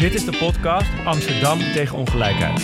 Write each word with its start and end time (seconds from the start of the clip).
Dit 0.00 0.14
is 0.14 0.24
de 0.24 0.36
podcast 0.38 0.90
Amsterdam 1.04 1.58
tegen 1.58 1.98
ongelijkheid. 1.98 2.60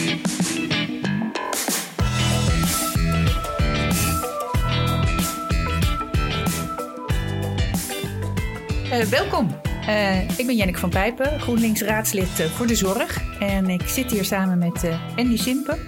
Uh, 8.84 9.02
welkom. 9.02 9.61
Uh, 9.88 10.38
ik 10.38 10.46
ben 10.46 10.57
Jenneke 10.57 10.79
van 10.79 10.91
Pijpen, 10.91 11.41
GroenLinks 11.41 11.82
raadslid 11.82 12.41
uh, 12.41 12.46
voor 12.46 12.66
de 12.66 12.75
zorg. 12.75 13.39
En 13.41 13.71
ik 13.71 13.82
zit 13.89 14.11
hier 14.11 14.25
samen 14.25 14.59
met 14.59 14.91
Andy 15.16 15.37
Simpen. 15.37 15.79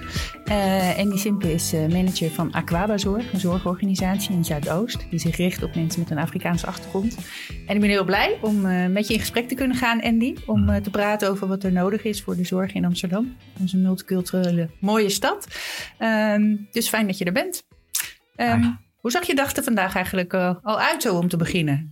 Andy 0.50 1.16
Simpen 1.16 1.52
is 1.52 1.72
manager 1.72 2.30
van 2.30 2.52
Aquaba 2.52 2.98
Zorg, 2.98 3.32
een 3.32 3.40
zorgorganisatie 3.40 4.32
in 4.32 4.44
Zuidoost. 4.44 5.06
Die 5.10 5.18
zich 5.18 5.36
richt 5.36 5.62
op 5.62 5.74
mensen 5.74 6.00
met 6.00 6.10
een 6.10 6.18
Afrikaanse 6.18 6.66
achtergrond. 6.66 7.18
En 7.66 7.74
ik 7.74 7.80
ben 7.80 7.90
heel 7.90 8.04
blij 8.04 8.38
om 8.42 8.60
met 8.92 9.06
je 9.06 9.14
in 9.14 9.20
gesprek 9.20 9.48
te 9.48 9.54
kunnen 9.54 9.76
gaan, 9.76 10.02
Andy. 10.02 10.36
Om 10.46 10.82
te 10.82 10.90
praten 10.90 11.30
over 11.30 11.48
wat 11.48 11.64
er 11.64 11.72
nodig 11.72 12.04
is 12.04 12.22
voor 12.22 12.36
de 12.36 12.44
zorg 12.44 12.72
in 12.72 12.84
Amsterdam. 12.84 13.36
Onze 13.60 13.76
multiculturele 13.76 14.70
mooie 14.80 15.08
stad. 15.08 15.48
Ehm, 15.98 16.56
dus 16.70 16.88
fijn 16.88 17.06
dat 17.06 17.18
je 17.18 17.24
er 17.24 17.32
bent. 17.32 17.62
Um, 18.36 18.78
hoe 18.96 19.10
zag 19.10 19.24
je 19.24 19.34
dag 19.34 19.56
er 19.56 19.62
vandaag 19.62 19.94
eigenlijk 19.94 20.34
al 20.34 20.80
uit 20.80 21.02
zo 21.02 21.16
om 21.16 21.28
te 21.28 21.36
beginnen? 21.36 21.90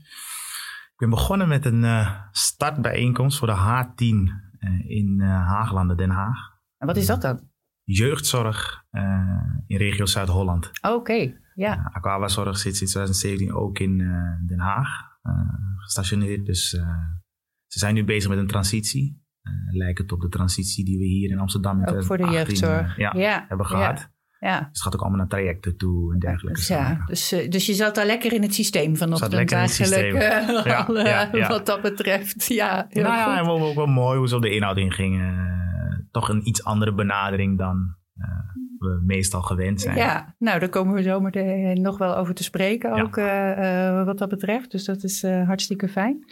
Ik 0.93 0.97
ben 0.97 1.11
begonnen 1.11 1.49
met 1.49 1.65
een 1.65 2.07
startbijeenkomst 2.31 3.39
voor 3.39 3.49
de 3.49 3.57
H10 3.57 4.05
uh, 4.05 4.91
in 4.91 5.21
Haaglanden, 5.21 5.97
Den 5.97 6.11
Haag. 6.11 6.39
En 6.79 6.87
wat 6.87 6.97
is 6.97 7.07
dat 7.07 7.23
dan? 7.23 7.55
Jeugdzorg 7.87 8.85
in 9.67 9.77
regio 9.77 10.07
Zuid-Holland. 10.07 10.67
Oké, 10.67 10.95
okay, 10.95 11.37
ja. 11.55 11.91
Aquabazorg 11.93 12.59
zit 12.59 12.77
sinds 12.77 12.93
2017 12.93 13.55
ook 13.55 13.79
in 13.79 13.99
Den 14.47 14.61
Haag 14.61 14.89
gestationeerd. 15.77 16.47
Dus 16.47 16.69
ze 17.67 17.79
zijn 17.79 17.95
nu 17.95 18.05
bezig 18.05 18.31
met 18.31 18.39
een 18.39 18.47
transitie. 18.47 19.25
lijkt 19.71 20.13
op 20.13 20.21
de 20.21 20.29
transitie 20.29 20.85
die 20.85 20.99
we 20.99 21.05
hier 21.05 21.31
in 21.31 21.39
Amsterdam 21.39 21.83
in 21.83 21.89
ook 21.89 22.05
voor 22.05 22.17
de 22.17 22.31
jeugdzorg. 22.31 22.97
Ja, 22.97 23.13
ja, 23.17 23.45
hebben 23.49 23.67
gehad. 23.67 23.99
Ja. 23.99 24.15
Ja. 24.41 24.59
Dus 24.59 24.69
het 24.69 24.83
gaat 24.83 24.95
ook 24.95 25.01
allemaal 25.01 25.19
naar 25.19 25.29
trajecten 25.29 25.77
toe 25.77 26.13
en 26.13 26.19
dergelijke. 26.19 26.59
Dus, 26.59 26.69
ja, 26.69 27.05
dus, 27.07 27.29
dus 27.29 27.67
je 27.67 27.75
zat 27.75 27.95
daar 27.95 28.07
lekker 28.07 28.33
in 28.33 28.43
het 28.43 28.55
systeem 28.55 28.97
vanochtend 28.97 29.53
eigenlijk. 29.53 30.13
Uh, 30.13 30.21
ja, 30.65 30.81
al, 30.81 30.99
ja, 30.99 31.49
Wat 31.49 31.67
dat 31.67 31.83
betreft. 31.83 32.47
Ja, 32.47 32.87
heel 32.89 33.03
nou 33.03 33.15
ja, 33.15 33.39
en 33.39 33.47
ook 33.47 33.75
wel 33.75 33.87
mooi 33.87 34.19
hoe 34.19 34.29
ze 34.29 34.37
op 34.37 34.43
de 34.43 34.51
inhoud 34.51 34.77
ingingen. 34.77 35.57
Toch 36.17 36.29
een 36.29 36.49
iets 36.49 36.65
andere 36.65 36.95
benadering 36.95 37.59
dan 37.59 37.95
we 38.79 39.03
meestal 39.07 39.43
gewend 39.43 39.81
zijn. 39.81 39.97
Ja, 39.97 40.35
nou 40.39 40.59
daar 40.59 40.69
komen 40.69 40.95
we 40.95 41.03
zo 41.03 41.21
meteen 41.21 41.83
nog 41.83 41.99
wel 41.99 42.17
over 42.17 42.35
te 42.35 42.43
spreken 42.43 42.93
ook 43.03 43.17
uh, 43.17 44.05
wat 44.05 44.19
dat 44.19 44.29
betreft. 44.29 44.71
Dus 44.71 44.85
dat 44.85 45.03
is 45.03 45.23
uh, 45.23 45.47
hartstikke 45.47 45.89
fijn. 45.89 46.25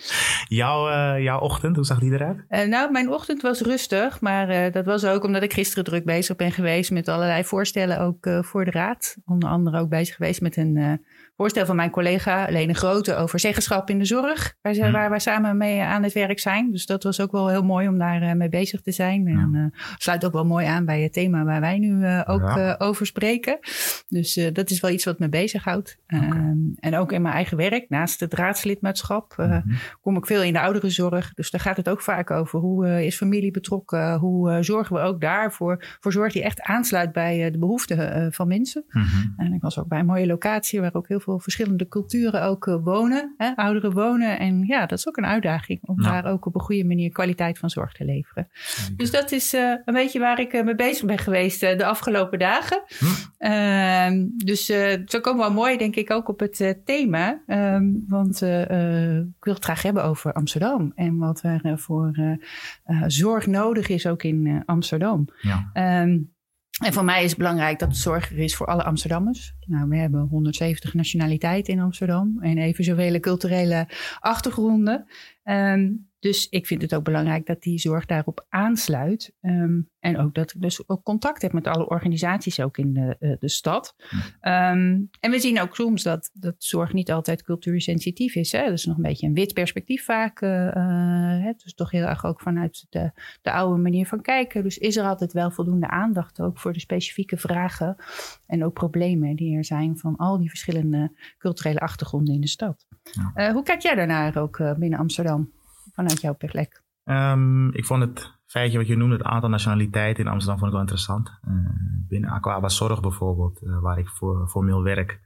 Jouw, 0.48 1.18
jouw 1.18 1.40
ochtend, 1.40 1.76
hoe 1.76 1.84
zag 1.84 1.98
die 1.98 2.12
eruit? 2.12 2.68
nou, 2.68 2.90
mijn 2.90 3.10
ochtend 3.10 3.42
was 3.42 3.60
rustig, 3.60 4.20
maar 4.20 4.72
dat 4.72 4.84
was 4.84 5.04
ook 5.04 5.24
omdat 5.24 5.42
ik 5.42 5.52
gisteren 5.52 5.84
druk 5.84 6.04
bezig 6.04 6.36
ben 6.36 6.52
geweest 6.52 6.90
met 6.90 7.08
allerlei 7.08 7.44
voorstellen 7.44 8.00
ook 8.00 8.28
voor 8.40 8.64
de 8.64 8.70
raad. 8.70 9.16
Onder 9.24 9.48
andere 9.48 9.80
ook 9.80 9.88
bezig 9.88 10.14
geweest 10.14 10.40
met 10.40 10.56
een 10.56 11.04
voorstel 11.36 11.66
van 11.66 11.76
mijn 11.76 11.90
collega 11.90 12.46
Lene 12.50 12.74
Grote 12.74 13.14
over 13.14 13.38
zeggenschap 13.38 13.90
in 13.90 13.98
de 13.98 14.04
zorg. 14.04 14.54
Waar, 14.62 14.74
hm. 14.74 14.90
waar 14.92 15.10
wij 15.10 15.18
samen 15.18 15.56
mee 15.56 15.80
aan 15.80 16.02
het 16.02 16.12
werk 16.12 16.38
zijn. 16.38 16.70
Dus 16.70 16.86
dat 16.86 17.02
was 17.02 17.20
ook 17.20 17.32
wel 17.32 17.48
heel 17.48 17.62
mooi 17.62 17.88
om 17.88 17.98
daar 17.98 18.22
uh, 18.22 18.32
mee 18.32 18.48
bezig 18.48 18.80
te 18.80 18.92
zijn. 18.92 19.26
En 19.26 19.50
uh, 19.52 19.80
sluit 19.98 20.24
ook 20.24 20.32
wel 20.32 20.44
mooi 20.44 20.66
aan 20.66 20.84
bij 20.84 21.02
het 21.02 21.12
thema 21.12 21.44
waar 21.44 21.60
wij 21.60 21.78
nu 21.78 22.04
uh, 22.06 22.20
ook 22.26 22.78
over 22.78 23.06
spreken. 23.06 23.58
Dus 24.08 24.48
dat 24.52 24.70
is 24.70 24.80
wel 24.80 24.90
iets 24.90 25.04
wat 25.04 25.18
me 25.18 25.28
bezighoudt. 25.28 25.98
Okay. 26.06 26.28
Ehm, 26.28 26.56
en 26.80 26.96
ook 26.96 27.12
in 27.12 27.22
mijn 27.22 27.34
eigen 27.34 27.56
werk, 27.56 27.88
naast 27.88 28.20
het 28.20 28.34
raadslidmaatschap, 28.34 29.34
mm 29.36 29.50
-hmm. 29.50 29.76
kom 30.00 30.16
ik 30.16 30.26
veel 30.26 30.42
in 30.42 30.52
de 30.52 30.60
ouderenzorg. 30.60 31.34
Dus 31.34 31.50
daar 31.50 31.60
gaat 31.60 31.76
het 31.76 31.88
ook 31.88 32.00
vaak 32.00 32.30
over. 32.30 32.58
Hoe 32.60 33.04
is 33.06 33.16
familie 33.16 33.50
betrokken? 33.50 34.18
Hoe 34.18 34.62
zorgen 34.62 34.96
we 34.96 35.02
ook 35.02 35.20
daarvoor 35.20 35.84
voor 36.00 36.12
zorg 36.12 36.32
die 36.32 36.42
echt 36.42 36.60
aansluit 36.60 37.12
bij 37.12 37.50
de 37.50 37.58
behoeften 37.58 38.32
van 38.32 38.48
mensen? 38.48 38.84
Mm 38.88 39.02
-hmm. 39.02 39.34
En 39.36 39.52
ik 39.52 39.60
was 39.60 39.78
ook 39.78 39.88
bij 39.88 39.98
een 39.98 40.06
mooie 40.06 40.26
locatie 40.26 40.80
waar 40.80 40.94
ook 40.94 41.08
heel 41.08 41.20
veel 41.24 41.38
verschillende 41.38 41.88
culturen 41.88 42.42
ook 42.42 42.66
uh, 42.66 42.76
wonen, 42.82 43.34
hè, 43.36 43.52
ouderen 43.54 43.92
wonen. 43.92 44.38
En 44.38 44.64
ja, 44.66 44.86
dat 44.86 44.98
is 44.98 45.08
ook 45.08 45.16
een 45.16 45.26
uitdaging 45.26 45.78
om 45.82 46.02
daar 46.02 46.26
ook 46.26 46.46
op 46.46 46.54
een 46.54 46.60
goede 46.60 46.84
manier 46.84 47.10
kwaliteit 47.10 47.58
van 47.58 47.70
zorg 47.70 47.92
te 47.92 48.04
leveren. 48.04 48.48
Dus 48.96 49.10
dat 49.10 49.32
is 49.32 49.54
uh, 49.54 49.74
een 49.84 49.94
beetje 49.94 50.18
waar 50.18 50.40
ik 50.40 50.52
uh, 50.52 50.64
mee 50.64 50.74
bezig 50.74 51.06
ben 51.06 51.18
geweest 51.18 51.60
de 51.60 51.84
afgelopen 51.84 52.38
dagen. 52.38 52.82
Hm. 52.98 53.04
Ehm, 53.38 54.24
dus 54.36 54.64
zo 55.06 55.20
komen 55.20 55.46
we 55.46 55.52
mooi, 55.52 55.76
denk 55.76 55.96
ik, 55.96 56.10
ook 56.10 56.28
op 56.28 56.40
het 56.40 56.76
thema. 56.84 57.42
Ehm, 57.46 57.84
want 58.08 58.42
ik 58.42 59.44
wil 59.44 59.54
het 59.54 59.64
graag 59.64 59.82
hebben 59.82 60.04
over 60.04 60.32
Amsterdam 60.32 60.92
en 60.94 61.18
wat 61.18 61.42
er 61.42 61.78
voor 61.78 62.38
zorg 63.06 63.46
nodig 63.46 63.88
is 63.88 64.06
ook 64.06 64.22
in 64.22 64.62
Amsterdam. 64.66 65.28
Ja. 65.40 66.02
Um, 66.02 66.33
en 66.82 66.92
voor 66.92 67.04
mij 67.04 67.22
is 67.22 67.28
het 67.28 67.38
belangrijk 67.38 67.78
dat 67.78 67.90
de 67.90 67.96
zorg 67.96 68.30
er 68.30 68.38
is 68.38 68.56
voor 68.56 68.66
alle 68.66 68.84
Amsterdammers. 68.84 69.54
Nou, 69.66 69.88
we 69.88 69.96
hebben 69.96 70.20
170 70.20 70.94
nationaliteiten 70.94 71.72
in 71.72 71.80
Amsterdam 71.80 72.38
en 72.40 72.58
even 72.58 72.84
culturele 73.20 73.88
achtergronden. 74.20 75.06
Um, 75.44 76.12
dus 76.24 76.48
ik 76.48 76.66
vind 76.66 76.82
het 76.82 76.94
ook 76.94 77.04
belangrijk 77.04 77.46
dat 77.46 77.62
die 77.62 77.78
zorg 77.78 78.06
daarop 78.06 78.46
aansluit. 78.48 79.34
Um, 79.40 79.90
en 80.00 80.18
ook 80.18 80.34
dat 80.34 80.54
ik 80.54 80.60
dus 80.62 80.88
ook 80.88 81.02
contact 81.02 81.42
heb 81.42 81.52
met 81.52 81.66
alle 81.66 81.88
organisaties 81.88 82.60
ook 82.60 82.78
in 82.78 82.92
de, 82.92 83.16
uh, 83.20 83.36
de 83.38 83.48
stad. 83.48 83.94
Um, 84.40 85.08
en 85.20 85.30
we 85.30 85.38
zien 85.38 85.60
ook 85.60 85.74
soms 85.74 86.02
dat, 86.02 86.30
dat 86.32 86.54
zorg 86.58 86.92
niet 86.92 87.10
altijd 87.10 87.42
cultuursensitief 87.42 88.34
is. 88.34 88.52
Hè? 88.52 88.64
Dat 88.64 88.72
is 88.72 88.84
nog 88.84 88.96
een 88.96 89.02
beetje 89.02 89.26
een 89.26 89.34
wit 89.34 89.54
perspectief 89.54 90.04
vaak. 90.04 90.40
Uh, 90.40 91.44
dus 91.56 91.74
toch 91.74 91.90
heel 91.90 92.06
erg 92.06 92.24
ook 92.24 92.40
vanuit 92.40 92.86
de, 92.90 93.12
de 93.42 93.52
oude 93.52 93.82
manier 93.82 94.06
van 94.06 94.22
kijken. 94.22 94.62
Dus 94.62 94.78
is 94.78 94.96
er 94.96 95.04
altijd 95.04 95.32
wel 95.32 95.50
voldoende 95.50 95.88
aandacht 95.88 96.40
ook 96.40 96.58
voor 96.58 96.72
de 96.72 96.80
specifieke 96.80 97.36
vragen. 97.36 97.96
En 98.46 98.64
ook 98.64 98.74
problemen 98.74 99.36
die 99.36 99.56
er 99.56 99.64
zijn 99.64 99.98
van 99.98 100.16
al 100.16 100.38
die 100.38 100.48
verschillende 100.48 101.12
culturele 101.38 101.80
achtergronden 101.80 102.34
in 102.34 102.40
de 102.40 102.48
stad. 102.48 102.86
Ja. 103.02 103.48
Uh, 103.48 103.52
hoe 103.52 103.62
kijk 103.62 103.80
jij 103.80 103.94
daarnaar 103.94 104.36
ook 104.36 104.56
binnen 104.78 104.98
Amsterdam? 104.98 105.52
Vanuit 105.94 106.20
jouw 106.20 106.36
plek? 106.36 106.82
Um, 107.04 107.72
ik 107.72 107.84
vond 107.84 108.02
het 108.02 108.38
feitje 108.46 108.78
wat 108.78 108.86
je 108.86 108.96
noemde, 108.96 109.16
het 109.16 109.24
aantal 109.24 109.48
nationaliteiten 109.48 110.24
in 110.24 110.30
Amsterdam, 110.30 110.58
vond 110.58 110.70
ik 110.70 110.76
wel 110.76 110.86
interessant. 110.86 111.28
Uh, 111.48 111.54
binnen 112.08 112.30
Aquaba 112.30 112.68
Zorg 112.68 113.00
bijvoorbeeld, 113.00 113.62
uh, 113.62 113.80
waar 113.80 113.98
ik 113.98 114.08
voor 114.08 114.48
formeel 114.48 114.82
werk, 114.82 115.20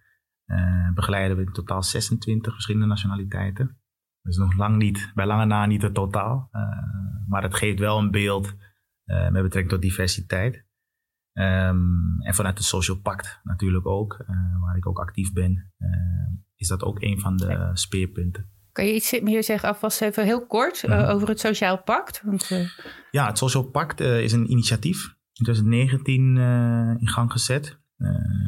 uh, 0.47 0.93
begeleiden 0.95 1.37
we 1.37 1.43
in 1.43 1.53
totaal 1.53 1.83
26 1.83 2.53
verschillende 2.53 2.87
nationaliteiten. 2.87 3.81
Dus 4.23 4.37
nog 4.37 4.57
lang 4.57 4.77
niet, 4.77 5.11
bij 5.15 5.27
lange 5.27 5.45
na 5.45 5.67
niet 5.67 5.83
het 5.83 5.95
totaal. 5.95 6.51
maar 7.27 7.43
het 7.43 7.55
geeft 7.55 7.79
wel 7.79 7.99
een 7.99 8.11
beeld 8.11 8.55
met 9.05 9.43
betrekking 9.43 9.69
tot 9.69 9.83
diversiteit. 9.83 10.67
Um, 11.33 12.21
en 12.21 12.35
vanuit 12.35 12.57
de 12.57 12.63
Social 12.63 12.97
Pact 12.97 13.41
natuurlijk 13.43 13.87
ook, 13.87 14.25
waar 14.61 14.77
ik 14.77 14.87
ook 14.87 14.99
actief 14.99 15.33
ben, 15.33 15.73
is 16.55 16.69
dat 16.69 16.83
ook 16.83 17.03
een 17.03 17.21
van 17.21 17.37
de 17.37 17.71
speerpunten. 17.73 18.58
Kan 18.79 18.87
je 18.87 18.95
iets 18.95 19.21
meer 19.21 19.45
zeggen, 19.45 19.69
alvast 19.69 20.01
even 20.03 20.25
heel 20.25 20.47
kort, 20.47 20.83
uh, 20.83 21.11
over 21.11 21.29
het 21.29 21.41
Sociaal 21.41 21.83
Pact? 21.83 22.23
Want, 22.25 22.51
uh... 22.51 22.69
Ja, 23.11 23.27
het 23.27 23.39
Sociaal 23.39 23.65
Pact 23.65 24.01
uh, 24.01 24.23
is 24.23 24.33
een 24.33 24.51
initiatief 24.51 25.05
in 25.33 25.45
2019 25.45 26.37
in 27.01 27.09
gang 27.09 27.33
gezet 27.33 27.79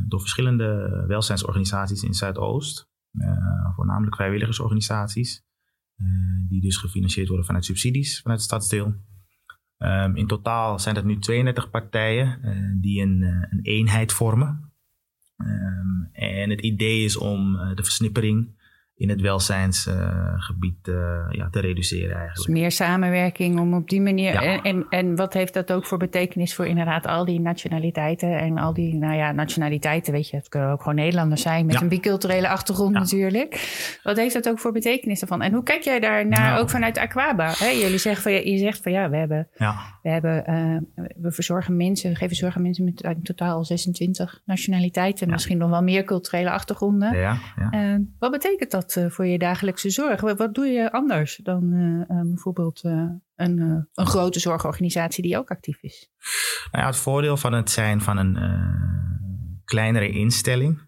door 0.09 0.21
verschillende 0.21 1.05
welzijnsorganisaties 1.07 2.03
in 2.03 2.15
Zuidoost. 2.15 2.89
voornamelijk 3.75 4.17
vrijwilligersorganisaties, 4.17 5.45
die 6.49 6.61
dus 6.61 6.77
gefinancierd 6.77 7.29
worden 7.29 7.47
vanuit 7.47 7.65
subsidies 7.65 8.21
vanuit 8.21 8.41
het 8.41 8.49
stadsdeel. 8.49 8.95
Um, 9.79 10.17
in 10.17 10.27
totaal 10.27 10.79
zijn 10.79 10.95
dat 10.95 11.05
nu 11.05 11.19
32 11.19 11.71
partijen 11.71 12.41
die 12.81 13.03
een, 13.03 13.23
een, 13.23 13.61
eenheid 13.63 14.13
vormen. 14.13 14.73
Um, 15.37 16.09
en 16.13 16.51
het 16.51 16.61
idee 16.61 17.05
is 17.05 17.17
om 17.17 17.53
de 17.75 17.83
versnippering 17.83 18.59
in 19.01 19.09
het 19.09 19.21
welzijnsgebied 19.21 20.89
uh, 20.89 20.95
ja, 21.31 21.49
te 21.51 21.61
reduceren 21.61 22.17
eigenlijk. 22.17 22.37
Dus 22.37 22.47
meer 22.47 22.71
samenwerking 22.71 23.61
om 23.61 23.75
op 23.75 23.89
die 23.89 24.01
manier... 24.01 24.35
En, 24.35 24.63
en, 24.63 24.87
en, 24.89 25.17
wat 25.17 25.33
heeft 25.33 25.55
dat 25.55 25.73
ook 25.73 25.87
voor 25.87 25.99
betekenis 25.99 26.55
voor 26.55 26.67
inderdaad 26.67 27.07
al 27.07 27.25
die 27.25 27.41
nationaliteiten 27.41 28.39
en 28.39 28.59
al 28.59 28.75
die, 28.75 28.95
nou 28.95 29.15
ja, 29.15 29.33
nationaliteiten, 29.33 30.13
weet 30.13 30.29
je, 30.29 30.37
het 30.37 30.49
kunnen 30.49 30.71
ook 30.71 30.79
gewoon 30.79 30.95
Nederlanders 30.95 31.43
zijn 31.43 31.67
met 31.67 31.81
een 31.81 31.89
biculturele 31.89 32.49
achtergrond 32.49 32.93
natuurlijk. 32.93 33.51
Wat 34.03 34.17
heeft 34.17 34.35
dat 34.35 34.49
ook 34.49 34.59
voor 34.59 34.73
betekenis 34.73 35.21
ervan? 35.21 35.43
En 35.43 35.53
hoe 35.53 35.63
kijk 35.63 35.83
jij 35.83 36.01
daar 36.01 36.27
naar, 36.27 36.59
ook 36.59 36.71
vanuit 36.71 36.99
Aquaba? 36.99 37.53
Hè? 37.57 37.69
Jullie 37.69 37.99
zeggen 37.99 38.23
van, 38.23 38.33
je 38.33 38.59
zegt 38.59 38.83
van 38.83 38.93
ja, 38.93 39.11
we 39.11 39.17
hebben, 39.17 39.49
we, 40.03 40.09
hebben 40.09 40.45
uh, 40.49 41.07
we 41.17 41.33
verzorgen 41.33 41.77
mensen, 41.77 42.11
we 42.11 42.17
geven 42.17 42.37
zorg 42.37 42.57
aan 42.57 42.63
mensen 42.63 42.85
met 42.85 43.01
in 43.01 43.23
totaal 43.23 43.65
26 43.65 44.43
nationaliteiten, 44.45 45.31
misschien 45.31 45.59
nog 45.59 45.71
wel 45.71 45.83
meer 45.83 46.05
culturele 46.05 46.51
achtergronden. 46.51 47.15
Uh, 47.15 47.95
wat 48.19 48.31
betekent 48.31 48.71
dat? 48.71 48.90
Eh, 48.97 49.11
voor 49.11 49.27
je 49.27 49.39
dagelijkse 49.39 49.91
zorg? 49.91 50.21
Wat, 50.21 50.55
doe 50.55 50.67
je 50.67 50.93
anders 50.93 51.37
dan 51.37 51.73
uh, 51.73 52.21
bijvoorbeeld 52.23 52.85
uh, 52.85 53.11
een, 53.35 53.59
een 53.95 54.07
grote 54.07 54.41
zorgorganisatie 54.41 55.23
die 55.23 55.39
ook 55.39 55.51
actief 55.51 55.83
is? 55.83 56.11
Nou 56.73 56.85
ja, 56.85 56.91
het 56.91 57.01
voordeel 57.01 57.37
van 57.37 57.53
het 57.53 57.71
zijn 57.71 58.01
van 58.01 58.17
een 58.17 58.39
kleinere 59.65 60.11
instelling, 60.11 60.81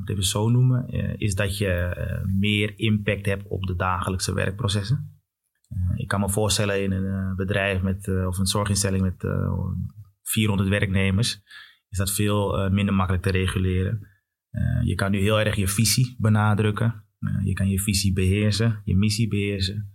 het 0.00 0.10
even 0.10 0.24
zo 0.24 0.48
noemen, 0.48 0.88
is 1.18 1.34
dat 1.34 1.58
je 1.58 1.96
meer 2.38 2.78
impact 2.78 3.26
hebt 3.26 3.48
op 3.48 3.62
de 3.62 3.76
dagelijkse 3.76 4.34
werkprocessen. 4.34 5.20
ik 5.96 6.08
kan 6.08 6.20
me 6.20 6.28
voorstellen 6.28 6.82
in 6.82 6.92
een 6.92 7.36
bedrijf 7.36 7.82
met, 7.82 8.08
of 8.26 8.38
een 8.38 8.46
zorginstelling 8.46 9.02
met 9.02 9.26
400 10.22 10.68
werknemers, 10.68 11.42
is 11.88 11.98
dat 11.98 12.12
veel 12.12 12.70
minder 12.70 12.94
makkelijk 12.94 13.22
te 13.22 13.30
reguleren. 13.30 14.08
je 14.84 14.94
kan 14.94 15.10
nu 15.10 15.18
heel 15.18 15.40
erg 15.40 15.56
je 15.56 15.68
visie 15.68 16.16
benadrukken. 16.18 17.07
Je 17.44 17.52
kan 17.52 17.68
je 17.68 17.80
visie 17.80 18.12
beheersen, 18.12 18.80
je 18.84 18.96
missie 18.96 19.28
beheersen. 19.28 19.92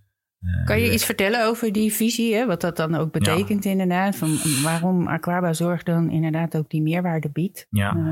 Kan 0.65 0.79
je 0.79 0.93
iets 0.93 1.05
vertellen 1.05 1.47
over 1.47 1.71
die 1.71 1.93
visie, 1.93 2.35
hè? 2.35 2.45
wat 2.45 2.61
dat 2.61 2.77
dan 2.77 2.95
ook 2.95 3.11
betekent 3.11 3.65
inderdaad? 3.65 4.15
Van 4.15 4.37
waarom 4.63 5.07
Aquaba 5.07 5.53
Zorg 5.53 5.83
dan 5.83 6.09
inderdaad 6.09 6.57
ook 6.57 6.69
die 6.69 6.81
meerwaarde 6.81 7.29
biedt? 7.29 7.67
Ja. 7.69 7.95
Uh, 7.95 8.03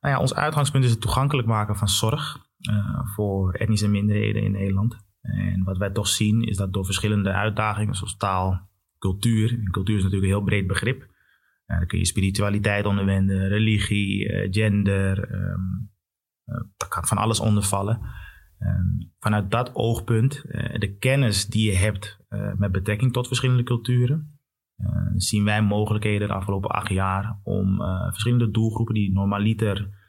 nou 0.00 0.14
ja, 0.14 0.18
ons 0.18 0.34
uitgangspunt 0.34 0.84
is 0.84 0.90
het 0.90 1.00
toegankelijk 1.00 1.48
maken 1.48 1.76
van 1.76 1.88
zorg 1.88 2.38
voor 3.14 3.52
etnische 3.52 3.88
minderheden 3.88 4.42
in 4.42 4.52
Nederland. 4.52 4.96
En 5.20 5.64
wat 5.64 5.78
wij 5.78 5.90
toch 5.90 6.08
zien 6.08 6.42
is 6.42 6.56
dat 6.56 6.72
door 6.72 6.84
verschillende 6.84 7.32
uitdagingen 7.32 7.94
zoals 7.94 8.16
taal, 8.16 8.68
cultuur, 8.98 9.50
en 9.50 9.70
cultuur 9.70 9.96
is 9.96 10.02
natuurlijk 10.02 10.30
een 10.30 10.38
heel 10.38 10.46
breed 10.46 10.66
begrip. 10.66 11.10
Dan 11.66 11.86
kun 11.86 11.98
je 11.98 12.06
spiritualiteit 12.06 12.86
onderwenden, 12.86 13.48
religie, 13.48 14.28
gender, 14.50 15.32
um, 15.34 15.90
daar 16.76 16.88
kan 16.88 17.06
van 17.06 17.18
alles 17.18 17.40
onder 17.40 17.62
vallen. 17.62 18.00
Ehm, 18.62 19.08
vanuit 19.18 19.50
dat 19.50 19.74
oogpunt, 19.74 20.42
uh, 20.44 20.78
de 20.78 20.96
kennis 20.96 21.46
die 21.46 21.70
je 21.70 21.76
hebt 21.76 22.18
uh, 22.28 22.52
met 22.54 22.72
betrekking 22.72 23.12
tot 23.12 23.26
verschillende 23.26 23.62
culturen, 23.62 24.40
uh, 24.76 24.88
zien 25.14 25.44
wij 25.44 25.62
mogelijkheden 25.62 26.28
de 26.28 26.34
afgelopen 26.34 26.70
acht 26.70 26.88
jaar 26.88 27.40
om 27.42 27.76
verschillende 28.10 28.50
doelgroepen 28.50 28.94
die 28.94 29.12
normaliter 29.12 30.00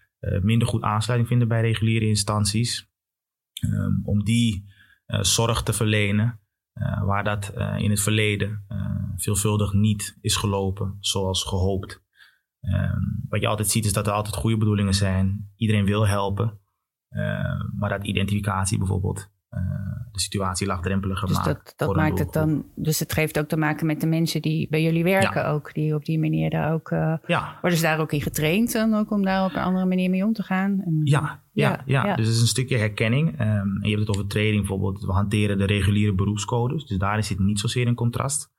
minder 0.42 0.68
goed 0.68 0.82
aansluiting 0.82 1.30
vinden 1.30 1.48
bij 1.48 1.62
reguliere 1.62 2.06
instanties, 2.06 2.90
um, 3.66 4.02
om 4.04 4.24
die 4.24 4.72
zorg 5.08 5.64
te 5.64 5.74
verlenen 5.74 6.40
waar 7.06 7.24
dat 7.24 7.54
in 7.78 7.90
het 7.90 8.02
verleden 8.02 8.66
veelvuldig 9.16 9.74
niet 9.74 10.18
is 10.22 10.36
gelopen 10.36 10.98
zoals 11.00 11.44
gehoopt. 11.44 12.04
Um, 12.62 13.26
wat 13.30 13.42
je 13.42 13.48
altijd 13.48 13.70
ziet 13.70 13.86
is 13.86 13.94
dat 13.94 14.08
er 14.08 14.14
altijd 14.14 14.36
goede 14.36 14.58
bedoelingen 14.58 14.94
zijn. 14.94 15.52
Iedereen 15.56 15.86
wil 15.86 16.08
helpen. 16.08 16.63
Eh, 17.14 17.62
maar 17.80 17.90
dat 17.90 18.06
identificatie 18.06 18.78
bijvoorbeeld 18.78 19.32
uh, 19.52 19.60
de 20.12 20.20
situatie 20.20 20.68
laagdrempeliger 20.68 21.28
dus 21.28 21.38
maakt. 21.38 21.48
Dat, 21.48 21.74
dat 21.88 21.96
maakt 21.96 22.20
het 22.20 22.34
dan, 22.34 22.66
dus 22.76 23.00
het 23.00 23.16
heeft 23.16 23.40
ook 23.40 23.48
te 23.48 23.58
maken 23.58 23.86
met 23.86 24.02
de 24.02 24.08
mensen 24.08 24.42
die 24.42 24.68
bij 24.70 24.84
jullie 24.84 25.04
werken 25.04 25.48
ook, 25.48 25.74
die 25.74 25.96
op 25.96 26.06
die 26.06 26.20
manier 26.20 26.50
daar 26.50 26.74
ook, 26.74 26.92
uh, 26.92 27.16
ja. 27.26 27.58
worden 27.62 27.80
ze 27.80 27.86
daar 27.86 28.00
ook 28.00 28.12
in 28.12 28.22
getraind 28.22 28.72
dan 28.72 28.94
ook 28.94 29.12
om 29.12 29.24
daar 29.24 29.46
op 29.46 29.56
een 29.56 29.62
andere 29.62 29.86
manier 29.86 30.10
mee 30.10 30.26
om 30.26 30.34
te 30.34 30.44
gaan? 30.44 30.82
En, 30.86 31.02
ja, 31.04 31.44
ja, 31.52 31.82
ja, 31.86 32.06
ja, 32.06 32.16
dus 32.16 32.26
het 32.26 32.36
is 32.36 32.42
een 32.42 32.48
stukje 32.48 32.78
herkenning. 32.78 33.32
Um, 33.32 33.38
en 33.40 33.80
je 33.82 33.96
hebt 33.96 34.08
het 34.08 34.10
over 34.10 34.28
training 34.28 34.58
bijvoorbeeld, 34.58 35.06
we 35.06 35.12
hanteren 35.12 35.58
de 35.58 35.66
reguliere 35.66 36.14
beroepscodes, 36.14 36.86
dus 36.86 36.98
daar 36.98 37.24
zit 37.24 37.40
niet 37.40 37.60
zozeer 37.60 37.88
in 37.88 37.96
contrast. 37.96 38.52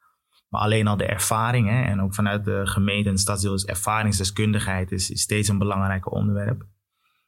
Maar 0.48 0.60
alleen 0.60 0.86
al 0.86 0.96
de 0.96 1.06
ervaring, 1.06 1.68
hè, 1.68 1.82
en 1.82 2.00
ook 2.00 2.14
vanuit 2.14 2.44
de 2.44 2.60
gemeente 2.64 3.08
en 3.08 3.18
stadsdeel 3.18 3.54
is 3.54 3.64
ervaringsdeskundigheid 3.64 4.92
is, 4.92 5.10
is 5.10 5.20
steeds 5.20 5.48
een 5.48 5.58
belangrijk 5.58 6.12
onderwerp. 6.12 6.66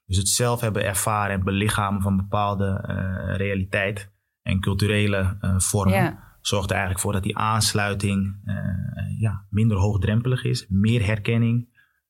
Dus 0.07 0.17
het 0.17 0.29
zelf 0.29 0.61
hebben 0.61 0.85
ervaren 0.85 1.35
en 1.35 1.45
belichamen 1.45 2.03
van 2.03 2.17
bepaalde 2.17 2.85
uh, 2.89 3.37
realiteit 3.37 4.11
en 4.43 4.61
culturele 4.61 5.37
uh, 5.41 5.59
vormen. 5.59 6.19
Zorgt 6.41 6.67
er 6.67 6.77
eigenlijk 6.77 7.05
voor 7.05 7.13
dat 7.13 7.23
die 7.23 7.37
aansluiting 7.37 8.41
uh, 8.45 8.55
ja, 9.19 9.47
minder 9.51 9.77
hoogdrempelig 9.77 10.45
is, 10.45 10.67
meer 10.69 11.07
herkenning. 11.07 11.69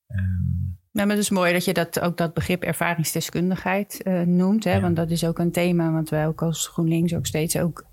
Um, 0.08 0.78
nou, 0.92 1.08
maar 1.08 1.16
het 1.16 1.24
is 1.24 1.30
mooi 1.30 1.52
dat 1.52 1.64
je 1.64 1.72
dat, 1.72 2.00
ook 2.00 2.16
dat 2.16 2.34
begrip 2.34 2.62
ervaringsdeskundigheid 2.62 4.02
noemt. 4.24 4.64
Hè? 4.64 4.80
Want 4.80 4.96
dat 4.96 5.10
is 5.10 5.24
ook 5.24 5.38
een 5.38 5.52
thema 5.52 5.92
wat 5.92 6.08
wij 6.08 6.26
ook 6.26 6.42
als 6.42 6.68
GroenLinks 6.68 7.14
ook 7.14 7.26
steeds 7.26 7.58
ook, 7.58 7.86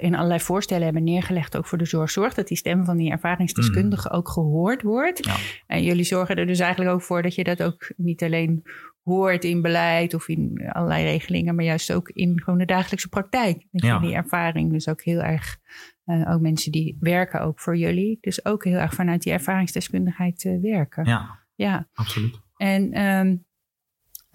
in 0.00 0.14
allerlei 0.14 0.40
voorstellen 0.40 0.84
hebben 0.84 1.04
neergelegd. 1.04 1.56
Ook 1.56 1.66
voor 1.66 1.78
de 1.78 1.84
zorg. 1.84 2.10
Zorg 2.10 2.34
dat 2.34 2.48
die 2.48 2.56
stem 2.56 2.84
van 2.84 2.96
die 2.96 3.10
ervaringsdeskundige 3.10 4.08
mm. 4.08 4.14
ook 4.16 4.28
gehoord 4.28 4.82
wordt. 4.82 5.24
Ja. 5.24 5.36
En 5.66 5.82
jullie 5.82 6.04
zorgen 6.04 6.36
er 6.36 6.46
dus 6.46 6.58
eigenlijk 6.58 6.94
ook 6.94 7.02
voor 7.02 7.22
dat 7.22 7.34
je 7.34 7.44
dat 7.44 7.62
ook 7.62 7.92
niet 7.96 8.22
alleen 8.22 8.62
hoort 9.06 9.44
in 9.44 9.62
beleid 9.62 10.14
of 10.14 10.28
in 10.28 10.70
allerlei 10.72 11.04
regelingen, 11.04 11.54
maar 11.54 11.64
juist 11.64 11.92
ook 11.92 12.08
in 12.08 12.40
gewoon 12.42 12.58
de 12.58 12.64
dagelijkse 12.64 13.08
praktijk. 13.08 13.66
Dat 13.70 13.90
je 13.90 14.00
die 14.00 14.14
ervaring 14.14 14.72
dus 14.72 14.88
ook 14.88 15.02
heel 15.02 15.20
erg, 15.20 15.58
uh, 16.06 16.30
ook 16.30 16.40
mensen 16.40 16.72
die 16.72 16.96
werken 17.00 17.40
ook 17.40 17.60
voor 17.60 17.76
jullie, 17.76 18.18
dus 18.20 18.44
ook 18.44 18.64
heel 18.64 18.78
erg 18.78 18.94
vanuit 18.94 19.22
die 19.22 19.32
ervaringsdeskundigheid 19.32 20.44
uh, 20.44 20.62
werken. 20.62 21.04
Ja, 21.04 21.38
ja, 21.54 21.88
absoluut. 21.92 22.40
En 22.56 23.00
um, 23.00 23.44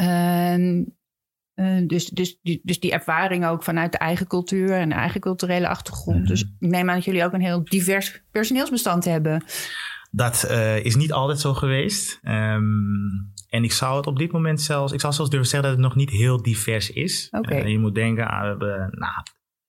um, 0.07 0.95
uh, 1.56 1.88
dus, 1.88 2.06
dus, 2.06 2.39
dus 2.63 2.79
die 2.79 2.91
ervaring 2.91 3.45
ook 3.45 3.63
vanuit 3.63 3.91
de 3.91 3.97
eigen 3.97 4.27
cultuur 4.27 4.71
en 4.71 4.89
de 4.89 4.95
eigen 4.95 5.21
culturele 5.21 5.67
achtergrond. 5.67 6.17
Mm 6.17 6.24
-hmm. 6.24 6.31
Dus 6.31 6.41
ik 6.41 6.69
neem 6.69 6.89
aan 6.89 6.95
dat 6.95 7.06
jullie 7.06 7.24
ook 7.24 7.33
een 7.33 7.41
heel 7.41 7.63
divers 7.63 8.21
personeelsbestand 8.31 9.06
hebben. 9.06 9.44
Dat 10.12 10.50
is 10.83 10.95
niet 10.95 11.12
altijd 11.13 11.39
zo 11.39 11.53
geweest. 11.53 12.19
Um, 12.24 13.33
en 13.51 13.63
ik 13.63 13.71
zou 13.71 13.98
het 13.98 14.07
op 14.07 14.18
dit 14.18 14.31
moment 14.31 14.62
zelfs, 14.62 14.94
ik 14.94 15.00
zou 15.00 15.13
zelfs 15.13 15.30
durven 15.30 15.50
zeggen 15.50 15.69
dat 15.69 15.77
het 15.77 15.88
nog 15.88 15.95
niet 15.95 16.09
heel 16.09 16.42
divers 16.42 16.92
is. 16.92 17.27
Okay. 17.31 17.62
Uh, 17.62 17.68
je 17.68 17.80
moet 17.80 17.95
denken 17.95 18.30
aan, 18.30 18.42
we 18.42 18.48
hebben 18.48 19.00
nou, 19.00 19.13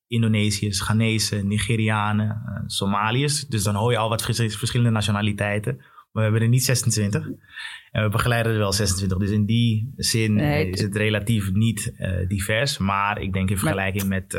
Indonesiërs, 0.06 0.80
Ghanese, 0.80 1.36
Nigerianen, 1.36 2.26
uh, 2.26 2.62
Somaliërs. 2.66 3.46
Dus 3.46 3.62
dan 3.62 3.74
hoor 3.74 3.90
je 3.90 3.98
al 3.98 4.08
wat 4.08 4.22
verschillende 4.22 4.90
nationaliteiten. 4.90 5.76
Maar 5.76 5.86
we 6.12 6.20
hebben 6.20 6.40
er 6.40 6.48
niet 6.48 6.64
26. 6.64 7.26
En 7.90 8.02
we 8.02 8.08
begeleiden 8.08 8.52
er 8.52 8.58
wel 8.58 8.72
26. 8.72 9.18
Dus 9.18 9.30
in 9.30 9.46
die 9.46 9.92
zin 9.96 10.34
nee, 10.34 10.70
is 10.70 10.80
het 10.80 10.96
relatief 10.96 11.52
niet 11.52 11.94
uh, 11.98 12.28
divers. 12.28 12.78
Maar 12.78 13.20
ik 13.20 13.32
denk 13.32 13.50
in 13.50 13.58
vergelijking 13.58 14.04
met 14.04 14.38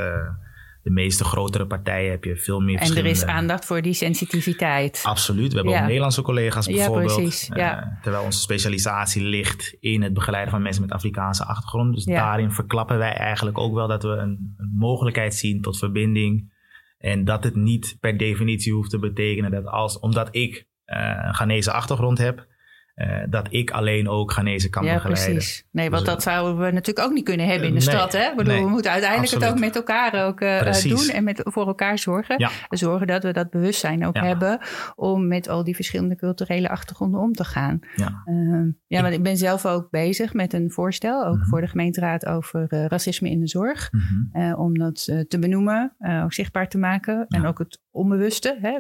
de 0.84 0.90
meeste 0.90 1.24
grotere 1.24 1.68
partijen 1.68 2.12
heb 2.12 2.24
je 2.24 2.38
veel 2.38 2.60
meer 2.60 2.80
En 2.80 2.98
er 2.98 3.06
is 3.06 3.26
aandacht 3.26 3.66
voor 3.66 3.82
die 3.82 3.94
sensitiviteit. 3.94 5.02
Absoluut. 5.04 5.50
We 5.50 5.56
hebben 5.56 5.74
ja. 5.74 5.80
ook 5.80 5.86
Nederlandse 5.86 6.22
collega's 6.22 6.68
bijvoorbeeld. 6.68 7.10
Ja, 7.10 7.16
precies. 7.16 7.50
Ja. 7.54 7.86
Uh, 7.86 8.02
terwijl 8.02 8.24
onze 8.24 8.40
specialisatie 8.40 9.24
ligt 9.24 9.76
in 9.80 10.02
het 10.02 10.14
begeleiden 10.14 10.52
van 10.52 10.62
mensen 10.62 10.82
met 10.82 10.92
Afrikaanse 10.92 11.46
achtergrond. 11.46 11.94
Dus 11.94 12.06
daarin 12.06 12.52
verklappen 12.52 12.98
wij 12.98 13.14
eigenlijk 13.14 13.58
ook 13.58 13.74
wel 13.74 13.88
dat 13.88 14.04
we 14.04 14.10
een, 14.10 14.56
een, 14.58 14.74
mogelijkheid 14.76 15.36
zien 15.36 15.62
tot 15.62 15.78
verbinding. 15.78 16.52
En 16.98 17.26
dat 17.26 17.44
het 17.44 17.56
niet 17.56 17.98
per 18.00 18.18
definitie 18.18 18.74
hoeft 18.74 18.90
te 18.90 19.00
betekenen 19.00 19.52
dat 19.52 19.66
als, 19.66 20.00
omdat 20.00 20.28
ik 20.32 20.68
uh, 20.86 21.20
een 21.24 21.34
Ghanese 21.34 21.72
achtergrond 21.72 22.18
heb, 22.18 22.48
uh, 22.96 23.24
dat 23.30 23.48
ik 23.50 23.72
alleen 23.72 24.10
ook 24.10 24.32
Ghanese 24.32 24.70
kan 24.70 24.86
ja, 24.86 24.94
begeleiden. 24.94 25.34
Precies. 25.34 25.66
Nee, 25.72 25.90
want 25.90 26.06
dus, 26.06 26.14
dat 26.14 26.24
zouden 26.24 26.66
we 26.66 26.72
natuurlijk 26.72 27.08
ook 27.08 27.14
niet 27.14 27.24
kunnen 27.24 27.46
hebben 27.46 27.68
in 27.68 27.74
de 27.74 27.86
nee, 27.86 27.96
stad. 27.96 28.12
Hè? 28.12 28.36
Bedoel, 28.36 28.54
nee, 28.54 28.64
we 28.64 28.70
moeten 28.70 28.92
uiteindelijk 28.92 29.34
absoluut. 29.34 29.54
het 29.54 29.64
ook 29.64 29.66
met 29.66 29.76
elkaar 29.76 30.28
ook, 30.28 30.42
uh, 30.42 30.82
doen 30.84 31.10
en 31.10 31.24
met, 31.24 31.42
voor 31.44 31.68
elkaar 31.68 32.00
zorgen. 32.00 32.40
Ja. 32.40 32.50
Zorgen 32.70 33.08
dat 33.08 33.24
we 33.24 33.34
dat 33.34 33.50
bewustzijn 33.50 34.06
ook 34.06 34.16
ja. 34.16 34.26
hebben 34.26 34.60
om 34.96 35.28
met 35.28 35.48
al 35.48 35.64
die 35.64 35.76
verschillende 35.76 36.16
culturele 36.16 36.70
achtergronden 36.70 37.20
om 37.20 37.34
te 37.34 37.44
gaan. 37.44 37.80
Ja, 37.96 38.24
uh, 38.26 38.74
ja 38.88 39.02
want 39.02 39.14
ik 39.14 39.24
ben 39.24 39.38
zelf 39.38 39.66
ook 39.66 39.90
bezig 39.90 40.34
met 40.34 40.54
een 40.54 40.72
voorstel, 40.72 41.26
ook 41.26 41.34
mm 41.34 41.40
-hmm. 41.40 41.50
voor 41.50 41.62
de 41.62 41.68
gemeenteraad 41.68 42.26
over 42.26 42.66
racisme 42.88 43.30
in 43.30 43.40
de 43.40 43.48
zorg. 43.48 43.90
Mm 43.92 44.30
-hmm. 44.32 44.54
om 44.54 44.78
dat 44.78 45.04
te 45.04 45.40
benoemen, 45.40 45.96
ook 46.24 46.34
zichtbaar 46.34 46.68
te 46.70 46.78
maken 46.78 47.26
en 47.28 47.46
ook 47.46 47.60
het 47.60 47.83
onbewuste, 47.94 48.58
hè, 48.62 48.80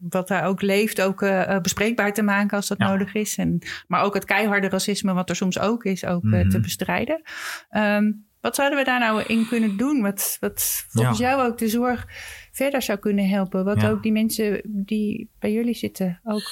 wat 0.00 0.28
daar 0.28 0.44
ook 0.44 0.62
leeft, 0.62 1.02
ook 1.02 1.22
uh, 1.22 1.60
bespreekbaar 1.60 2.12
te 2.12 2.22
maken 2.22 2.56
als 2.56 2.68
dat 2.68 2.78
ja. 2.78 2.88
nodig 2.88 3.14
is. 3.14 3.36
En, 3.36 3.58
maar 3.86 4.02
ook 4.02 4.14
het 4.14 4.24
keiharde 4.24 4.68
racisme, 4.68 5.12
wat 5.12 5.28
er 5.28 5.36
soms 5.36 5.58
ook 5.58 5.84
is, 5.84 6.04
ook 6.04 6.22
mm 6.22 6.32
-hmm. 6.32 6.40
uh, 6.40 6.48
te 6.48 6.60
bestrijden. 6.60 7.22
Um, 7.70 8.26
wat 8.40 8.54
zouden 8.54 8.78
we 8.78 8.84
daar 8.84 9.00
nou 9.00 9.22
in 9.22 9.46
kunnen 9.46 9.76
doen? 9.76 10.02
Wat, 10.02 10.36
wat 10.40 10.86
volgens 10.88 11.18
ja. 11.18 11.28
jou 11.30 11.48
ook 11.48 11.58
de 11.58 11.68
zorg 11.68 12.06
verder 12.52 12.82
zou 12.82 12.98
kunnen 12.98 13.28
helpen? 13.28 13.64
Wat 13.64 13.80
ja. 13.80 13.90
ook 13.90 14.02
die 14.02 14.12
mensen 14.12 14.60
die 14.64 15.30
bij 15.38 15.52
jullie 15.52 15.74
zitten 15.74 16.20
ook 16.24 16.42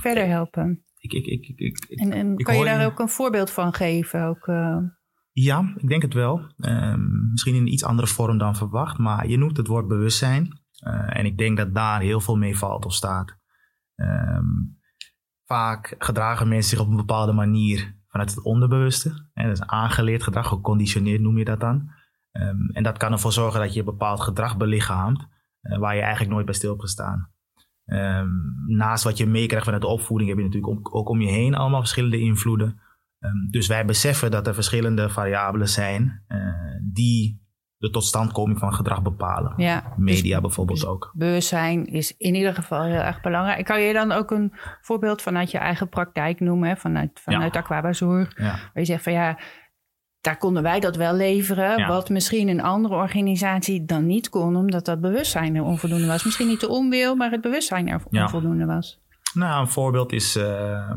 verder 0.00 0.26
helpen? 0.26 0.84
Ik, 0.98 1.12
ik, 1.12 1.26
ik, 1.26 1.52
ik, 1.56 1.84
en 2.00 2.12
en 2.12 2.36
kan 2.36 2.58
je 2.58 2.64
daar 2.64 2.80
je... 2.80 2.86
ook 2.86 2.98
een 2.98 3.08
voorbeeld 3.08 3.50
van 3.50 3.74
geven? 3.74 4.24
Ook, 4.24 4.46
uh... 4.46 4.76
Ja, 5.32 5.74
ik 5.76 5.88
denk 5.88 6.02
het 6.02 6.14
wel. 6.14 6.52
Um, 6.58 7.28
misschien 7.30 7.54
in 7.54 7.60
een 7.60 7.72
iets 7.72 7.84
andere 7.84 8.08
vorm 8.08 8.38
dan 8.38 8.56
verwacht. 8.56 8.98
Maar 8.98 9.28
je 9.28 9.38
noemt 9.38 9.56
het 9.56 9.66
woord 9.66 9.88
bewustzijn. 9.88 10.59
Uh, 10.86 11.16
en 11.18 11.24
ik 11.24 11.38
denk 11.38 11.56
dat 11.56 11.74
daar 11.74 12.00
heel 12.00 12.20
veel 12.20 12.36
mee 12.36 12.58
valt 12.58 12.84
of 12.84 12.94
staat. 12.94 13.36
Um, 13.96 14.78
vaak 15.44 15.94
gedragen 15.98 16.48
mensen 16.48 16.70
zich 16.70 16.86
op 16.86 16.90
een 16.90 16.96
bepaalde 16.96 17.32
manier 17.32 17.98
vanuit 18.08 18.30
het 18.30 18.44
onderbewuste. 18.44 19.28
Hè, 19.32 19.42
dat 19.46 19.52
is 19.52 19.66
aangeleerd 19.66 20.22
gedrag, 20.22 20.48
geconditioneerd 20.48 21.20
noem 21.20 21.38
je 21.38 21.44
dat 21.44 21.60
dan. 21.60 21.90
Um, 22.32 22.70
en 22.72 22.82
dat 22.82 22.96
kan 22.96 23.12
ervoor 23.12 23.32
zorgen 23.32 23.60
dat 23.60 23.74
je 23.74 23.84
bepaald 23.84 24.20
gedrag 24.20 24.56
belichaamt, 24.56 25.28
uh, 25.62 25.78
waar 25.78 25.94
je 25.94 26.00
eigenlijk 26.00 26.32
nooit 26.32 26.46
bij 26.46 26.54
stil 26.54 26.70
hebt 26.70 26.82
gestaan. 26.82 27.30
Um, 27.86 28.54
naast 28.66 29.04
wat 29.04 29.16
je 29.16 29.26
meekrijgt 29.26 29.64
vanuit 29.64 29.82
de 29.82 29.88
opvoeding 29.88 30.30
heb 30.30 30.38
je 30.38 30.44
natuurlijk 30.44 30.94
ook, 30.94 31.08
om 31.08 31.20
je 31.20 31.30
heen 31.30 31.54
allemaal 31.54 31.80
verschillende 31.80 32.18
invloeden. 32.18 32.80
dus 33.50 33.66
wij 33.66 33.84
beseffen 33.84 34.30
dat 34.30 34.46
er 34.46 34.54
verschillende 34.54 35.08
variabelen 35.08 35.68
zijn 35.68 36.24
uh, 36.28 36.52
die 36.92 37.40
de 37.80 37.90
totstandkoming 37.90 38.58
van 38.58 38.74
gedrag 38.74 39.02
bepalen. 39.02 39.52
Ja, 39.56 39.92
Media 39.96 40.32
dus, 40.32 40.40
bijvoorbeeld 40.40 40.86
ook. 40.86 41.10
Bewustzijn 41.14 41.86
is 41.86 42.16
in 42.16 42.34
ieder 42.34 42.54
geval 42.54 42.82
heel 42.82 43.00
erg 43.00 43.20
belangrijk. 43.20 43.64
Kan 43.64 43.80
je 43.80 43.92
dan 43.92 44.12
ook 44.12 44.30
een 44.30 44.52
voorbeeld 44.80 45.22
vanuit 45.22 45.50
je 45.50 45.58
eigen 45.58 45.88
praktijk 45.88 46.40
noemen, 46.40 46.76
vanuit, 46.76 47.20
vanuit 47.22 47.54
ja. 48.36 48.50
Waar 48.50 48.70
je 48.74 48.84
zegt 48.84 49.02
van 49.02 49.12
ja, 49.12 49.38
daar 50.20 50.36
konden 50.36 50.62
wij 50.62 50.80
dat 50.80 50.96
wel 50.96 51.14
leveren. 51.14 51.78
Ja. 51.78 51.88
Wat 51.88 52.08
misschien 52.08 52.48
een 52.48 52.62
andere 52.62 52.94
organisatie 52.94 53.84
dan 53.84 54.06
niet 54.06 54.28
kon, 54.28 54.56
omdat 54.56 54.84
dat 54.84 55.00
bewustzijn 55.00 55.56
er 55.56 55.62
onvoldoende 55.62 56.06
was. 56.06 56.24
Misschien 56.24 56.48
niet 56.48 56.60
de 56.60 56.68
onwil, 56.68 57.16
maar 57.16 57.30
het 57.30 57.40
bewustzijn 57.40 57.88
er 57.88 58.02
onvoldoende 58.10 58.66
was. 58.66 59.00
Nou, 59.34 59.60
een 59.60 59.68
voorbeeld 59.68 60.12
is. 60.12 60.36
eh, 60.36 60.90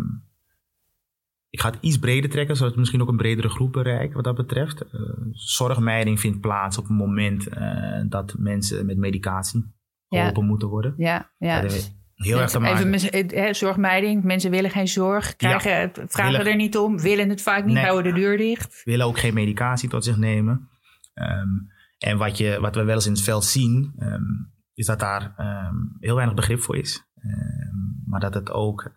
ik 1.53 1.61
ga 1.61 1.69
het 1.69 1.77
iets 1.81 1.97
breder 1.99 2.29
trekken, 2.29 2.55
zodat 2.55 2.71
het 2.71 2.79
misschien 2.79 3.01
ook 3.01 3.07
een 3.09 3.17
bredere 3.17 3.49
groep 3.49 3.71
bereikt 3.71 4.13
wat 4.13 4.23
dat 4.23 4.35
betreft. 4.35 4.81
Eh, 4.81 4.99
zorgmijding 5.31 6.19
vindt 6.19 6.41
plaats 6.41 6.77
op 6.77 6.87
het 6.87 6.97
moment 6.97 7.47
eh, 7.47 8.01
dat 8.09 8.35
mensen 8.37 8.85
met 8.85 8.97
medicatie 8.97 9.59
Ja. 10.07 10.17
geholpen 10.19 10.45
moeten 10.45 10.67
worden. 10.67 10.93
Ja, 10.97 11.31
ja. 11.37 11.61
Heel 12.15 12.39
erg 12.39 12.49
te 12.49 12.59
maken. 12.59 12.93
eh, 12.93 13.53
zorgmijding. 13.53 14.23
Mensen 14.23 14.51
willen 14.51 14.69
geen 14.71 14.87
zorg, 14.87 15.35
krijgen, 15.35 15.91
vragen 16.07 16.31
Willen- 16.31 16.51
er 16.51 16.55
niet 16.57 16.77
om, 16.77 16.99
willen 16.99 17.29
het 17.29 17.41
vaak 17.41 17.65
niet, 17.65 17.73
Nee. 17.75 17.83
houden 17.85 18.13
de 18.13 18.19
deur 18.19 18.37
dicht. 18.37 18.81
willen 18.83 19.05
ook 19.05 19.19
geen 19.19 19.33
medicatie 19.33 19.89
tot 19.89 20.03
zich 20.03 20.17
nemen. 20.17 20.69
Ehm, 21.13 21.47
en 21.97 22.17
wat, 22.17 22.37
je, 22.37 22.57
wat 22.61 22.75
we 22.75 22.83
wel 22.83 22.95
eens 22.95 23.05
in 23.05 23.11
het 23.11 23.21
veld 23.21 23.43
zien, 23.45 23.93
ehm, 23.97 24.21
is 24.73 24.85
dat 24.85 24.99
daar 24.99 25.33
ehm, 25.37 25.75
heel 25.99 26.15
weinig 26.15 26.35
begrip 26.35 26.59
voor 26.59 26.77
is. 26.77 27.03
Maar 28.05 28.19
dat 28.19 28.33
het 28.33 28.51
ook 28.51 28.91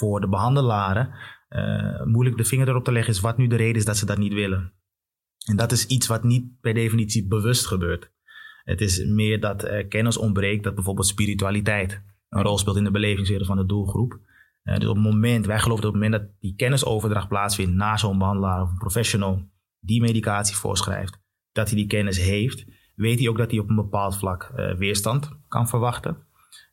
voor 0.00 0.20
de 0.20 0.28
behandelaren 0.28 1.10
eh, 1.48 2.04
moeilijk 2.04 2.36
de 2.36 2.44
vinger 2.44 2.68
erop 2.68 2.84
te 2.84 2.92
leggen 2.92 3.12
is 3.12 3.20
wat 3.20 3.36
nu 3.36 3.46
de 3.46 3.56
reden 3.56 3.76
is 3.76 3.84
dat 3.84 3.96
ze 3.96 4.06
dat 4.06 4.18
niet 4.18 4.32
willen. 4.32 4.72
En 5.46 5.56
dat 5.56 5.72
is 5.72 5.86
iets 5.86 6.06
wat 6.06 6.24
niet 6.24 6.60
per 6.60 6.74
definitie 6.74 7.28
bewust 7.28 7.66
gebeurt. 7.66 8.10
Het 8.64 8.80
is 8.80 9.04
meer 9.04 9.40
dat 9.40 9.64
er 9.64 9.86
kennis 9.86 10.16
ontbreekt 10.16 10.64
dat 10.64 10.74
bijvoorbeeld 10.74 11.06
spiritualiteit 11.06 12.02
een 12.28 12.42
rol 12.42 12.58
speelt 12.58 12.76
in 12.76 12.84
de 12.84 12.90
belevingswereld 12.90 13.46
van 13.46 13.56
de 13.56 13.66
doelgroep. 13.66 14.18
Eh, 14.62 14.78
dus 14.78 14.88
op 14.88 14.94
het 14.94 15.04
moment, 15.04 15.46
wij 15.46 15.58
geloven 15.58 15.82
dat 15.82 15.94
op 15.94 16.00
het 16.00 16.02
moment 16.02 16.22
dat 16.22 16.40
die 16.40 16.54
kennisoverdracht 16.56 17.28
plaatsvindt 17.28 17.74
naar 17.74 17.98
zo'n 17.98 18.18
behandelaar 18.18 18.62
of 18.62 18.70
een 18.70 18.78
professional 18.78 19.48
die 19.78 20.00
medicatie 20.00 20.56
voorschrijft, 20.56 21.20
dat 21.52 21.68
hij 21.68 21.76
die 21.76 21.86
kennis 21.86 22.18
heeft, 22.18 22.66
weet 22.94 23.18
hij 23.18 23.28
ook 23.28 23.38
dat 23.38 23.50
hij 23.50 23.60
op 23.60 23.68
een 23.68 23.76
bepaald 23.76 24.16
vlak 24.16 24.42
eh, 24.42 24.74
weerstand 24.74 25.30
kan 25.48 25.68
verwachten. 25.68 26.16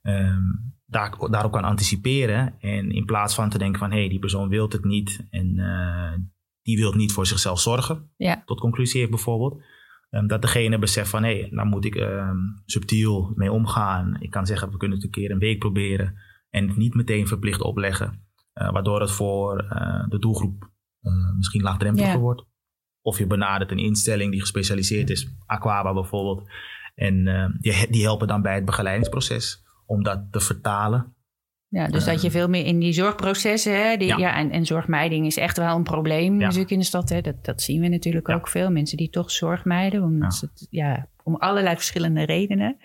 Ehm, 0.02 0.44
daar, 0.90 1.18
daarop 1.30 1.52
kan 1.52 1.64
anticiperen 1.64 2.56
en 2.60 2.92
in 2.92 3.06
plaats 3.06 3.36
van 3.36 3.50
te 3.50 3.58
denken 3.58 3.80
van 3.80 3.92
hé, 3.92 3.98
hey, 4.00 4.10
die 4.10 4.20
persoon 4.20 4.50
wil 4.50 4.68
het 4.70 4.84
niet 4.86 5.26
en 5.30 5.60
eh, 5.60 6.14
die 6.62 6.78
wil 6.78 6.94
niet 6.94 7.12
voor 7.12 7.26
zichzelf 7.26 7.60
zorgen, 7.60 8.12
Ja. 8.18 8.42
tot 8.46 8.60
conclusie 8.60 9.00
heeft 9.00 9.12
bijvoorbeeld, 9.12 9.64
ehm, 10.10 10.28
dat 10.28 10.42
degene 10.42 10.80
beseft 10.80 11.10
van 11.10 11.24
hé, 11.24 11.40
hey, 11.40 11.48
nou 11.52 11.68
moet 11.68 11.86
ik 11.86 11.96
ehm, 11.96 12.38
subtiel 12.66 13.32
mee 13.36 13.52
omgaan. 13.52 14.18
Ik 14.20 14.30
kan 14.32 14.46
zeggen, 14.46 14.72
we 14.72 14.78
kunnen 14.78 14.98
het 14.98 15.06
een 15.06 15.12
keer 15.14 15.32
een 15.32 15.40
week 15.40 15.60
proberen 15.60 16.16
en 16.50 16.68
het 16.68 16.78
niet 16.78 16.94
meteen 16.94 17.28
verplicht 17.28 17.62
opleggen. 17.62 18.26
eh, 18.54 18.72
waardoor 18.72 19.02
het 19.02 19.12
voor 19.12 19.60
eh, 19.60 20.10
de 20.10 20.20
doelgroep 20.20 20.70
misschien 21.38 21.62
laagdrempeliger 21.62 22.14
Ja. 22.16 22.20
wordt. 22.22 22.46
Of 23.02 23.18
je 23.18 23.28
benadert 23.28 23.72
een 23.72 23.78
instelling 23.80 24.32
die 24.32 24.40
gespecialiseerd 24.40 25.10
is, 25.10 25.28
Aquaba 25.46 25.94
bijvoorbeeld. 25.94 26.50
En 26.96 27.28
eh, 27.28 27.46
die, 27.60 27.88
die 27.92 28.04
helpen 28.04 28.28
dan 28.28 28.42
bij 28.42 28.56
het 28.56 28.66
begeleidingsproces 28.66 29.64
om 29.88 30.04
dat 30.04 30.22
te 30.32 30.40
vertalen. 30.40 31.12
Ja, 31.70 31.88
dus 31.88 32.06
dat 32.06 32.22
je 32.22 32.32
veel 32.32 32.50
meer 32.50 32.66
in 32.66 32.80
die 32.80 32.94
zorgprocessen, 32.94 33.84
hè, 33.90 33.98
die, 33.98 34.08
ja. 34.08 34.18
Ja. 34.18 34.36
en, 34.36 34.52
en 34.52 34.66
zorgmijding 34.66 35.26
is 35.26 35.38
echt 35.38 35.58
wel 35.58 35.76
een 35.76 35.84
probleem 35.84 36.34
Ja. 36.40 36.46
natuurlijk 36.46 36.72
in 36.72 36.80
de 36.80 36.86
stad. 36.86 37.10
Hè. 37.10 37.22
Dat, 37.22 37.46
dat 37.46 37.62
zien 37.62 37.82
we 37.82 37.88
natuurlijk 37.88 38.28
Ja. 38.28 38.34
ook 38.36 38.48
veel. 38.48 38.72
Mensen 38.72 38.98
die 38.98 39.10
toch 39.10 39.32
zorg 39.32 39.66
mijden, 39.66 40.04
omdat 40.04 40.34
ze 40.36 40.46
het, 40.46 40.68
ja, 40.70 41.08
om 41.24 41.36
allerlei 41.36 41.76
verschillende 41.76 42.24
redenen. 42.26 42.78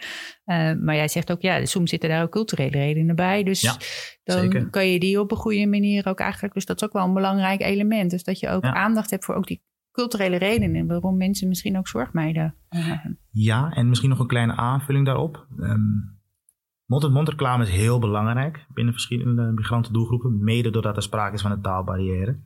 Eh, 0.45 0.73
maar 0.75 0.95
jij 0.95 1.09
zegt 1.09 1.33
ook, 1.33 1.41
ja, 1.41 1.65
soms 1.67 1.91
zitten 1.91 2.09
daar 2.09 2.23
ook 2.23 2.31
culturele 2.31 2.71
redenen 2.79 3.17
bij. 3.17 3.43
Dus 3.43 3.61
Ja, 3.61 3.77
dan 4.25 4.39
zeker. 4.41 4.71
kan 4.71 4.89
je 4.89 4.99
die 5.01 5.21
op 5.21 5.31
een 5.31 5.37
goede 5.37 5.67
manier 5.67 6.07
ook 6.09 6.21
eigenlijk... 6.21 6.55
Dus 6.55 6.67
dat 6.67 6.77
is 6.81 6.87
ook 6.89 6.93
wel 6.93 7.05
een 7.05 7.15
belangrijk 7.15 7.61
element. 7.61 8.11
Dus 8.11 8.25
dat 8.25 8.41
je 8.41 8.49
ook 8.49 8.65
Ja. 8.65 8.75
aandacht 8.75 9.11
hebt 9.11 9.25
voor 9.25 9.35
ook 9.35 9.47
die 9.47 9.63
culturele 9.93 10.37
redenen... 10.37 10.87
waarom 10.87 11.17
mensen 11.17 11.49
misschien 11.49 11.79
ook 11.79 11.89
zorg 11.89 12.13
mijden. 12.13 12.55
Eh, 12.69 13.05
Ja, 13.31 13.71
en 13.71 13.89
misschien 13.89 14.11
nog 14.11 14.19
een 14.19 14.27
kleine 14.27 14.57
aanvulling 14.57 15.07
daarop. 15.07 15.47
Ehm 15.61 15.81
Mond-tot-mond 16.93 17.29
reclame 17.29 17.63
is 17.63 17.71
heel 17.71 17.99
belangrijk 17.99 18.67
binnen 18.69 18.93
verschillende 18.93 19.43
migrantendoelgroepen, 19.43 20.45
mede 20.45 20.71
doordat 20.71 20.97
er 20.97 21.03
sprake 21.03 21.35
is 21.35 21.43
van 21.43 21.51
een 21.51 21.63
taalbarrière. 21.63 22.41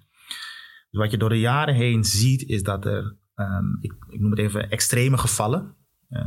Dus 0.90 1.00
wat 1.00 1.10
je 1.10 1.16
door 1.16 1.28
de 1.28 1.38
jaren 1.38 1.74
heen 1.74 2.04
ziet, 2.04 2.42
is 2.42 2.62
dat 2.62 2.84
er, 2.84 3.16
ehm, 3.34 3.64
ik, 3.80 3.92
ik 4.08 4.20
noem 4.20 4.30
het 4.30 4.38
even, 4.38 4.70
extreme 4.70 5.18
gevallen, 5.18 5.74
eh, 6.08 6.20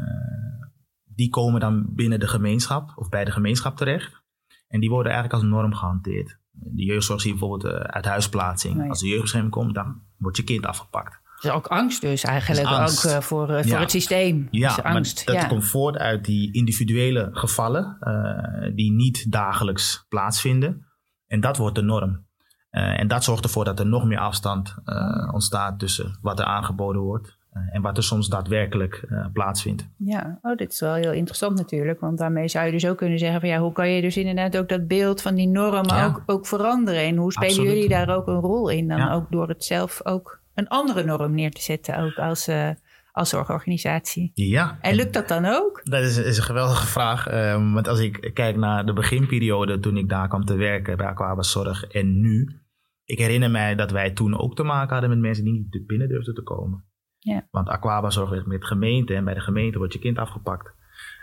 die 1.04 1.30
komen 1.30 1.60
dan 1.60 1.86
binnen 1.90 2.20
de 2.20 2.28
gemeenschap 2.28 2.92
of 2.96 3.10
bij 3.10 3.26
de 3.26 3.32
gemeenschap 3.32 3.78
terecht. 3.78 4.24
En 4.68 4.80
die 4.80 4.90
worden 4.90 5.12
eigenlijk 5.12 5.44
als 5.44 5.52
norm 5.52 5.74
gehanteerd. 5.74 6.40
De 6.52 6.84
jeugdzorg 6.84 7.22
zie 7.22 7.34
je 7.34 7.40
bijvoorbeeld 7.40 7.74
uh, 7.74 7.80
uit 7.80 8.06
huisplaatsing. 8.06 8.76
Nee. 8.76 8.90
Als 8.90 9.00
de 9.00 9.08
jeugdbescherming 9.08 9.54
komt, 9.54 9.74
dan 9.74 10.02
wordt 10.18 10.38
je 10.38 10.44
kind 10.44 10.66
afgepakt. 10.66 11.22
Dus 11.42 11.52
ook 11.52 11.68
angst 11.68 12.02
dus 12.02 12.24
eigenlijk, 12.24 12.68
Dus 12.68 12.78
angst. 12.78 13.06
ook 13.06 13.12
uh, 13.12 13.20
voor, 13.20 13.50
uh, 13.50 13.64
voor 13.64 13.80
het 13.80 13.92
systeem. 13.92 14.48
Ja, 14.52 14.76
dus 14.76 14.84
angst. 14.84 15.26
maar 15.26 15.36
dat 15.36 15.44
ja. 15.44 15.50
komt 15.50 15.66
voort 15.66 15.98
uit 15.98 16.26
die 16.26 16.54
individuele 16.54 17.30
gevallen 17.32 17.98
uh, 18.02 18.76
die 18.76 18.92
niet 18.92 19.32
dagelijks 19.32 20.06
plaatsvinden. 20.10 20.86
En 21.28 21.40
dat 21.40 21.58
wordt 21.58 21.76
de 21.76 21.82
norm. 21.82 22.28
Uh, 22.72 23.00
en 23.00 23.08
dat 23.08 23.24
zorgt 23.24 23.44
ervoor 23.44 23.66
dat 23.66 23.80
er 23.80 23.86
nog 23.86 24.06
meer 24.06 24.20
afstand 24.20 24.76
uh, 24.86 25.34
ontstaat 25.34 25.80
tussen 25.80 26.18
wat 26.22 26.40
er 26.40 26.46
aangeboden 26.46 27.02
wordt 27.02 27.38
en 27.72 27.82
wat 27.82 27.98
er 27.98 28.04
soms 28.04 28.28
daadwerkelijk 28.28 29.08
plaatsvindt. 29.34 29.88
Ja, 29.98 30.40
oh, 30.42 30.56
dit 30.56 30.72
is 30.74 30.80
wel 30.80 30.94
heel 30.94 31.12
interessant 31.12 31.58
natuurlijk. 31.58 32.00
Want 32.00 32.18
daarmee 32.18 32.48
zou 32.48 32.66
je 32.66 32.72
dus 32.72 32.88
ook 32.88 32.98
kunnen 32.98 33.20
zeggen 33.20 33.40
van 33.40 33.50
ja, 33.50 33.60
hoe 33.60 33.72
kan 33.72 33.90
je 33.90 34.02
dus 34.02 34.18
inderdaad 34.18 34.58
ook 34.58 34.70
dat 34.70 34.88
beeld 34.88 35.22
van 35.22 35.36
die 35.36 35.48
norm 35.48 35.86
Ja. 35.86 36.06
ook, 36.06 36.24
ook 36.26 36.48
veranderen? 36.48 37.02
En 37.02 37.16
hoe 37.18 37.32
spelen 37.32 37.50
Absoluut. 37.50 37.74
jullie 37.74 37.90
daar 37.90 38.16
ook 38.16 38.28
een 38.28 38.40
rol 38.40 38.70
in? 38.70 38.88
Dan 38.88 38.98
Ja. 38.98 39.14
ook 39.14 39.32
door 39.32 39.48
het 39.48 39.64
zelf 39.64 40.06
ook 40.06 40.39
een 40.60 40.68
andere 40.68 41.04
norm 41.04 41.36
neer 41.36 41.52
te 41.52 41.62
zetten, 41.62 41.98
ook 41.98 42.18
als, 42.18 42.48
uh, 42.48 42.70
als 43.12 43.30
zorgorganisatie. 43.30 44.32
Ja. 44.34 44.78
En 44.82 44.96
lukt 44.96 45.14
dat 45.14 45.28
dan 45.28 45.46
ook? 45.46 45.82
Dat 45.84 46.04
is, 46.04 46.18
is 46.18 46.38
een 46.38 46.44
geweldige 46.44 46.88
vraag. 46.88 47.32
Um, 47.34 47.74
want 47.74 47.88
als 47.88 48.00
ik 48.00 48.32
kijk 48.34 48.56
naar 48.56 48.86
de 48.86 48.94
beginperiode 48.94 49.80
toen 49.80 49.98
ik 49.98 50.10
daar 50.10 50.28
kwam 50.28 50.46
te 50.46 50.56
werken 50.56 50.98
bij 50.98 51.06
Aquaba 51.06 51.42
Zorg 51.42 51.84
en 51.84 52.20
nu. 52.20 52.62
Ik 53.04 53.18
herinner 53.18 53.52
mij 53.52 53.76
dat 53.76 53.92
wij 53.92 54.12
toen 54.12 54.40
ook 54.40 54.56
te 54.56 54.64
maken 54.64 54.92
hadden 54.92 55.10
met 55.10 55.20
mensen 55.20 55.44
die 55.44 55.54
niet 55.54 55.88
binnen 55.88 56.08
durfden 56.08 56.34
te 56.34 56.44
komen. 56.44 56.84
Ja. 57.20 57.48
Want 57.52 57.68
Aquaba 57.68 58.10
Zorg 58.10 58.30
werkt 58.30 58.48
met 58.48 58.66
gemeente 58.66 59.14
en 59.14 59.26
bij 59.26 59.34
de 59.34 59.40
gemeente 59.40 59.78
wordt 59.78 59.94
je 59.94 60.00
kind 60.00 60.18
afgepakt. 60.18 60.78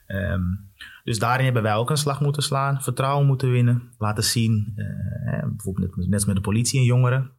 Um, 0.07 0.75
dus 1.05 1.19
daarin 1.19 1.45
hebben 1.45 1.63
wij 1.63 1.75
ook 1.75 1.91
een 1.91 1.97
slag 1.97 2.21
moeten 2.21 2.43
slaan, 2.43 2.83
vertrouwen 2.83 3.27
moeten 3.27 3.51
winnen, 3.51 3.93
laten 3.99 4.25
zien. 4.25 4.73
Uh, 4.77 5.49
bijvoorbeeld 5.49 5.97
net, 5.97 6.27
met 6.27 6.37
de 6.37 6.41
politie 6.41 6.79
en 6.79 6.85
jongeren. 6.85 7.31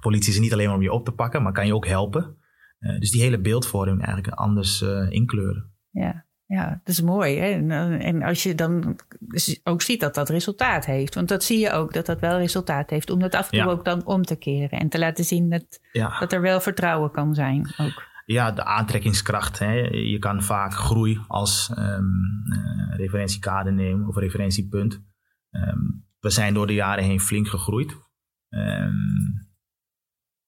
Politie 0.00 0.28
is 0.28 0.34
er 0.36 0.42
niet 0.42 0.52
alleen 0.52 0.66
maar 0.66 0.76
om 0.76 0.82
je 0.82 0.92
op 0.92 1.04
te 1.04 1.12
pakken, 1.12 1.42
maar 1.42 1.52
kan 1.52 1.66
je 1.66 1.74
ook 1.74 1.86
helpen. 1.86 2.36
Uh, 2.80 2.98
dus 2.98 3.10
die 3.10 3.22
hele 3.22 3.40
beeldvorming 3.40 4.04
eigenlijk 4.04 4.36
anders 4.36 4.82
uh, 4.82 5.10
inkleuren. 5.10 5.72
Ja, 5.90 6.26
ja, 6.46 6.68
dat 6.68 6.94
is 6.94 7.00
mooi. 7.00 7.38
Hè? 7.38 7.46
En, 7.46 8.00
en, 8.00 8.22
als 8.22 8.42
je 8.42 8.54
dan 8.54 8.98
ook 9.62 9.82
ziet 9.82 10.00
dat 10.00 10.14
dat 10.14 10.28
resultaat 10.28 10.84
heeft. 10.84 11.14
Want 11.14 11.28
dat 11.28 11.44
zie 11.44 11.58
je 11.58 11.72
ook, 11.72 11.92
dat 11.92 12.06
dat 12.06 12.20
wel 12.20 12.38
resultaat 12.38 12.90
heeft. 12.90 13.10
Om 13.10 13.18
dat 13.18 13.34
af 13.34 13.50
en 13.50 13.58
toe 13.58 13.66
Ja. 13.68 13.72
ook 13.72 13.84
dan 13.84 14.06
om 14.06 14.22
te 14.22 14.36
keren. 14.36 14.78
En 14.78 14.88
te 14.88 14.98
laten 14.98 15.24
zien 15.24 15.50
dat, 15.50 15.80
Ja. 15.92 16.18
dat 16.18 16.32
er 16.32 16.40
wel 16.40 16.60
vertrouwen 16.60 17.10
kan 17.10 17.34
zijn 17.34 17.74
ook. 17.76 18.08
Ja, 18.24 18.52
de 18.52 18.64
aantrekkingskracht. 18.64 19.58
Hè. 19.58 19.72
Je 19.88 20.18
kan 20.18 20.42
vaak 20.42 20.72
groei 20.72 21.20
als 21.26 21.72
um, 21.78 22.44
uh, 22.52 22.96
referentiekader 22.96 23.72
nemen 23.72 24.08
of 24.08 24.16
referentiepunt. 24.16 25.02
Um, 25.50 26.08
we 26.20 26.30
zijn 26.30 26.54
door 26.54 26.66
de 26.66 26.74
jaren 26.74 27.04
heen 27.04 27.20
flink 27.20 27.48
gegroeid. 27.48 27.96
Um, 28.48 29.48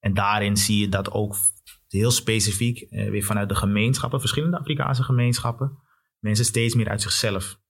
en 0.02 0.14
daarin 0.14 0.56
zie 0.56 0.80
je 0.80 0.88
dat 0.88 1.11
ook 1.11 1.37
heel 1.88 2.11
specifiek, 2.11 2.87
uh, 2.90 3.11
weer 3.11 3.23
vanuit 3.23 3.49
de 3.49 3.54
gemeenschappen, 3.54 4.21
verschillende 4.21 4.59
Afrikaanse 4.59 5.02
gemeenschappen, 5.02 5.78
mensen 6.18 6.44
steeds 6.44 6.75
meer 6.75 6.88
uit 6.88 7.02
zichzelf 7.02 7.61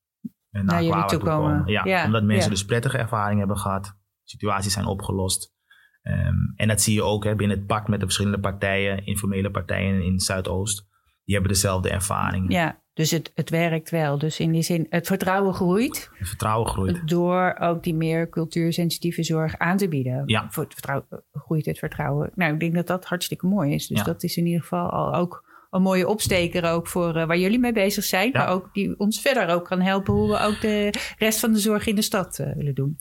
uh, 0.50 0.62
naar 0.62 0.74
jullie 0.74 0.90
Kwawa 0.90 1.06
toe 1.06 1.18
komen. 1.18 1.56
komen. 1.56 1.72
Ja, 1.72 1.84
Ja, 1.84 2.04
omdat 2.04 2.22
mensen 2.22 2.44
ja. 2.44 2.50
dus 2.50 2.64
prettige 2.64 2.98
ervaringen 2.98 3.38
hebben 3.38 3.58
gehad, 3.58 3.98
situaties 4.24 4.72
zijn 4.72 4.86
opgelost. 4.86 5.54
Um, 6.02 6.52
en 6.56 6.68
dat 6.68 6.80
zie 6.80 6.94
je 6.94 7.02
ook 7.02 7.24
hè, 7.24 7.36
binnen 7.36 7.56
het 7.56 7.66
pact 7.66 7.88
met 7.88 7.98
de 8.00 8.04
verschillende 8.04 8.40
partijen, 8.40 9.06
informele 9.06 9.50
partijen 9.50 10.02
in 10.02 10.20
Zuidoost. 10.20 10.90
Die 11.24 11.34
hebben 11.34 11.52
dezelfde 11.52 11.90
ervaringen. 11.90 12.50
Ja, 12.50 12.81
dus 12.94 13.10
het, 13.10 13.32
het 13.34 13.50
werkt 13.50 13.90
wel. 13.90 14.18
Dus 14.18 14.40
in 14.40 14.52
die 14.52 14.62
zin, 14.62 14.86
het 14.90 15.06
vertrouwen 15.06 15.54
groeit. 15.54 16.10
Het 16.18 16.28
vertrouwen 16.28 16.68
groeit. 16.68 17.08
Door 17.08 17.56
ook 17.60 17.82
die 17.82 17.94
meer 17.94 18.28
cultuursensitieve 18.28 19.22
zorg 19.22 19.58
aan 19.58 19.76
te 19.76 19.88
bieden. 19.88 20.22
Ja. 20.26 20.46
Voor 20.50 20.62
het 20.62 20.72
vertrouwen, 20.72 21.06
groeit 21.32 21.66
het 21.66 21.78
vertrouwen. 21.78 22.30
Nou, 22.34 22.52
ik 22.52 22.60
denk 22.60 22.74
dat 22.74 22.86
dat 22.86 23.04
hartstikke 23.04 23.46
mooi 23.46 23.74
is. 23.74 23.86
Dus 23.86 23.98
Ja. 23.98 24.04
dat 24.04 24.22
is 24.22 24.36
in 24.36 24.46
ieder 24.46 24.60
geval 24.60 24.90
al 24.90 25.14
ook 25.14 25.44
een 25.70 25.82
mooie 25.82 26.08
opsteker 26.08 26.70
ook 26.70 26.86
voor 26.86 27.16
uh, 27.16 27.26
waar 27.26 27.38
jullie 27.38 27.58
mee 27.58 27.72
bezig 27.72 28.04
zijn. 28.04 28.30
Ja. 28.32 28.38
Maar 28.38 28.48
ook 28.48 28.68
die 28.72 28.98
ons 28.98 29.20
verder 29.20 29.48
ook 29.48 29.64
kan 29.64 29.80
helpen 29.80 30.14
hoe 30.14 30.28
we 30.28 30.38
ook 30.38 30.60
de 30.60 30.94
rest 31.18 31.40
van 31.40 31.52
de 31.52 31.58
zorg 31.58 31.86
in 31.86 31.94
de 31.94 32.02
stad 32.02 32.38
uh, 32.38 32.52
willen 32.56 32.74
doen. 32.74 32.98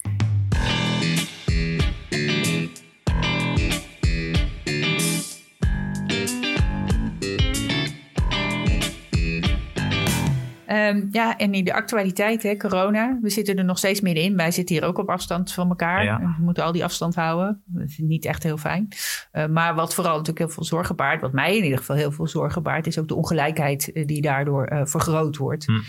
Ehm, 10.92 11.08
ja, 11.12 11.38
en 11.38 11.54
in 11.54 11.64
de 11.64 11.74
actualiteit, 11.74 12.44
hè, 12.44 12.58
corona, 12.58 13.18
we 13.22 13.30
zitten 13.30 13.58
er 13.58 13.66
nog 13.66 13.78
steeds 13.78 14.02
middenin. 14.02 14.36
Wij 14.36 14.52
zitten 14.52 14.76
hier 14.76 14.86
ook 14.86 14.98
op 14.98 15.10
afstand 15.10 15.54
van 15.54 15.70
elkaar. 15.70 16.04
Ja. 16.04 16.18
We 16.38 16.44
moeten 16.44 16.64
al 16.64 16.72
die 16.72 16.84
afstand 16.84 17.16
houden. 17.16 17.62
Dat 17.66 17.88
is 17.88 17.98
niet 17.98 18.26
echt 18.26 18.44
heel 18.44 18.58
fijn. 18.58 18.88
Uh, 19.34 19.48
maar 19.48 19.76
wat 19.76 19.94
vooral 19.94 20.12
natuurlijk 20.12 20.40
heel 20.40 20.50
veel 20.50 20.64
zorgen 20.64 20.96
baart, 20.96 21.22
wat 21.22 21.34
mij 21.34 21.58
in 21.58 21.64
ieder 21.64 21.78
geval 21.78 21.96
heel 21.96 22.12
veel 22.12 22.28
zorgen 22.28 22.64
baart, 22.64 22.88
is 22.88 23.00
ook 23.00 23.08
de 23.08 23.16
ongelijkheid 23.16 23.90
uh, 23.94 24.06
die 24.06 24.22
daardoor 24.22 24.72
uh, 24.72 24.82
vergroot 24.84 25.38
wordt. 25.38 25.66
Hm. 25.66 25.80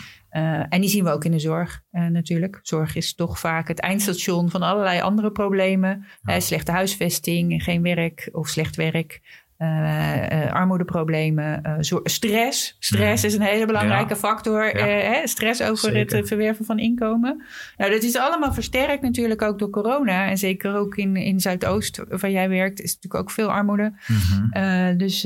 en 0.69 0.81
die 0.81 0.91
zien 0.91 1.05
we 1.05 1.11
ook 1.11 1.25
in 1.25 1.31
de 1.31 1.39
zorg 1.39 1.83
natuurlijk. 1.91 2.59
Zorg 2.63 2.95
is 2.95 3.15
toch 3.15 3.39
vaak 3.39 3.69
het 3.69 3.81
eindstation 3.81 4.51
van 4.51 4.63
allerlei 4.63 5.01
andere 5.01 5.31
problemen. 5.31 6.05
Ja. 6.23 6.41
slechte 6.41 6.73
huisvesting, 6.73 7.63
geen 7.63 7.83
werk 7.83 8.29
of 8.33 8.49
slecht 8.49 8.77
werk. 8.77 9.21
Uh, 9.63 9.69
uh, 10.33 10.53
armoedeproblemen, 10.53 11.63
uh, 11.67 11.99
stress. 12.05 12.77
Stress 12.79 13.25
is 13.25 13.35
een 13.35 13.43
hele 13.43 13.67
belangrijke 13.67 14.15
Ja. 14.15 14.17
factor. 14.17 14.65
Hè? 14.65 15.27
Stress 15.27 15.63
over 15.63 15.93
Zeker. 15.93 16.17
het 16.17 16.29
verwerven 16.29 16.65
van 16.65 16.79
inkomen. 16.79 17.43
Nou, 17.77 17.91
dat 17.91 18.03
is 18.03 18.17
allemaal 18.17 18.53
versterkt 18.53 19.03
natuurlijk 19.03 19.43
ook 19.43 19.59
door 19.59 19.71
corona. 19.71 20.27
En 20.29 20.39
zeker 20.39 20.75
ook 20.75 20.97
in, 20.97 21.17
in 21.17 21.41
Zuidoost, 21.41 22.03
waar 22.09 22.31
jij 22.31 22.49
werkt, 22.49 22.81
is 22.81 22.95
natuurlijk 22.95 23.23
ook 23.23 23.31
veel 23.31 23.53
armoede. 23.53 23.93
Mhm. 24.07 24.97
dus, 24.97 25.21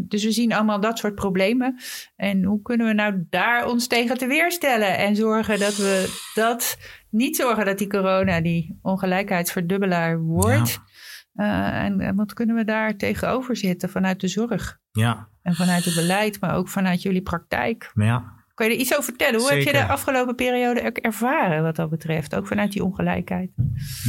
dus 0.00 0.24
we 0.24 0.32
zien 0.32 0.52
allemaal 0.52 0.80
dat 0.80 0.98
soort 0.98 1.14
problemen. 1.14 1.78
En 2.16 2.44
hoe 2.44 2.62
kunnen 2.62 2.86
we 2.86 2.92
nou 2.92 3.26
daar 3.30 3.66
ons 3.66 3.86
tegen 3.86 4.18
te 4.18 4.26
weerstellen? 4.26 4.98
En 4.98 5.16
zorgen 5.16 5.58
dat 5.58 5.76
we 5.76 6.18
dat 6.34 6.78
niet 7.10 7.36
zorgen 7.36 7.64
dat 7.64 7.78
die 7.78 7.88
corona, 7.88 8.40
die 8.40 8.78
ongelijkheidsverdubbelaar 8.82 10.20
wordt. 10.20 10.70
Ja. 10.70 10.88
Uh, 11.34 11.84
en, 11.84 12.00
en, 12.00 12.16
wat 12.16 12.32
kunnen 12.32 12.56
we 12.56 12.64
daar 12.64 12.96
tegenover 12.96 13.56
zitten 13.56 13.88
vanuit 13.88 14.20
de 14.20 14.28
zorg? 14.28 14.78
Ja, 14.90 15.28
En 15.42 15.54
vanuit 15.54 15.84
het 15.84 15.94
beleid, 15.94 16.40
maar 16.40 16.54
ook 16.54 16.68
vanuit 16.68 17.02
jullie 17.02 17.22
praktijk. 17.22 17.90
ja. 17.94 18.38
Kan 18.60 18.68
je 18.68 18.74
er 18.74 18.80
iets 18.80 18.92
over 18.92 19.04
vertellen? 19.04 19.40
Hoe 19.40 19.50
heb 19.50 19.62
je 19.62 19.72
de 19.72 19.86
afgelopen 19.86 20.34
periode 20.34 20.86
ook 20.86 20.96
ervaren 20.96 21.62
wat 21.62 21.76
dat 21.76 21.90
betreft? 21.90 22.34
Ook 22.34 22.46
vanuit 22.46 22.72
die 22.72 22.84
ongelijkheid. 22.84 23.50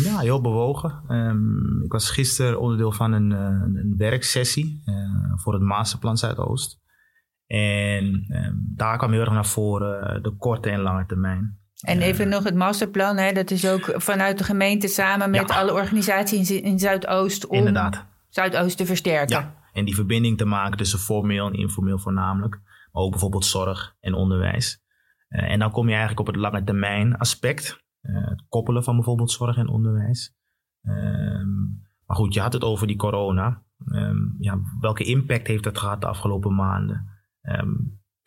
Ja, 0.03 0.17
heel 0.19 0.41
bewogen. 0.41 1.03
Ehm, 1.07 1.83
ik 1.83 1.91
was 1.91 2.09
gisteren 2.09 2.59
onderdeel 2.59 2.91
van 2.91 3.11
een, 3.11 3.31
eh, 3.31 3.39
een 3.73 3.93
werksessie 3.97 4.81
eh, 4.85 4.93
voor 5.35 5.53
het 5.53 5.61
Masterplan 5.61 6.17
Zuidoost. 6.17 6.79
En 7.47 8.25
ehm, 8.27 8.53
daar 8.75 8.97
kwam 8.97 9.11
heel 9.11 9.19
erg 9.19 9.31
naar 9.31 9.45
voren 9.45 10.01
eh, 10.01 10.23
de 10.23 10.35
korte 10.37 10.69
en 10.69 10.79
lange 10.79 11.05
termijn. 11.05 11.59
En 11.81 12.01
even 12.01 12.29
nog 12.29 12.43
het 12.43 12.55
masterplan, 12.55 13.17
hè? 13.17 13.31
dat 13.31 13.51
is 13.51 13.67
ook 13.67 13.93
vanuit 13.95 14.37
de 14.37 14.43
gemeente 14.43 14.87
samen 14.87 15.29
met 15.29 15.49
Ja. 15.49 15.55
alle 15.55 15.73
organisaties 15.73 16.51
in, 16.51 16.63
in 16.63 16.79
Zuidoost 16.79 17.47
om 17.47 17.57
Inderdaad. 17.57 18.05
Zuidoost 18.29 18.77
te 18.77 18.85
versterken. 18.85 19.37
Ja. 19.39 19.55
En 19.73 19.85
die 19.85 19.95
verbinding 19.95 20.37
te 20.37 20.45
maken 20.45 20.77
tussen 20.77 20.99
formeel 20.99 21.47
en 21.47 21.53
informeel 21.53 21.99
voornamelijk. 21.99 22.59
Maar 22.91 23.03
ook 23.03 23.11
bijvoorbeeld 23.11 23.45
zorg 23.45 23.95
en 23.99 24.13
onderwijs. 24.13 24.81
Eh, 25.27 25.51
en 25.51 25.59
dan 25.59 25.71
kom 25.71 25.83
je 25.85 25.89
eigenlijk 25.91 26.19
op 26.19 26.27
het 26.27 26.35
lange 26.35 26.63
termijn 26.63 27.17
aspect. 27.17 27.83
Eh, 28.01 28.13
het 28.29 28.43
koppelen 28.49 28.83
van 28.83 28.95
bijvoorbeeld 28.95 29.31
zorg 29.31 29.57
en 29.57 29.67
onderwijs. 29.67 30.35
Ehm, 30.81 31.49
maar 32.05 32.15
goed, 32.17 32.33
je 32.33 32.39
had 32.41 32.53
het 32.53 32.63
over 32.63 32.87
die 32.87 32.95
corona. 32.95 33.63
Ehm, 33.91 34.17
ja, 34.39 34.59
welke 34.79 35.03
impact 35.03 35.47
heeft 35.47 35.63
dat 35.63 35.77
gehad 35.77 36.01
de 36.01 36.07
afgelopen 36.07 36.55
maanden? 36.55 37.07
Ehm, 37.41 37.71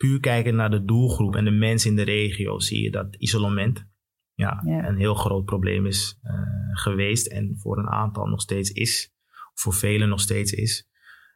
puur 0.05 0.19
kijken 0.19 0.55
naar 0.55 0.69
de 0.69 0.83
doelgroep 0.85 1.35
en 1.35 1.45
de 1.45 1.51
mensen 1.51 1.89
in 1.89 1.95
de 1.95 2.01
regio 2.03 2.59
zie 2.59 2.81
je 2.83 2.91
dat 2.91 3.15
isolement 3.15 3.87
ja, 4.33 4.61
Ja. 4.65 4.87
een 4.87 4.97
heel 4.97 5.13
groot 5.15 5.45
probleem 5.45 5.85
is 5.85 6.19
eh, 6.21 6.33
geweest. 6.71 7.27
En 7.27 7.55
voor 7.57 7.77
een 7.77 7.89
aantal 7.89 8.25
nog 8.25 8.41
steeds 8.41 8.69
is. 8.71 9.13
Voor 9.53 9.73
velen 9.73 10.09
nog 10.09 10.19
steeds 10.19 10.51
is. 10.51 10.89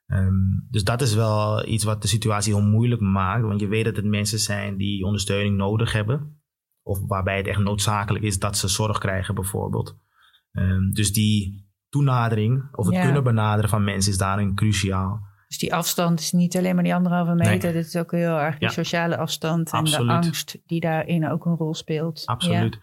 Ehm, 0.05 0.33
dus 0.69 0.83
dat 0.83 1.01
is 1.01 1.13
wel 1.15 1.67
iets 1.67 1.83
wat 1.83 2.01
de 2.01 2.07
situatie 2.07 2.53
heel 2.55 2.63
moeilijk 2.63 3.01
maakt. 3.01 3.43
Want 3.43 3.59
je 3.59 3.67
weet 3.67 3.85
dat 3.85 3.95
het 3.95 4.05
mensen 4.05 4.39
zijn 4.39 4.77
die 4.77 5.05
ondersteuning 5.05 5.57
nodig 5.57 5.91
hebben. 5.93 6.41
Of 6.81 6.99
waarbij 7.07 7.37
het 7.37 7.47
echt 7.47 7.59
noodzakelijk 7.59 8.23
is 8.23 8.39
dat 8.39 8.57
ze 8.57 8.67
zorg 8.67 8.97
krijgen, 8.97 9.35
bijvoorbeeld. 9.35 9.97
Ehm, 10.51 10.89
dus 10.91 11.13
die 11.13 11.67
toenadering, 11.89 12.69
of 12.71 12.85
het 12.85 12.95
Ja. 12.95 13.03
kunnen 13.03 13.23
benaderen 13.23 13.69
van 13.69 13.83
mensen, 13.83 14.11
is 14.11 14.17
daarin 14.17 14.55
cruciaal. 14.55 15.27
Dus 15.49 15.57
die 15.57 15.73
afstand 15.73 16.19
is 16.19 16.31
niet 16.31 16.57
alleen 16.57 16.75
maar 16.75 16.83
die 16.83 16.95
anderhalve 16.95 17.33
meter. 17.33 17.71
Nee. 17.71 17.81
Dit 17.81 17.85
is 17.85 17.95
ook 17.95 18.11
heel 18.11 18.39
erg 18.39 18.57
die 18.57 18.69
sociale 18.69 19.17
afstand. 19.17 19.71
En 19.71 19.83
de 19.83 19.97
angst 19.97 20.57
die 20.65 20.79
daarin 20.79 21.29
ook 21.29 21.45
een 21.45 21.55
rol 21.55 21.73
speelt. 21.73 22.23
Absoluut. 22.25 22.79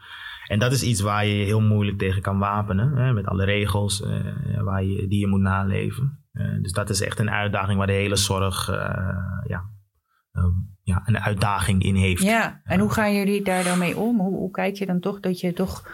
En 0.47 0.59
dat 0.59 0.73
is 0.73 0.83
iets 0.83 1.01
waar 1.01 1.27
je 1.27 1.39
je 1.39 1.45
heel 1.45 1.61
moeilijk 1.61 1.99
tegen 1.99 2.23
kan 2.23 2.39
wapenen. 2.39 2.97
Hè, 2.97 3.13
met 3.13 3.27
alle 3.27 3.45
regels 3.45 4.03
eh, 4.03 4.63
waar 4.63 4.85
je, 4.85 5.09
die 5.09 5.21
je 5.21 5.27
moet 5.27 5.41
naleven. 5.41 6.25
Eh, 6.33 6.63
dus 6.63 6.73
dat 6.73 6.91
is 6.91 7.01
echt 7.01 7.19
een 7.19 7.31
uitdaging 7.31 7.79
waar 7.79 7.87
de 7.87 7.93
hele 7.93 8.17
zorg 8.17 8.69
eh, 8.69 8.77
ja, 9.47 9.65
ehm, 10.33 10.51
ja, 10.83 11.03
een 11.05 11.19
uitdaging 11.19 11.83
in 11.83 11.95
heeft. 11.95 12.23
Ja. 12.23 12.31
ja, 12.31 12.61
en 12.65 12.81
hoe 12.81 12.93
gaan 12.93 13.15
jullie 13.15 13.43
daar 13.43 13.65
dan 13.65 13.79
mee 13.79 13.97
om? 13.97 14.21
Hoe, 14.21 14.37
hoe 14.37 14.51
kijk 14.51 14.77
je 14.77 14.87
dan 14.87 15.01
toch 15.01 15.21
dat 15.21 15.41
je 15.41 15.53
toch 15.53 15.89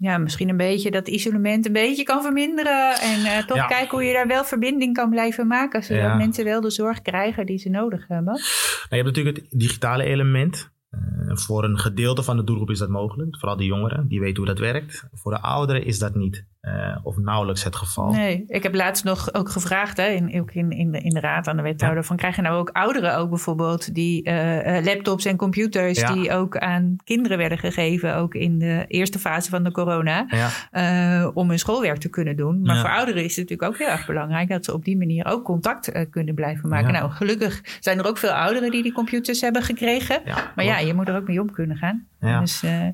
ja, 0.00 0.18
misschien 0.18 0.48
een 0.48 0.56
beetje 0.56 0.90
dat 0.90 1.08
isolement 1.08 1.66
een 1.66 1.72
beetje 1.72 2.02
kan 2.02 2.22
verminderen. 2.22 2.94
En 3.00 3.24
eh, 3.24 3.46
toch 3.46 3.56
Ja. 3.56 3.66
kijken 3.66 3.90
hoe 3.90 4.02
je 4.06 4.12
daar 4.12 4.26
wel 4.26 4.44
verbinding 4.44 4.94
kan 4.94 5.10
blijven 5.10 5.46
maken. 5.46 5.82
Zodat 5.82 6.02
Ja. 6.02 6.14
mensen 6.16 6.44
wel 6.44 6.60
de 6.60 6.70
zorg 6.70 7.02
krijgen 7.02 7.46
die 7.46 7.58
ze 7.58 7.68
nodig 7.68 8.04
hebben. 8.08 8.32
Nou, 8.34 8.40
je 8.88 8.94
hebt 8.96 9.06
natuurlijk 9.06 9.36
het 9.36 9.46
digitale 9.60 10.04
element. 10.04 10.70
Eh, 10.90 11.00
voor 11.36 11.64
een 11.64 11.78
gedeelte 11.78 12.22
van 12.22 12.36
de 12.36 12.44
doelgroep 12.44 12.70
is 12.70 12.78
dat 12.78 12.88
mogelijk. 12.88 13.38
Vooral 13.38 13.56
de 13.56 13.64
jongeren, 13.64 14.08
die 14.08 14.20
weten 14.20 14.36
hoe 14.36 14.46
dat 14.46 14.58
werkt. 14.58 15.08
Voor 15.12 15.32
de 15.32 15.40
ouderen 15.40 15.84
is 15.84 15.98
dat 15.98 16.14
niet. 16.14 16.46
Eh, 16.60 16.96
of 17.02 17.16
nauwelijks 17.16 17.64
het 17.64 17.76
geval. 17.76 18.10
Nee, 18.12 18.44
ik 18.46 18.62
heb 18.62 18.74
laatst 18.74 19.04
nog 19.04 19.34
ook 19.34 19.50
gevraagd, 19.50 19.96
hè, 19.96 20.06
in, 20.06 20.40
ook 20.40 20.52
in, 20.52 20.70
in, 20.70 20.90
de, 20.90 21.00
in 21.00 21.10
de 21.10 21.20
raad 21.20 21.48
aan 21.48 21.56
de 21.56 21.62
wethouder, 21.62 22.04
van 22.04 22.16
krijgen 22.16 22.42
nou 22.42 22.58
ook 22.58 22.70
ouderen 22.72 23.16
ook 23.16 23.28
bijvoorbeeld 23.28 23.94
die 23.94 24.22
eh, 24.22 24.76
eh, 24.76 24.84
laptops 24.84 25.24
en 25.24 25.36
computers 25.36 25.98
Ja. 26.00 26.12
die 26.12 26.32
ook 26.32 26.56
aan 26.58 26.96
kinderen 27.04 27.38
werden 27.38 27.58
gegeven, 27.58 28.16
ook 28.16 28.34
in 28.34 28.58
de 28.58 28.84
eerste 28.88 29.18
fase 29.18 29.50
van 29.50 29.64
de 29.64 29.70
corona, 29.70 30.26
Ja, 30.70 31.30
om 31.34 31.48
hun 31.48 31.58
schoolwerk 31.58 31.98
te 31.98 32.08
kunnen 32.08 32.36
doen. 32.36 32.62
Maar 32.62 32.80
voor 32.80 32.90
ouderen 32.90 33.24
is 33.24 33.36
het 33.36 33.48
natuurlijk 33.48 33.72
ook 33.72 33.78
heel 33.78 33.96
erg 33.96 34.06
belangrijk 34.06 34.48
dat 34.48 34.64
ze 34.64 34.74
op 34.74 34.84
die 34.84 34.98
manier 34.98 35.26
ook 35.26 35.44
contact 35.44 36.08
kunnen 36.10 36.34
blijven 36.34 36.68
maken. 36.68 36.92
Nou, 36.92 37.10
gelukkig 37.10 37.78
zijn 37.80 37.98
er 37.98 38.06
ook 38.06 38.18
veel 38.18 38.30
ouderen 38.30 38.70
die 38.70 38.82
die 38.82 38.92
computers 38.92 39.40
hebben 39.40 39.62
gekregen. 39.62 40.22
Maar 40.54 40.64
ja, 40.64 40.78
je 40.78 40.94
moet 40.94 41.08
er 41.08 41.16
ook 41.16 41.26
mee 41.28 41.40
om 41.40 41.50
kunnen 41.52 41.76
gaan. 41.76 42.08
Ja. 42.20 42.40
Dus 42.40 42.62
eh, 42.62 42.88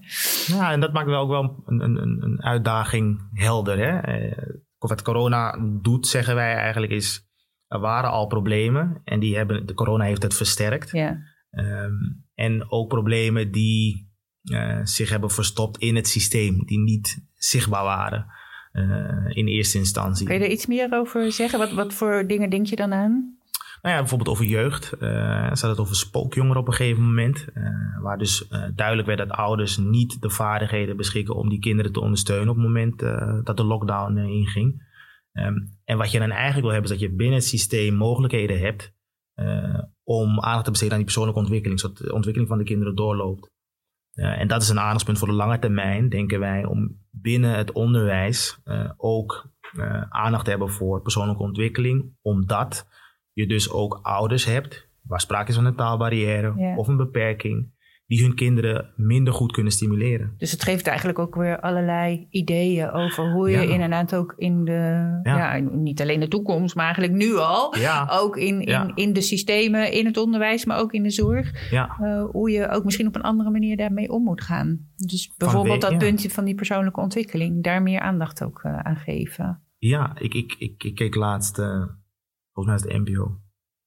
Ja, 0.46 0.72
en 0.72 0.80
dat 0.80 0.92
maakt 0.92 1.06
wel 1.06 1.20
ook 1.20 1.30
wel 1.30 1.62
een, 1.66 1.80
een, 1.80 2.22
een- 2.22 2.42
uitdaging 2.42 3.28
helder. 3.32 3.78
Hè? 3.78 3.98
Eh, 3.98 4.54
wat 4.78 5.02
corona 5.02 5.58
doet, 5.82 6.06
zeggen 6.06 6.34
wij 6.34 6.54
eigenlijk, 6.54 6.92
is... 6.92 7.24
Er 7.66 7.80
waren 7.80 8.10
al 8.10 8.26
problemen 8.26 9.00
en 9.04 9.20
die 9.20 9.36
hebben, 9.36 9.66
de 9.66 9.74
corona 9.74 10.04
heeft 10.04 10.22
het 10.22 10.34
versterkt. 10.36 10.90
ja. 10.90 11.18
Ehm, 11.50 11.92
en 12.34 12.70
ook 12.70 12.88
problemen 12.88 13.52
die 13.52 14.10
eh, 14.42 14.80
zich 14.82 15.10
hebben 15.10 15.30
verstopt 15.30 15.78
in 15.78 15.96
het 15.96 16.08
systeem, 16.08 16.64
die 16.64 16.78
niet 16.78 17.24
zichtbaar 17.34 17.84
waren 17.84 18.26
eh, 18.72 19.36
in 19.36 19.46
eerste 19.46 19.78
instantie. 19.78 20.26
Kun 20.26 20.34
je 20.38 20.44
er 20.44 20.50
iets 20.50 20.66
meer 20.66 20.88
over 20.92 21.32
zeggen? 21.32 21.58
Wat, 21.58 21.72
wat 21.72 21.94
voor 21.94 22.26
dingen 22.26 22.50
denk 22.50 22.66
je 22.66 22.76
dan 22.76 22.92
aan? 22.92 23.35
Nou 23.86 23.98
ja, 23.98 24.04
bijvoorbeeld 24.04 24.36
over 24.36 24.50
jeugd. 24.50 24.84
ze 24.84 25.06
hadden 25.48 25.70
het 25.70 25.78
over 25.78 25.96
spookjongeren 25.96 26.60
op 26.60 26.68
een 26.68 26.74
gegeven 26.74 27.02
moment. 27.02 27.46
eh, 27.54 27.62
waar 28.02 28.18
dus 28.18 28.48
eh, 28.48 28.62
duidelijk 28.74 29.06
werd 29.06 29.18
dat 29.18 29.30
ouders 29.30 29.76
niet 29.76 30.22
de 30.22 30.30
vaardigheden 30.30 30.96
beschikken 30.96 31.34
om 31.34 31.48
die 31.48 31.58
kinderen 31.58 31.92
te 31.92 32.00
ondersteunen 32.00 32.48
op 32.48 32.56
het 32.56 32.64
moment 32.64 32.98
dat 33.46 33.56
de 33.56 33.64
lockdown 33.64 34.16
inging. 34.16 34.82
Ehm, 35.32 35.54
en 35.84 35.98
wat 35.98 36.10
je 36.10 36.18
dan 36.18 36.30
eigenlijk 36.30 36.62
wil 36.62 36.72
hebben, 36.72 36.90
is 36.90 36.98
dat 36.98 37.08
je 37.08 37.16
binnen 37.16 37.36
het 37.36 37.46
systeem 37.46 37.94
mogelijkheden 37.94 38.58
hebt 38.58 38.94
om 40.02 40.40
aandacht 40.40 40.64
te 40.64 40.70
besteden 40.70 40.92
aan 40.92 41.02
die 41.04 41.12
persoonlijke 41.12 41.40
ontwikkeling, 41.40 41.80
zodat 41.80 41.96
de 41.96 42.12
ontwikkeling 42.12 42.48
van 42.50 42.58
de 42.58 42.64
kinderen 42.64 42.94
doorloopt. 42.94 43.50
En 44.12 44.48
dat 44.48 44.62
is 44.62 44.68
een 44.68 44.80
aandachtspunt 44.80 45.18
voor 45.18 45.28
de 45.28 45.34
lange 45.34 45.58
termijn, 45.58 46.08
denken 46.08 46.40
wij, 46.40 46.64
om 46.64 46.98
binnen 47.10 47.56
het 47.56 47.72
onderwijs 47.72 48.58
ook 48.96 49.50
aandacht 50.08 50.44
te 50.44 50.50
hebben 50.50 50.70
voor 50.70 51.02
persoonlijke 51.02 51.42
ontwikkeling, 51.42 52.16
omdat 52.22 52.86
je 53.36 53.46
dus 53.46 53.70
ook 53.70 53.98
ouders 54.02 54.44
hebt 54.44 54.88
waar 55.02 55.20
sprake 55.20 55.48
is 55.50 55.54
van 55.56 55.64
een 55.64 55.74
taalbarrière 55.76 56.52
Ja. 56.56 56.76
of 56.76 56.88
een 56.88 56.96
beperking, 56.96 57.74
die 58.06 58.22
hun 58.22 58.34
kinderen 58.34 58.92
minder 58.96 59.32
goed 59.32 59.52
kunnen 59.52 59.72
stimuleren. 59.72 60.34
Dus 60.38 60.50
het 60.50 60.62
geeft 60.62 60.86
eigenlijk 60.86 61.18
ook 61.18 61.34
weer 61.34 61.60
allerlei 61.60 62.26
ideeën 62.30 62.90
over 62.90 63.32
hoe 63.32 63.50
je 63.50 63.56
Ja. 63.56 63.72
inderdaad 63.72 64.14
ook 64.14 64.34
in 64.36 64.64
de, 64.64 64.72
ja. 65.22 65.54
Ja. 65.56 65.58
niet 65.58 66.00
alleen 66.00 66.20
de 66.20 66.28
toekomst, 66.28 66.74
maar 66.74 66.84
eigenlijk 66.84 67.14
nu 67.14 67.36
al, 67.36 67.76
Ja, 67.78 68.08
ook 68.10 68.36
in, 68.36 68.60
in, 68.60 68.92
in 68.94 69.12
de 69.12 69.20
systemen, 69.20 69.92
in 69.92 70.06
het 70.06 70.16
onderwijs, 70.16 70.64
maar 70.64 70.78
ook 70.78 70.92
in 70.92 71.02
de 71.02 71.10
zorg, 71.10 71.70
eh, 71.72 72.24
hoe 72.30 72.50
je 72.50 72.68
ook 72.68 72.84
misschien 72.84 73.06
op 73.06 73.14
een 73.14 73.22
andere 73.22 73.50
manier 73.50 73.76
daarmee 73.76 74.10
om 74.10 74.22
moet 74.22 74.42
gaan. 74.42 74.86
Dus 74.96 75.32
bijvoorbeeld 75.36 75.80
dat 75.80 75.98
puntje 75.98 76.30
van 76.30 76.44
die 76.44 76.54
persoonlijke 76.54 77.00
ontwikkeling, 77.00 77.62
daar 77.62 77.82
meer 77.82 78.00
aandacht 78.00 78.42
ook 78.44 78.60
eh, 78.62 78.78
aan 78.78 78.96
geven. 78.96 79.60
ja 79.78 80.12
ik, 80.18 80.34
ik, 80.34 80.54
ik, 80.58 80.84
ik 80.84 80.94
keek 80.94 81.14
laatst, 81.14 81.58
eh, 81.58 81.82
volgens 82.56 82.82
mij 82.82 82.92
is 82.92 82.96
het 82.96 83.08
NPO 83.08 83.40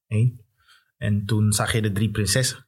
1, 0.06 0.40
en 0.96 1.24
toen 1.26 1.52
zag 1.52 1.72
je 1.72 1.82
de 1.82 1.92
drie 1.92 2.10
prinsessen. 2.10 2.66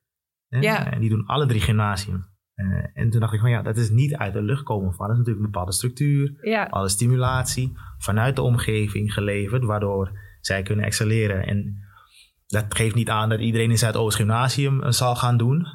Hè? 0.49 0.59
Ja. 0.59 0.93
En 0.93 1.01
die 1.01 1.09
doen 1.09 1.27
alle 1.27 1.47
drie 1.47 1.61
gymnasium. 1.61 2.25
Eh, 2.55 2.85
en 2.95 3.11
toen 3.11 3.21
dacht 3.21 3.33
ik 3.33 3.41
van 3.41 3.51
ja, 3.51 3.63
dat 3.63 3.77
is 3.77 3.91
niet 3.91 4.15
uit 4.15 4.33
de 4.33 4.43
lucht 4.43 4.63
komen 4.63 4.95
vallen. 4.95 4.99
Dat 4.99 5.11
is 5.11 5.19
natuurlijk 5.19 5.45
een 5.47 5.51
bepaalde 5.53 5.73
structuur, 5.73 6.39
Ja, 6.41 6.65
alle 6.65 6.89
stimulatie 6.89 7.73
vanuit 7.99 8.37
de 8.37 8.43
omgeving 8.43 9.13
geleverd, 9.13 9.65
waardoor 9.65 10.19
zij 10.41 10.63
kunnen 10.63 10.85
excelleren. 10.85 11.47
En 11.47 11.77
dat 12.53 12.65
geeft 12.69 12.95
niet 12.95 13.09
aan 13.09 13.29
dat 13.29 13.41
iedereen 13.41 13.71
in 13.71 13.79
Zuidoost 13.79 14.17
Gymnasium 14.17 14.93
zal 14.93 15.17
gaan 15.17 15.37
doen. 15.37 15.67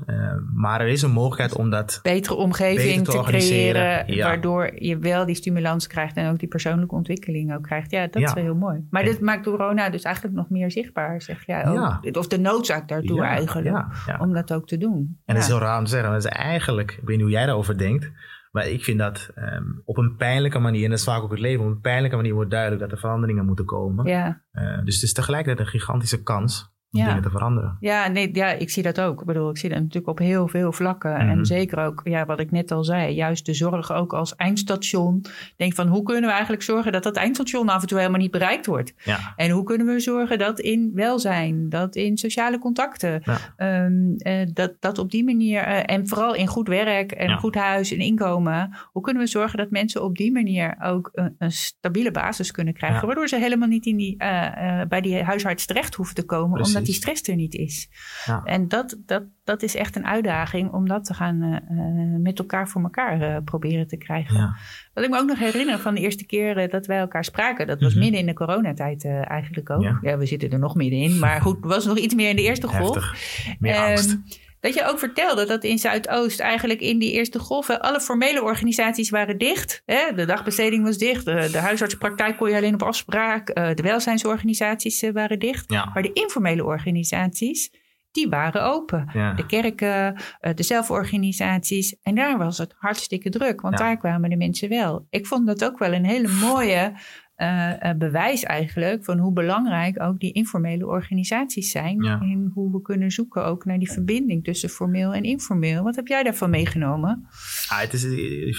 maar 0.54 0.82
er 0.82 0.88
is 0.88 1.02
een 1.02 1.12
mogelijkheid 1.12 1.56
om 1.56 1.70
dat 1.70 2.00
betere 2.04 2.36
omgeving 2.36 3.06
te, 3.06 3.22
creëren, 3.22 4.18
waardoor 4.18 4.72
je 4.76 4.98
wel 4.98 5.26
die 5.26 5.36
stimulans 5.36 5.88
krijgt 5.88 6.16
en 6.16 6.32
ook 6.32 6.40
die 6.40 6.48
persoonlijke 6.48 6.96
ontwikkeling 6.96 7.56
ook 7.56 7.64
krijgt. 7.64 7.92
Ja, 7.92 8.08
dat 8.08 8.22
is 8.22 8.34
wel 8.34 8.44
heel 8.44 8.56
mooi. 8.56 8.88
Maar 8.90 9.04
dit 9.04 9.22
maakt 9.22 9.44
corona 9.44 9.90
dus 9.90 10.04
eigenlijk 10.04 10.36
nog 10.36 10.50
meer 10.50 10.72
zichtbaar, 10.72 11.22
zeg 11.22 11.46
jij 11.46 11.68
ook. 11.68 12.16
Of 12.18 12.28
de 12.28 12.40
noodzaak 12.40 12.88
daartoe 12.88 13.24
eigenlijk, 13.24 13.86
om 14.20 14.34
dat 14.34 14.54
ook 14.54 14.68
te 14.68 14.78
doen. 14.78 15.18
En 15.26 15.34
dat 15.36 15.44
is 15.44 15.50
heel 15.50 15.60
raar 15.60 15.78
om 15.78 15.84
te 15.84 15.90
zeggen, 15.90 16.12
dat 16.12 16.26
is 16.26 16.30
eigenlijk, 16.30 16.92
ik 16.92 17.08
weet 17.08 17.16
niet 17.16 17.26
hoe 17.26 17.36
jij 17.36 17.46
daarover 17.46 17.78
denkt, 17.78 18.12
maar 18.52 18.68
ik 18.68 18.84
vind 18.84 19.00
dat 19.00 19.30
um, 19.36 19.82
op 19.86 19.98
een 19.98 20.16
pijnlijke 20.16 20.60
manier, 20.60 20.84
en 20.84 20.90
dat 20.90 21.00
is 21.00 21.06
vaak 21.06 21.22
ook 21.22 21.32
het 21.32 21.40
leven, 21.40 21.66
op 21.66 21.72
een 21.72 21.82
pijnlijke 21.82 22.16
manier 22.16 22.34
wordt 22.34 22.52
duidelijk 22.52 22.82
dat 22.82 22.92
er 22.92 22.98
veranderingen 22.98 23.46
moeten 23.46 23.66
komen. 23.66 24.06
Ja. 24.06 24.42
Uh, 24.54 24.84
dus 24.84 24.96
het 24.96 25.04
is 25.04 25.14
tegelijkertijd 25.14 25.60
een 25.60 25.80
gigantische 25.80 26.24
kans 26.24 26.76
om 26.92 27.06
dingen 27.06 27.22
te 27.22 27.30
veranderen. 27.30 27.78
Ja, 27.80 28.08
nee, 28.08 28.30
ja, 28.34 28.48
ik 28.52 28.70
zie 28.70 28.84
dat 28.84 29.02
ook. 29.02 29.20
Ik 29.20 29.26
bedoel, 29.26 29.50
ik 29.50 29.58
zie 29.58 29.70
dat 29.70 29.80
natuurlijk 29.80 30.08
op 30.08 30.20
heel 30.20 30.48
veel 30.48 30.72
vlakken. 30.72 31.16
En 31.16 31.28
mhm. 31.28 31.44
zeker 31.44 31.80
ook, 31.80 32.02
ja, 32.04 32.26
wat 32.26 32.40
ik 32.40 32.52
net 32.52 32.72
al 32.72 32.84
zei, 32.84 33.14
juist 33.14 33.46
de 33.46 33.54
zorg 33.54 33.92
ook 33.92 34.14
als 34.14 34.36
eindstation. 34.36 35.26
Denk 35.56 35.74
van, 35.74 35.88
hoe 35.88 36.04
kunnen 36.04 36.24
we 36.26 36.32
eigenlijk 36.32 36.64
zorgen 36.64 36.92
dat 36.92 37.04
dat 37.04 37.16
eindstation 37.16 37.70
af 37.70 37.82
en 37.82 37.88
toe 37.88 37.98
helemaal 37.98 38.20
niet 38.20 38.32
bereikt 38.32 38.66
wordt? 38.66 38.94
Ja. 39.04 39.34
En 39.36 39.50
hoe 39.50 39.64
kunnen 39.64 39.88
we 39.88 40.00
zorgen 40.00 40.38
dat 40.38 40.60
in 40.60 40.92
welzijn, 40.94 41.70
dat 41.70 41.96
in 41.96 42.18
sociale 42.18 42.60
contacten, 42.60 43.22
ehm, 43.58 44.14
eh, 44.18 44.48
dat, 44.54 44.74
dat 44.80 44.98
op 44.98 45.12
die 45.12 45.24
manier, 45.24 45.62
eh, 45.62 45.96
en 45.96 46.08
vooral 46.08 46.36
in 46.36 46.48
goed 46.48 46.68
werk 46.68 47.12
en 47.12 47.38
goed 47.38 47.56
huis 47.56 47.92
en 47.92 48.00
inkomen, 48.00 48.78
hoe 48.92 49.02
kunnen 49.02 49.24
we 49.24 49.30
zorgen 49.30 49.58
dat 49.58 49.70
mensen 49.70 50.04
op 50.04 50.16
die 50.16 50.32
manier 50.32 50.78
ook 50.84 51.10
een, 51.14 51.36
een 51.38 51.52
stabiele 51.52 52.12
basis 52.12 52.52
kunnen 52.52 52.74
krijgen, 52.74 53.06
waardoor 53.06 53.28
ze 53.28 53.38
helemaal 53.38 53.68
niet 53.68 53.86
in 53.86 53.98
die, 53.98 54.16
uh, 54.18 54.82
bij 54.88 55.02
die 55.02 55.24
huisarts 55.24 55.66
terecht 55.66 55.96
hoeven 55.96 56.16
te 56.16 56.26
komen, 56.26 56.58
omdat 56.78 56.86
die 56.86 57.02
stress 57.02 57.28
er 57.28 57.36
niet 57.36 57.56
is. 57.56 57.90
Ja. 58.26 58.42
En 58.44 58.68
dat, 58.68 58.98
dat, 59.06 59.24
dat 59.44 59.64
is 59.64 59.76
echt 59.76 59.96
een 59.96 60.06
uitdaging 60.06 60.72
om 60.72 60.88
dat 60.88 61.06
te 61.06 61.14
gaan 61.14 61.44
uh, 61.44 62.22
met 62.22 62.40
elkaar 62.40 62.70
voor 62.70 62.82
elkaar 62.82 63.22
uh, 63.22 63.38
proberen 63.46 63.88
te 63.88 63.98
krijgen. 63.98 64.36
Ja. 64.36 64.56
Wat 64.94 65.04
ik 65.04 65.10
me 65.10 65.20
ook 65.20 65.28
nog 65.28 65.40
herinner 65.40 65.80
van 65.80 65.96
de 65.96 66.02
eerste 66.02 66.26
keer 66.26 66.70
dat 66.70 66.86
wij 66.86 67.00
elkaar 67.00 67.24
spraken, 67.24 67.68
dat 67.68 67.82
was 67.82 67.94
mm 67.94 67.96
midden 67.98 68.20
in 68.20 68.26
de 68.26 68.34
coronatijd 68.34 69.06
eigenlijk 69.06 69.70
ook. 69.70 69.82
Ja. 69.82 70.00
ja. 70.02 70.18
we 70.18 70.26
zitten 70.26 70.52
er 70.52 70.60
nog 70.60 70.76
middenin, 70.76 71.20
maar 71.20 71.42
goed, 71.42 71.58
was 71.62 71.86
nog 71.86 71.98
iets 71.98 72.16
meer 72.16 72.30
in 72.30 72.36
de 72.36 72.42
eerste 72.42 72.68
golf. 72.68 73.14
Meer 73.60 73.76
angst. 73.76 74.18
Dat 74.60 74.74
je 74.74 74.86
ook 74.86 75.00
vertelde 75.00 75.46
dat 75.46 75.64
in 75.64 75.78
Zuidoost 75.78 76.40
eigenlijk 76.40 76.80
in 76.82 77.00
die 77.00 77.12
eerste 77.12 77.40
golven 77.40 77.82
alle 77.82 78.02
formele 78.02 78.44
organisaties 78.44 79.10
waren 79.10 79.38
dicht. 79.38 79.82
Hè? 79.86 80.14
De 80.16 80.26
dagbesteding 80.26 80.84
was 80.84 80.98
dicht, 80.98 81.26
de, 81.26 81.50
de 81.52 81.58
huisartsenpraktijk 81.58 82.38
kon 82.38 82.50
je 82.50 82.56
alleen 82.56 82.74
op 82.74 82.84
afspraak, 82.84 83.50
uh, 83.50 83.74
de 83.74 83.84
welzijnsorganisaties 83.84 85.04
uh, 85.04 85.12
waren 85.12 85.40
dicht. 85.40 85.70
Maar 85.70 86.02
de 86.02 86.14
informele 86.14 86.66
organisaties, 86.66 87.72
die 88.12 88.30
waren 88.30 88.64
open. 88.64 89.10
De 89.36 89.46
kerken, 89.46 90.16
uh, 90.42 90.54
de 90.54 90.64
zelforganisaties. 90.64 91.96
En 92.02 92.16
daar 92.16 92.38
was 92.38 92.58
het 92.58 92.74
hartstikke 92.78 93.30
druk, 93.30 93.62
want 93.62 93.78
daar 93.78 93.98
kwamen 93.98 94.30
de 94.30 94.38
mensen 94.38 94.70
wel. 94.70 95.08
Ik 95.10 95.28
vond 95.28 95.48
dat 95.48 95.66
ook 95.66 95.78
wel 95.78 95.94
een 95.94 96.06
hele 96.06 96.28
mooie 96.28 96.94
uh, 97.38 97.92
bewijs 97.98 98.44
eigenlijk 98.44 99.06
van 99.06 99.18
hoe 99.18 99.34
belangrijk 99.34 100.02
ook 100.02 100.20
die 100.20 100.34
informele 100.34 100.88
organisaties 100.88 101.72
zijn. 101.72 102.06
En 102.06 102.52
hoe 102.54 102.72
we 102.72 102.82
kunnen 102.82 103.12
zoeken 103.12 103.46
ook 103.46 103.66
naar 103.66 103.80
die 103.80 103.92
verbinding 103.92 104.44
tussen 104.44 104.70
formeel 104.70 105.14
en 105.14 105.24
informeel. 105.24 105.84
Wat 105.84 105.96
heb 105.96 106.08
jij 106.08 106.24
daarvan 106.24 106.50
meegenomen? 106.50 107.28
Ah, 107.68 107.80
het 107.80 107.94
is 107.94 108.06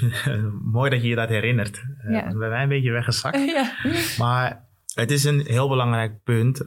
mooi 0.73 0.91
dat 0.91 1.03
je 1.03 1.09
je 1.09 1.15
dat 1.15 1.29
herinnert. 1.29 1.85
Uh, 2.05 2.13
ja. 2.13 2.27
We 2.27 2.49
zijn 2.49 2.63
een 2.63 2.69
beetje 2.69 2.93
weggezakt. 2.93 3.45
ja. 3.55 3.73
Maar 4.19 4.69
het 4.95 5.11
is 5.11 5.25
een 5.25 5.41
heel 5.41 5.69
belangrijk 5.69 6.23
punt. 6.23 6.59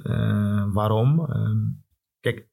waarom? 0.74 1.20
Ehm, 1.20 1.58
kijk, 2.20 2.48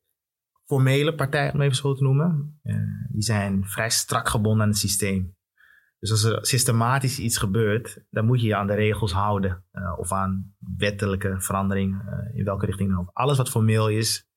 formele 0.64 1.14
partijen, 1.14 1.52
om 1.52 1.60
even 1.60 1.76
zo 1.76 1.94
te 1.94 2.02
noemen, 2.02 2.60
die 3.08 3.22
zijn 3.22 3.64
vrij 3.64 3.90
strak 3.90 4.28
gebonden 4.28 4.62
aan 4.62 4.68
het 4.68 4.78
systeem. 4.78 5.36
Dus 5.98 6.10
als 6.10 6.24
er 6.24 6.46
systematisch 6.46 7.18
iets 7.18 7.38
gebeurt, 7.38 8.04
dan 8.10 8.24
moet 8.24 8.40
je 8.40 8.46
je 8.46 8.56
aan 8.56 8.66
de 8.66 8.74
regels 8.74 9.12
houden. 9.12 9.64
Uh, 9.72 9.98
of 9.98 10.12
aan 10.12 10.54
wettelijke 10.76 11.40
verandering, 11.40 12.02
uh, 12.02 12.38
in 12.38 12.44
welke 12.44 12.66
richting 12.66 12.90
dan 12.90 12.98
ook. 12.98 13.10
Alles 13.12 13.36
wat 13.36 13.50
formeel 13.50 13.88
is, 13.88 14.28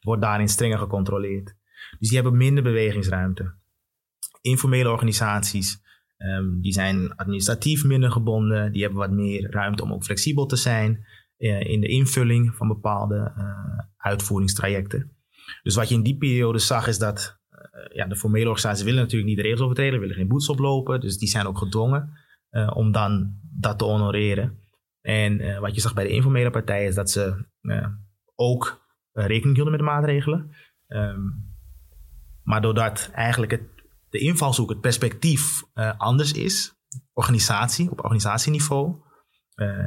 wordt 0.00 0.22
daarin 0.22 0.48
strenger 0.48 0.78
gecontroleerd. 0.78 1.56
Dus 1.98 2.08
die 2.08 2.18
hebben 2.18 2.36
minder 2.36 2.62
bewegingsruimte. 2.62 3.54
Informele 4.40 4.90
organisaties, 4.90 5.82
um, 6.18 6.60
die 6.60 6.72
zijn 6.72 7.16
administratief 7.16 7.84
minder 7.84 8.10
gebonden. 8.10 8.72
Die 8.72 8.82
hebben 8.82 8.98
wat 8.98 9.10
meer 9.10 9.50
ruimte 9.50 9.82
om 9.82 9.92
ook 9.92 10.04
flexibel 10.04 10.46
te 10.46 10.56
zijn 10.56 11.06
uh, 11.38 11.60
in 11.60 11.80
de 11.80 11.88
invulling 11.88 12.54
van 12.54 12.68
bepaalde 12.68 13.32
uitvoeringstrajecten. 13.96 15.16
Dus 15.62 15.74
wat 15.74 15.88
je 15.88 15.94
in 15.94 16.02
die 16.02 16.16
periode 16.16 16.58
zag, 16.58 16.86
is 16.86 16.98
dat 16.98 17.38
eh, 17.45 17.45
ja, 17.92 18.06
de 18.06 18.16
formele 18.16 18.48
organisaties 18.48 18.84
willen 18.84 19.00
natuurlijk 19.00 19.28
niet 19.28 19.36
de 19.36 19.42
regels 19.42 19.60
overtreden, 19.60 20.00
willen 20.00 20.14
geen 20.14 20.28
boetes 20.28 20.48
oplopen. 20.48 21.00
Dus 21.00 21.18
die 21.18 21.28
zijn 21.28 21.46
ook 21.46 21.58
gedwongen 21.58 22.10
uh, 22.50 22.70
om 22.74 22.92
dan 22.92 23.38
dat 23.58 23.78
te 23.78 23.84
honoreren. 23.84 24.58
En 25.00 25.40
uh, 25.40 25.58
wat 25.58 25.74
je 25.74 25.80
zag 25.80 25.94
bij 25.94 26.04
de 26.04 26.10
informele 26.10 26.50
partijen 26.50 26.88
is 26.88 26.94
dat 26.94 27.10
ze 27.10 27.44
ook 28.34 28.84
rekening 29.12 29.54
hielden 29.54 29.72
met 29.72 29.80
de 29.80 29.86
maatregelen. 29.86 30.50
Um, 30.86 31.54
maar 32.42 32.60
doordat 32.60 33.10
eigenlijk 33.12 33.52
het, 33.52 33.62
de 34.10 34.18
invalshoek, 34.18 34.68
het 34.68 34.80
perspectief 34.80 35.62
anders 35.96 36.32
is, 36.32 36.74
organisatie, 37.12 37.90
op 37.90 37.98
organisatieniveau, 37.98 38.96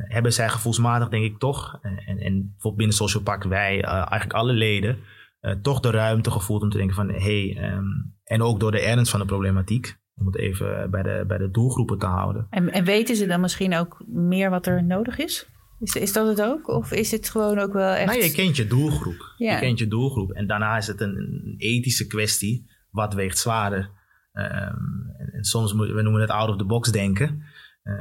hebben 0.07 0.33
zij 0.33 0.49
gevoelsmatig 0.49 1.09
denk 1.09 1.23
ik 1.23 1.39
toch, 1.39 1.79
en, 1.81 2.17
en 2.19 2.41
bijvoorbeeld 2.41 2.75
binnen 2.75 2.95
Social 2.95 3.23
Pact 3.23 3.45
wij, 3.45 3.81
eigenlijk 3.81 4.33
alle 4.33 4.53
leden, 4.53 4.99
uh, 5.41 5.51
toch 5.51 5.79
de 5.79 5.89
ruimte 5.89 6.31
gevoeld 6.31 6.61
om 6.61 6.69
te 6.69 6.77
denken 6.77 6.95
van 6.95 7.09
hé, 7.09 7.49
hey, 7.51 7.73
um, 7.73 8.15
en 8.23 8.41
ook 8.41 8.59
door 8.59 8.71
de 8.71 8.81
ernst 8.81 9.11
van 9.11 9.19
de 9.19 9.25
problematiek, 9.25 9.97
om 10.15 10.25
het 10.25 10.37
even 10.37 10.91
bij 10.91 11.03
de, 11.03 11.23
bij 11.27 11.37
de 11.37 11.51
doelgroepen 11.51 11.99
te 11.99 12.05
houden. 12.05 12.47
En, 12.49 12.71
en 12.71 12.83
weten 12.83 13.15
ze 13.15 13.25
dan 13.25 13.41
misschien 13.41 13.75
ook 13.75 14.03
meer 14.07 14.49
wat 14.49 14.65
er 14.65 14.83
nodig 14.83 15.17
is? 15.17 15.47
Is, 15.79 15.95
is 15.95 16.13
dat 16.13 16.27
het 16.27 16.41
ook? 16.41 16.67
Of 16.67 16.91
is 16.91 17.11
het 17.11 17.29
gewoon 17.29 17.59
ook 17.59 17.73
wel 17.73 17.93
echt... 17.93 18.05
Nou, 18.05 18.23
je 18.23 18.31
kent 18.31 18.55
je 18.55 18.67
doelgroep. 18.67 19.33
Ja. 19.37 19.53
Je 19.53 19.59
kent 19.59 19.79
je 19.79 19.87
doelgroep. 19.87 20.31
En 20.31 20.47
daarna 20.47 20.77
is 20.77 20.87
het 20.87 21.01
een, 21.01 21.17
een 21.17 21.55
ethische 21.57 22.07
kwestie. 22.07 22.69
Wat 22.91 23.13
weegt 23.13 23.37
zwaarder? 23.37 23.89
Um, 24.33 25.13
en, 25.17 25.29
en, 25.31 25.43
soms, 25.43 25.73
we 25.73 26.01
noemen 26.01 26.21
het 26.21 26.29
out 26.29 26.49
of 26.49 26.57
the 26.57 26.65
box 26.65 26.91
denken. 26.91 27.43
Uh, 27.83 27.95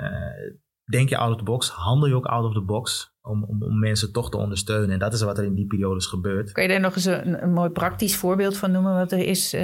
denk 0.84 1.08
je 1.08 1.16
out 1.16 1.32
of 1.32 1.38
the 1.38 1.44
box? 1.44 1.68
Handel 1.68 2.08
je 2.08 2.14
ook 2.14 2.26
out 2.26 2.44
of 2.44 2.52
the 2.52 2.64
box? 2.64 3.16
Om, 3.28 3.44
om, 3.44 3.62
om, 3.62 3.78
mensen 3.78 4.12
toch 4.12 4.30
te 4.30 4.36
ondersteunen. 4.36 4.90
En 4.90 4.98
dat 4.98 5.12
is 5.12 5.22
wat 5.22 5.38
er 5.38 5.44
in 5.44 5.54
die 5.54 5.66
periodes 5.66 6.06
gebeurt. 6.06 6.52
Kan 6.52 6.62
je 6.62 6.68
daar 6.68 6.80
nog 6.80 6.94
eens 6.94 7.04
een, 7.04 7.42
een 7.42 7.52
mooi 7.52 7.70
praktisch 7.70 8.16
voorbeeld 8.16 8.56
van 8.56 8.70
noemen 8.70 8.94
wat 8.94 9.12
er 9.12 9.18
is, 9.18 9.54
uh, 9.54 9.60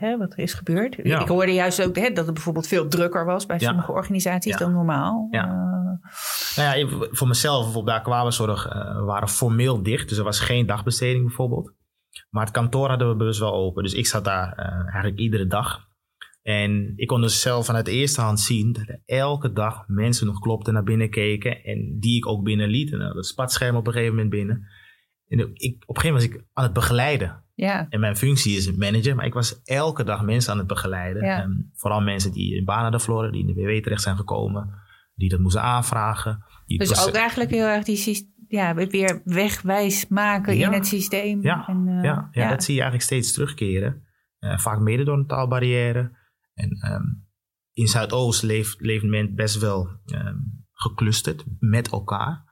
hè, 0.00 0.16
wat 0.18 0.32
er 0.32 0.38
is 0.38 0.54
gebeurd? 0.54 0.98
Ik 0.98 1.28
hoorde 1.28 1.52
juist 1.52 1.82
ook 1.86 1.96
hè, 1.96 2.12
dat 2.12 2.24
het 2.24 2.34
bijvoorbeeld 2.34 2.66
veel 2.66 2.88
drukker 2.88 3.24
was 3.24 3.46
bij 3.46 3.58
sommige 3.58 3.92
organisaties 3.92 4.56
dan 4.56 4.72
normaal. 4.72 5.28
Ja. 5.30 5.44
Uh, 5.44 6.56
nou 6.56 6.78
ja, 6.78 7.08
voor 7.10 7.28
mezelf, 7.28 7.62
bijvoorbeeld 7.64 7.96
daar 7.96 8.04
kwamen 8.04 8.32
zorg, 8.32 8.64
waren 9.04 9.28
formeel 9.28 9.82
dicht. 9.82 10.08
Dus 10.08 10.18
er 10.18 10.24
was 10.24 10.40
geen 10.40 10.66
dagbesteding 10.66 11.26
bijvoorbeeld. 11.26 11.72
Maar 12.30 12.44
het 12.44 12.52
kantoor 12.52 12.88
hadden 12.88 13.08
we 13.08 13.16
bewust 13.16 13.40
wel 13.40 13.54
open. 13.54 13.82
Dus 13.82 13.94
ik 13.94 14.06
zat 14.06 14.24
daar 14.24 14.52
eigenlijk 14.92 15.18
iedere 15.18 15.46
dag. 15.46 15.87
En 16.48 16.92
ik 16.96 17.06
kon 17.06 17.20
dus 17.20 17.40
zelf 17.40 17.66
vanuit 17.66 17.84
de 17.84 17.92
eerste 17.92 18.20
hand 18.20 18.40
zien 18.40 18.72
dat 18.72 18.88
er 18.88 19.00
elke 19.06 19.52
dag 19.52 19.84
mensen 19.86 20.26
nog 20.26 20.38
klopten 20.38 20.72
naar 20.72 20.82
binnen 20.82 21.10
keken. 21.10 21.64
En 21.64 21.96
die 21.98 22.16
ik 22.16 22.26
ook 22.26 22.44
binnen 22.44 22.68
liet. 22.68 22.92
En 22.92 22.98
dat 22.98 23.26
spatscherm 23.26 23.76
op 23.76 23.86
een 23.86 23.92
gegeven 23.92 24.14
moment 24.14 24.30
binnen. 24.30 24.66
En 25.28 25.38
ik, 25.38 25.82
op 25.86 25.96
een 25.96 26.02
gegeven 26.02 26.04
moment 26.04 26.14
was 26.14 26.24
ik 26.24 26.46
aan 26.52 26.64
het 26.64 26.72
begeleiden. 26.72 27.44
Ja. 27.54 27.86
En 27.88 28.00
mijn 28.00 28.16
functie 28.16 28.56
is 28.56 28.72
manager, 28.72 29.14
maar 29.14 29.26
ik 29.26 29.34
was 29.34 29.62
elke 29.64 30.04
dag 30.04 30.22
mensen 30.22 30.52
aan 30.52 30.58
het 30.58 30.66
begeleiden. 30.66 31.22
En 31.22 31.70
vooral 31.74 32.00
mensen 32.00 32.32
die 32.32 32.58
een 32.58 32.64
baan 32.64 32.82
hadden 32.82 33.00
verloren, 33.00 33.32
die 33.32 33.46
in 33.46 33.54
de 33.54 33.62
WW 33.62 33.82
terecht 33.82 34.02
zijn 34.02 34.16
gekomen, 34.16 34.70
die 35.14 35.28
dat 35.28 35.40
moesten 35.40 35.62
aanvragen. 35.62 36.44
dus 36.66 37.06
ook 37.06 37.14
eigenlijk 37.14 37.50
heel 37.50 37.66
erg 37.66 37.84
die 37.84 38.32
ja, 38.48 38.74
weer 38.74 39.20
wegwijs 39.24 40.06
maken 40.08 40.56
in 40.56 40.72
het 40.72 40.86
systeem. 40.86 41.42
Ja, 41.42 41.66
en, 41.66 41.86
uh, 41.88 42.02
ja, 42.02 42.28
ja, 42.32 42.48
dat 42.48 42.64
zie 42.64 42.74
je 42.74 42.80
eigenlijk 42.80 43.10
steeds 43.10 43.32
terugkeren. 43.32 44.02
Uh, 44.40 44.58
vaak 44.58 44.78
mede 44.78 45.04
door 45.04 45.18
een 45.18 45.26
taalbarrière. 45.26 46.16
En 46.58 46.92
um, 46.92 47.26
in 47.72 47.86
Zuidoost 47.86 48.42
leeft, 48.42 48.80
leeft 48.80 49.04
men 49.04 49.34
best 49.34 49.58
wel 49.58 49.88
um, 50.04 50.66
geclusterd 50.72 51.44
met 51.58 51.90
elkaar. 51.90 52.44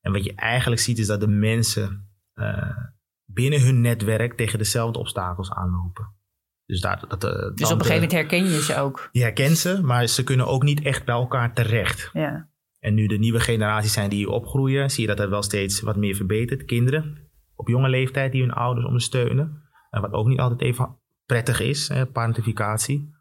En 0.00 0.12
wat 0.12 0.24
je 0.24 0.34
eigenlijk 0.34 0.80
ziet 0.80 0.98
is 0.98 1.06
dat 1.06 1.20
de 1.20 1.28
mensen 1.28 2.10
uh, 2.34 2.76
binnen 3.24 3.60
hun 3.60 3.80
netwerk 3.80 4.36
tegen 4.36 4.58
dezelfde 4.58 4.98
obstakels 4.98 5.52
aanlopen. 5.52 6.16
Dus, 6.64 6.80
daar, 6.80 7.04
dat, 7.08 7.24
uh, 7.24 7.30
dus 7.30 7.40
op 7.40 7.54
een 7.54 7.66
gegeven 7.68 7.94
moment 7.94 8.12
herken 8.12 8.44
je 8.44 8.62
ze 8.62 8.76
ook. 8.76 9.08
Je 9.12 9.20
herkent 9.20 9.56
ze, 9.56 9.82
maar 9.82 10.06
ze 10.06 10.24
kunnen 10.24 10.46
ook 10.46 10.62
niet 10.62 10.82
echt 10.82 11.04
bij 11.04 11.14
elkaar 11.14 11.54
terecht. 11.54 12.10
Ja. 12.12 12.50
En 12.78 12.94
nu 12.94 13.06
de 13.06 13.18
nieuwe 13.18 13.40
generaties 13.40 13.92
zijn 13.92 14.10
die 14.10 14.30
opgroeien, 14.30 14.90
zie 14.90 15.02
je 15.02 15.08
dat 15.08 15.20
er 15.20 15.30
wel 15.30 15.42
steeds 15.42 15.80
wat 15.80 15.96
meer 15.96 16.14
verbetert. 16.14 16.64
Kinderen 16.64 17.30
op 17.54 17.68
jonge 17.68 17.88
leeftijd 17.88 18.32
die 18.32 18.40
hun 18.40 18.52
ouders 18.52 18.86
ondersteunen. 18.86 19.62
Uh, 19.90 20.00
wat 20.00 20.12
ook 20.12 20.26
niet 20.26 20.38
altijd 20.38 20.60
even 20.60 20.98
prettig 21.26 21.60
is, 21.60 21.88
hè, 21.88 22.06
parentificatie. 22.06 23.16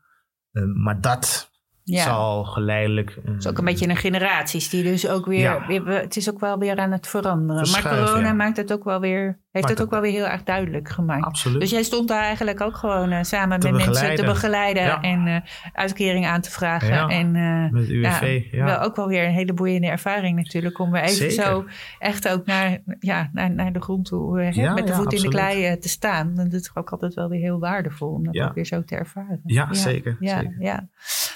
Ehm, 0.58 0.82
maar 0.82 1.02
dat 1.02 1.52
Ja. 1.96 2.04
zal 2.04 2.44
geleidelijk... 2.44 3.18
Het 3.26 3.36
is 3.40 3.48
ook 3.48 3.58
een 3.58 3.66
beetje 3.66 3.90
een 3.90 3.96
generaties 3.96 4.70
die 4.70 4.84
dus 4.84 5.08
ook 5.08 5.26
weer, 5.26 5.40
Ja. 5.40 5.68
weer- 5.68 5.88
het 5.88 6.16
is 6.18 6.30
ook 6.30 6.40
wel 6.40 6.58
weer 6.58 6.78
aan 6.78 6.92
het 6.92 7.08
veranderen. 7.08 7.70
maar 7.72 7.82
corona 7.82 8.28
ja. 8.28 8.34
maakt 8.34 8.58
het 8.58 8.74
ook 8.74 8.84
wel 8.84 9.00
weer, 9.00 9.26
heeft 9.26 9.40
Maakt 9.52 9.70
het 9.70 9.82
ook 9.82 9.90
wel 9.90 10.02
weer 10.02 10.12
heel 10.12 10.28
erg 10.28 10.44
duidelijk 10.44 10.90
gemaakt. 10.90 11.26
Absoluut. 11.26 11.60
Dus 11.62 11.70
jij 11.70 11.84
stond 11.84 12.08
daar 12.08 12.22
eigenlijk 12.22 12.62
ook 12.62 12.76
gewoon 12.76 13.12
eh, 13.12 13.24
samen 13.24 13.60
Te 13.60 13.72
met 13.72 13.86
mensen 13.86 14.16
te 14.16 14.24
begeleiden. 14.26 15.02
en 15.02 15.28
eh 15.28 15.36
uitkeringen 15.74 16.30
aan 16.30 16.42
te 16.42 16.52
vragen. 16.52 17.08
En 17.10 17.36
eh, 17.36 17.72
Met 17.72 17.90
UWV, 17.90 18.48
ja. 18.52 18.66
wel 18.66 18.80
ook 18.80 18.96
wel 18.96 19.08
weer 19.08 19.26
een 19.26 19.34
hele 19.34 19.54
boeiende 19.54 19.88
ervaring 19.88 20.36
natuurlijk. 20.38 20.80
Om 20.80 20.92
weer 20.92 21.02
even 21.02 21.32
Zeker. 21.32 21.44
zo 21.44 21.66
echt 22.00 22.28
ook 22.30 22.46
naar, 22.46 22.78
ja, 23.00 23.30
naar, 23.34 23.52
naar 23.52 23.74
de 23.74 23.82
grond 23.82 24.06
toe, 24.06 24.42
hè, 24.42 24.74
met 24.74 24.88
de 24.88 24.94
voet 24.94 25.14
in 25.14 25.22
de 25.22 25.28
klei 25.28 25.78
te 25.78 25.90
staan. 25.90 26.36
Dat 26.36 26.54
is 26.54 26.72
ook 26.74 26.90
altijd 26.90 27.14
wel 27.14 27.30
weer 27.30 27.40
heel 27.40 27.60
waardevol 27.60 28.10
om 28.10 28.24
dat 28.24 28.40
ook 28.40 28.54
weer 28.54 28.66
zo 28.66 28.84
te 28.84 28.96
ervaren. 28.96 29.42
Ja, 29.46 29.74
zeker, 29.74 30.18
Ja, 30.20 30.40
zeker. 30.40 30.56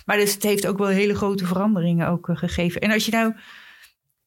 Maar 0.06 0.18
dus 0.18 0.34
het 0.34 0.44
heeft 0.44 0.68
ook 0.68 0.78
wel 0.78 0.88
hele 0.88 1.16
grote 1.16 1.46
veranderingen 1.46 2.08
ook 2.08 2.30
eh, 2.30 2.38
gegeven. 2.38 2.82
En 2.82 2.92
als 2.92 3.06
je 3.06 3.12
nou 3.12 3.34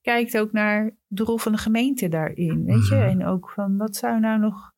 kijkt 0.02 0.38
ook 0.38 0.52
naar 0.52 0.90
de 1.06 1.22
rol 1.24 1.38
van 1.38 1.52
de 1.52 1.58
gemeente 1.58 2.08
daarin, 2.08 2.64
weet 2.64 2.88
je. 2.88 2.94
Mhm. 2.94 3.04
En 3.08 3.26
ook 3.26 3.50
van 3.50 3.76
wat 3.76 3.96
zou 3.96 4.20
nou 4.20 4.38
nog, 4.40 4.72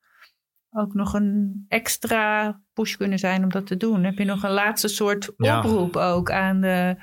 ook 0.70 0.94
nog 0.94 1.14
een 1.14 1.64
extra 1.68 2.60
push 2.72 2.94
kunnen 2.94 3.18
zijn 3.18 3.42
om 3.42 3.48
dat 3.50 3.66
te 3.66 3.76
doen. 3.76 4.04
Heb 4.04 4.18
je 4.18 4.24
nog 4.24 4.42
een 4.42 4.50
laatste 4.50 4.88
soort 4.88 5.32
Ja. 5.36 5.58
oproep 5.58 5.96
ook 5.96 6.30
aan 6.30 6.60
de, 6.60 6.96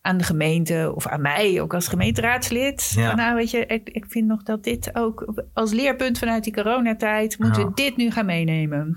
aan 0.00 0.16
de 0.16 0.24
gemeente 0.24 0.92
of 0.94 1.06
aan 1.06 1.20
mij 1.20 1.60
ook 1.60 1.74
als 1.74 1.88
gemeenteraadslid? 1.88 2.92
Ja. 2.94 3.06
Van, 3.08 3.16
nou 3.16 3.34
weet 3.34 3.50
je, 3.50 3.66
ik, 3.66 3.88
ik 3.90 4.04
vind 4.08 4.26
nog 4.26 4.42
dat 4.42 4.64
dit 4.64 4.94
ook 4.94 5.46
als 5.52 5.72
leerpunt 5.72 6.18
vanuit 6.18 6.44
die 6.44 6.52
coronatijd 6.52 7.38
moeten 7.38 7.62
Ja. 7.62 7.68
we 7.68 7.74
dit 7.74 7.96
nu 7.96 8.10
gaan 8.10 8.26
meenemen. 8.26 8.96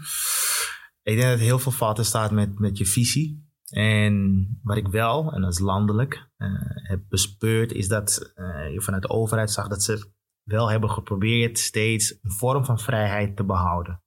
Ik 1.03 1.17
denk 1.17 1.29
dat 1.29 1.39
heel 1.39 1.59
veel 1.59 1.71
vatten 1.71 2.05
staat 2.05 2.31
met, 2.31 2.59
met 2.59 2.77
je 2.77 2.85
visie. 2.85 3.49
En 3.71 4.47
wat 4.63 4.77
ik 4.77 4.87
wel, 4.87 5.33
en 5.33 5.41
dat 5.41 5.51
is 5.51 5.59
landelijk, 5.59 6.29
eh, 6.37 6.49
heb 6.63 7.01
bespeurd, 7.09 7.71
is 7.71 7.87
dat 7.87 8.31
eh, 8.35 8.73
je 8.73 8.81
vanuit 8.81 9.01
de 9.01 9.09
overheid 9.09 9.51
zag 9.51 9.67
dat 9.67 9.83
ze 9.83 10.11
wel 10.43 10.71
hebben 10.71 10.89
geprobeerd 10.89 11.59
steeds 11.59 12.17
een 12.21 12.31
vorm 12.31 12.65
van 12.65 12.79
vrijheid 12.79 13.35
te 13.35 13.43
behouden. 13.43 14.03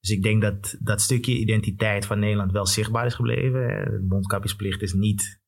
Dus 0.00 0.10
ik 0.10 0.22
denk 0.22 0.42
dat 0.42 0.76
dat 0.80 1.00
stukje 1.00 1.38
identiteit 1.38 2.06
van 2.06 2.18
Nederland 2.18 2.52
wel 2.52 2.66
zichtbaar 2.66 3.06
is 3.06 3.14
gebleven. 3.14 3.60
hè. 3.60 3.84
De 3.84 4.04
mondkapjesplicht 4.08 4.82
is 4.82 4.92
niet 4.92 5.40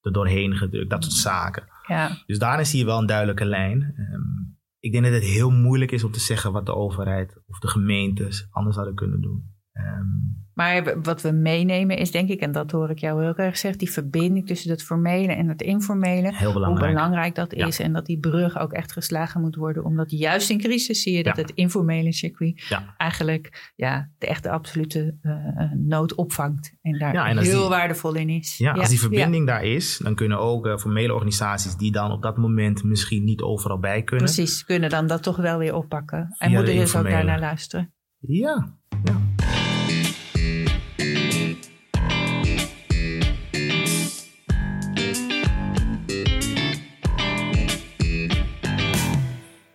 er 0.00 0.12
doorheen 0.12 0.56
gedrukt, 0.56 0.90
dat 0.90 1.04
soort 1.04 1.16
zaken. 1.16 1.68
Ja, 1.86 2.22
Dus 2.26 2.38
daarin 2.38 2.66
zie 2.66 2.78
je 2.78 2.84
wel 2.84 2.98
een 2.98 3.06
duidelijke 3.06 3.44
lijn. 3.44 3.82
Ehm, 3.96 4.54
ik 4.78 4.92
denk 4.92 5.04
dat 5.04 5.12
het 5.12 5.22
heel 5.22 5.50
moeilijk 5.50 5.90
is 5.90 6.04
om 6.04 6.12
te 6.12 6.20
zeggen 6.20 6.52
wat 6.52 6.66
de 6.66 6.74
overheid 6.74 7.42
of 7.46 7.58
de 7.58 7.68
gemeentes 7.68 8.46
anders 8.50 8.76
hadden 8.76 8.94
kunnen 8.94 9.20
doen. 9.20 9.53
Ehm, 9.74 10.32
Maar 10.54 11.02
wat 11.02 11.22
we 11.22 11.30
meenemen 11.32 11.96
is 11.96 12.10
denk 12.10 12.28
ik, 12.28 12.40
en 12.40 12.52
dat 12.52 12.70
hoor 12.70 12.90
ik 12.90 12.98
jou 12.98 13.22
heel 13.22 13.34
erg 13.36 13.56
zeggen, 13.56 13.78
die 13.80 13.90
verbinding 13.90 14.46
tussen 14.46 14.70
het 14.70 14.82
formele 14.82 15.32
en 15.32 15.48
het 15.48 15.62
informele. 15.62 16.34
heel 16.34 16.52
belangrijk. 16.52 16.84
Hoe 16.86 16.94
belangrijk 16.94 17.34
dat 17.34 17.54
Ja. 17.56 17.66
is 17.66 17.78
en 17.78 17.92
dat 17.92 18.06
die 18.06 18.18
brug 18.18 18.58
ook 18.58 18.72
echt 18.72 18.92
geslagen 18.92 19.40
moet 19.40 19.54
worden. 19.56 19.84
Omdat 19.84 20.10
juist 20.10 20.50
in 20.50 20.58
crisis 20.58 21.02
zie 21.02 21.16
je 21.16 21.22
dat 21.22 21.36
Ja. 21.36 21.42
het 21.42 21.50
informele 21.54 22.12
circuit 22.12 22.62
Ja. 22.68 22.94
eigenlijk 22.96 23.72
ja, 23.76 24.10
de 24.18 24.26
echte 24.26 24.50
absolute 24.50 25.16
eh, 25.22 25.32
nood 25.76 26.14
opvangt. 26.14 26.74
En 26.82 26.98
daar 26.98 27.14
en 27.14 27.38
heel 27.38 27.60
die- 27.60 27.68
waardevol 27.68 28.14
in 28.14 28.28
is. 28.28 28.56
Ja, 28.58 28.72
als 28.72 28.88
die 28.88 29.00
verbinding 29.00 29.46
daar 29.46 29.64
is, 29.64 29.98
dan 29.98 30.14
kunnen 30.14 30.38
ook 30.38 30.66
eh, 30.66 30.76
formele 30.76 31.12
organisaties 31.14 31.76
die 31.76 31.92
dan 31.92 32.10
op 32.12 32.22
dat 32.22 32.36
moment 32.36 32.84
misschien 32.84 33.24
niet 33.24 33.40
overal 33.40 33.78
bij 33.78 34.02
kunnen. 34.02 34.24
Precies, 34.24 34.64
kunnen 34.64 34.90
dan 34.90 35.06
dat 35.06 35.22
toch 35.22 35.36
wel 35.36 35.58
weer 35.58 35.74
oppakken. 35.74 36.34
En 36.38 36.52
moeten 36.52 36.74
dus 36.74 36.96
ook 36.96 37.08
daarnaar 37.08 37.40
luisteren. 37.40 37.92
Ja, 38.26 38.76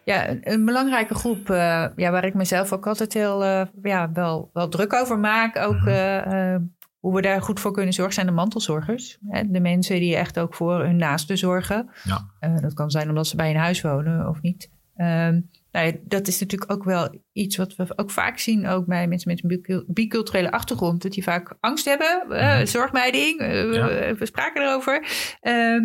ja. 0.09 0.35
Een, 0.41 0.65
belangrijke 0.65 1.13
groep 1.13 1.49
eh, 1.49 1.85
ja, 1.95 2.11
waar 2.11 2.25
ik 2.25 2.33
mezelf 2.33 2.73
ook 2.73 2.87
altijd 2.87 3.13
heel 3.13 3.43
eh, 3.43 3.61
ja, 3.81 4.11
wel, 4.11 4.49
wel 4.53 4.69
druk 4.69 4.93
over 4.93 5.19
maak. 5.19 5.57
Ook 5.57 5.75
Mhm. 5.79 5.87
eh, 5.87 6.55
hoe 6.99 7.15
we 7.15 7.21
daar 7.21 7.41
goed 7.41 7.59
voor 7.59 7.71
kunnen 7.71 7.93
zorgen, 7.93 8.13
zijn 8.13 8.25
de 8.25 8.31
mantelzorgers. 8.31 9.17
Hè? 9.27 9.41
De 9.51 9.59
mensen 9.59 9.99
die 9.99 10.15
echt 10.15 10.39
ook 10.39 10.53
voor 10.55 10.79
hun 10.79 10.95
naasten 10.95 11.37
zorgen. 11.37 11.89
Ja. 12.03 12.59
Dat 12.59 12.73
kan 12.73 12.89
zijn 12.91 13.09
omdat 13.09 13.27
ze 13.27 13.35
bij 13.35 13.49
een 13.49 13.55
huis 13.55 13.81
wonen 13.81 14.27
of 14.29 14.41
niet. 14.41 14.69
Ehm, 14.95 15.39
nou 15.71 15.85
ja, 15.85 15.91
dat 16.03 16.27
is 16.27 16.39
natuurlijk 16.39 16.71
ook 16.71 16.83
wel 16.83 17.21
iets 17.33 17.57
wat 17.57 17.75
we 17.75 17.85
ook 17.95 18.11
vaak 18.11 18.37
zien, 18.39 18.67
ook 18.67 18.85
bij 18.85 19.07
mensen 19.07 19.29
met 19.31 19.43
een 19.43 19.49
bicul- 19.49 19.83
biculturele 19.87 20.51
achtergrond, 20.51 21.01
dat 21.01 21.11
die 21.11 21.23
vaak 21.23 21.53
angst 21.59 21.85
hebben, 21.85 22.67
zorgmijding, 22.67 23.41
Ja. 23.41 23.87
we, 24.15 24.25
spraken 24.25 24.61
erover. 24.61 25.07
Ehm, 25.41 25.81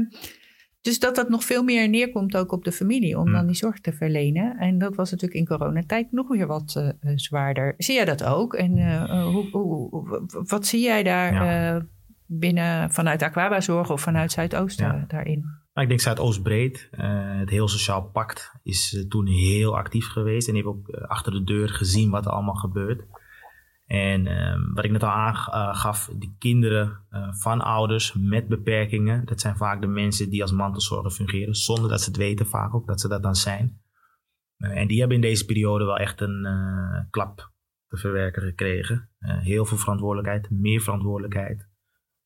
dus 0.85 0.99
dat 0.99 1.15
dat 1.17 1.29
nog 1.29 1.45
veel 1.45 1.63
meer 1.63 1.89
neerkomt 1.89 2.37
ook 2.37 2.53
op 2.53 2.65
de 2.65 2.73
familie 2.73 3.19
om 3.19 3.33
dan 3.33 3.47
die 3.47 3.57
zorg 3.57 3.81
te 3.81 3.93
verlenen. 3.93 4.57
En 4.59 4.79
dat 4.79 4.95
was 4.95 5.11
natuurlijk 5.11 5.41
in 5.41 5.47
coronatijd 5.47 6.13
nog 6.13 6.29
weer 6.29 6.47
wat 6.47 6.75
eh, 6.77 6.89
eh, 6.89 6.95
zwaarder. 7.17 7.75
Zie 7.79 7.95
jij 7.95 8.05
dat 8.05 8.25
ook? 8.25 8.55
En 8.55 8.79
eh, 8.79 9.25
hoe, 9.25 9.51
hoe, 9.51 9.89
hoe- 9.91 10.27
wat 10.47 10.67
zie 10.67 10.81
jij 10.83 11.03
daar 11.03 11.33
Ja. 11.35 11.87
binnen 12.27 12.91
vanuit 12.91 13.23
Aquaba 13.23 13.61
Zorg 13.61 13.91
of 13.91 14.01
vanuit 14.01 14.33
Zuidoosten 14.33 14.87
Ja. 14.87 15.05
daarin? 15.09 15.39
Nou, 15.41 15.87
ik 15.87 15.89
denk 15.89 16.01
Zuidoost-breed. 16.01 16.89
het 17.41 17.51
heel 17.51 17.69
sociaal 17.69 18.03
pact 18.03 18.53
is 18.63 19.05
toen 19.09 19.27
heel 19.27 19.77
actief 19.77 20.07
geweest. 20.07 20.49
En 20.49 20.55
heeft 20.55 20.67
ook 20.67 20.91
achter 20.91 21.33
de 21.33 21.45
deur 21.45 21.69
gezien 21.69 22.11
wat 22.11 22.25
er 22.27 22.33
allemaal 22.33 22.55
gebeurt. 22.55 23.03
En 23.87 24.27
ehm, 24.27 24.73
wat 24.75 24.85
ik 24.85 24.91
net 24.91 25.03
al 25.03 25.11
aangaf, 25.11 26.11
die 26.17 26.37
kinderen 26.39 27.05
eh, 27.11 27.33
van 27.33 27.61
ouders 27.61 28.13
met 28.13 28.49
beperkingen, 28.49 29.25
dat 29.25 29.41
zijn 29.41 29.57
vaak 29.57 29.81
de 29.81 29.87
mensen 29.87 30.31
die 30.31 30.43
als 30.43 30.53
mantelzorger 30.53 31.11
fungeren, 31.11 31.55
zonder 31.55 31.91
dat 31.91 32.01
ze 32.01 32.09
het 32.09 32.19
weten 32.19 32.47
vaak 32.47 32.75
ook 32.75 32.87
dat 32.87 33.01
ze 33.01 33.09
dat 33.09 33.23
dan 33.23 33.35
zijn. 33.35 33.83
Eh, 34.57 34.77
en 34.77 34.87
die 34.87 34.99
hebben 34.99 35.17
in 35.17 35.23
deze 35.23 35.45
periode 35.45 35.85
wel 35.85 35.97
echt 35.97 36.21
een 36.21 36.45
eh, 36.45 37.01
klap 37.11 37.53
te 37.89 37.97
verwerken 37.97 38.43
gekregen. 38.43 39.11
Eh, 39.19 39.39
heel 39.39 39.65
veel 39.65 39.79
verantwoordelijkheid, 39.79 40.51
meer 40.51 40.81
verantwoordelijkheid. 40.81 41.69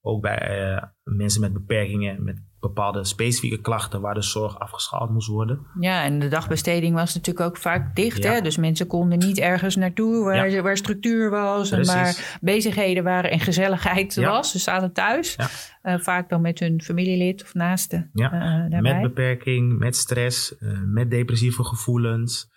Ook 0.09 0.23
bij 0.23 0.39
eh, 0.39 0.83
mensen 1.03 1.41
met 1.41 1.53
beperkingen, 1.53 2.25
met 2.25 2.37
bepaalde 2.61 3.05
specifieke 3.05 3.61
klachten 3.61 4.01
waar 4.01 4.15
de 4.15 4.23
zorg 4.23 4.59
afgeschaald 4.59 5.11
moest 5.11 5.29
worden. 5.29 5.67
Ja, 5.81 6.05
en 6.05 6.19
de 6.19 6.29
dagbesteding 6.29 6.95
was 6.95 7.15
natuurlijk 7.15 7.47
ook 7.47 7.57
vaak 7.57 7.97
dicht. 7.97 8.23
Ja. 8.23 8.33
Hè? 8.33 8.41
Dus 8.41 8.57
mensen 8.57 8.87
konden 8.87 9.19
niet 9.19 9.39
ergens 9.39 9.77
naartoe 9.77 10.25
waar, 10.25 10.51
Ja. 10.51 10.63
waar 10.63 10.77
structuur 10.77 11.31
was 11.31 11.71
en 11.71 11.85
waar 11.87 12.39
bezigheden 12.41 13.05
waren 13.05 13.31
en 13.31 13.41
gezelligheid 13.41 14.15
Ja. 14.15 14.31
was. 14.31 14.51
Ze 14.51 14.59
zaten 14.59 14.93
thuis. 14.93 15.35
Ja. 15.37 15.49
Eh, 15.83 16.01
vaak 16.01 16.29
dan 16.29 16.41
met 16.41 16.59
hun 16.59 16.83
familielid 16.83 17.43
of 17.43 17.55
naasten 17.55 18.11
eh. 18.15 18.81
Met 18.81 19.03
beperking, 19.03 19.79
met 19.79 19.97
stress, 19.97 20.55
met 20.85 21.11
depressieve 21.11 21.65
gevoelens. 21.65 22.51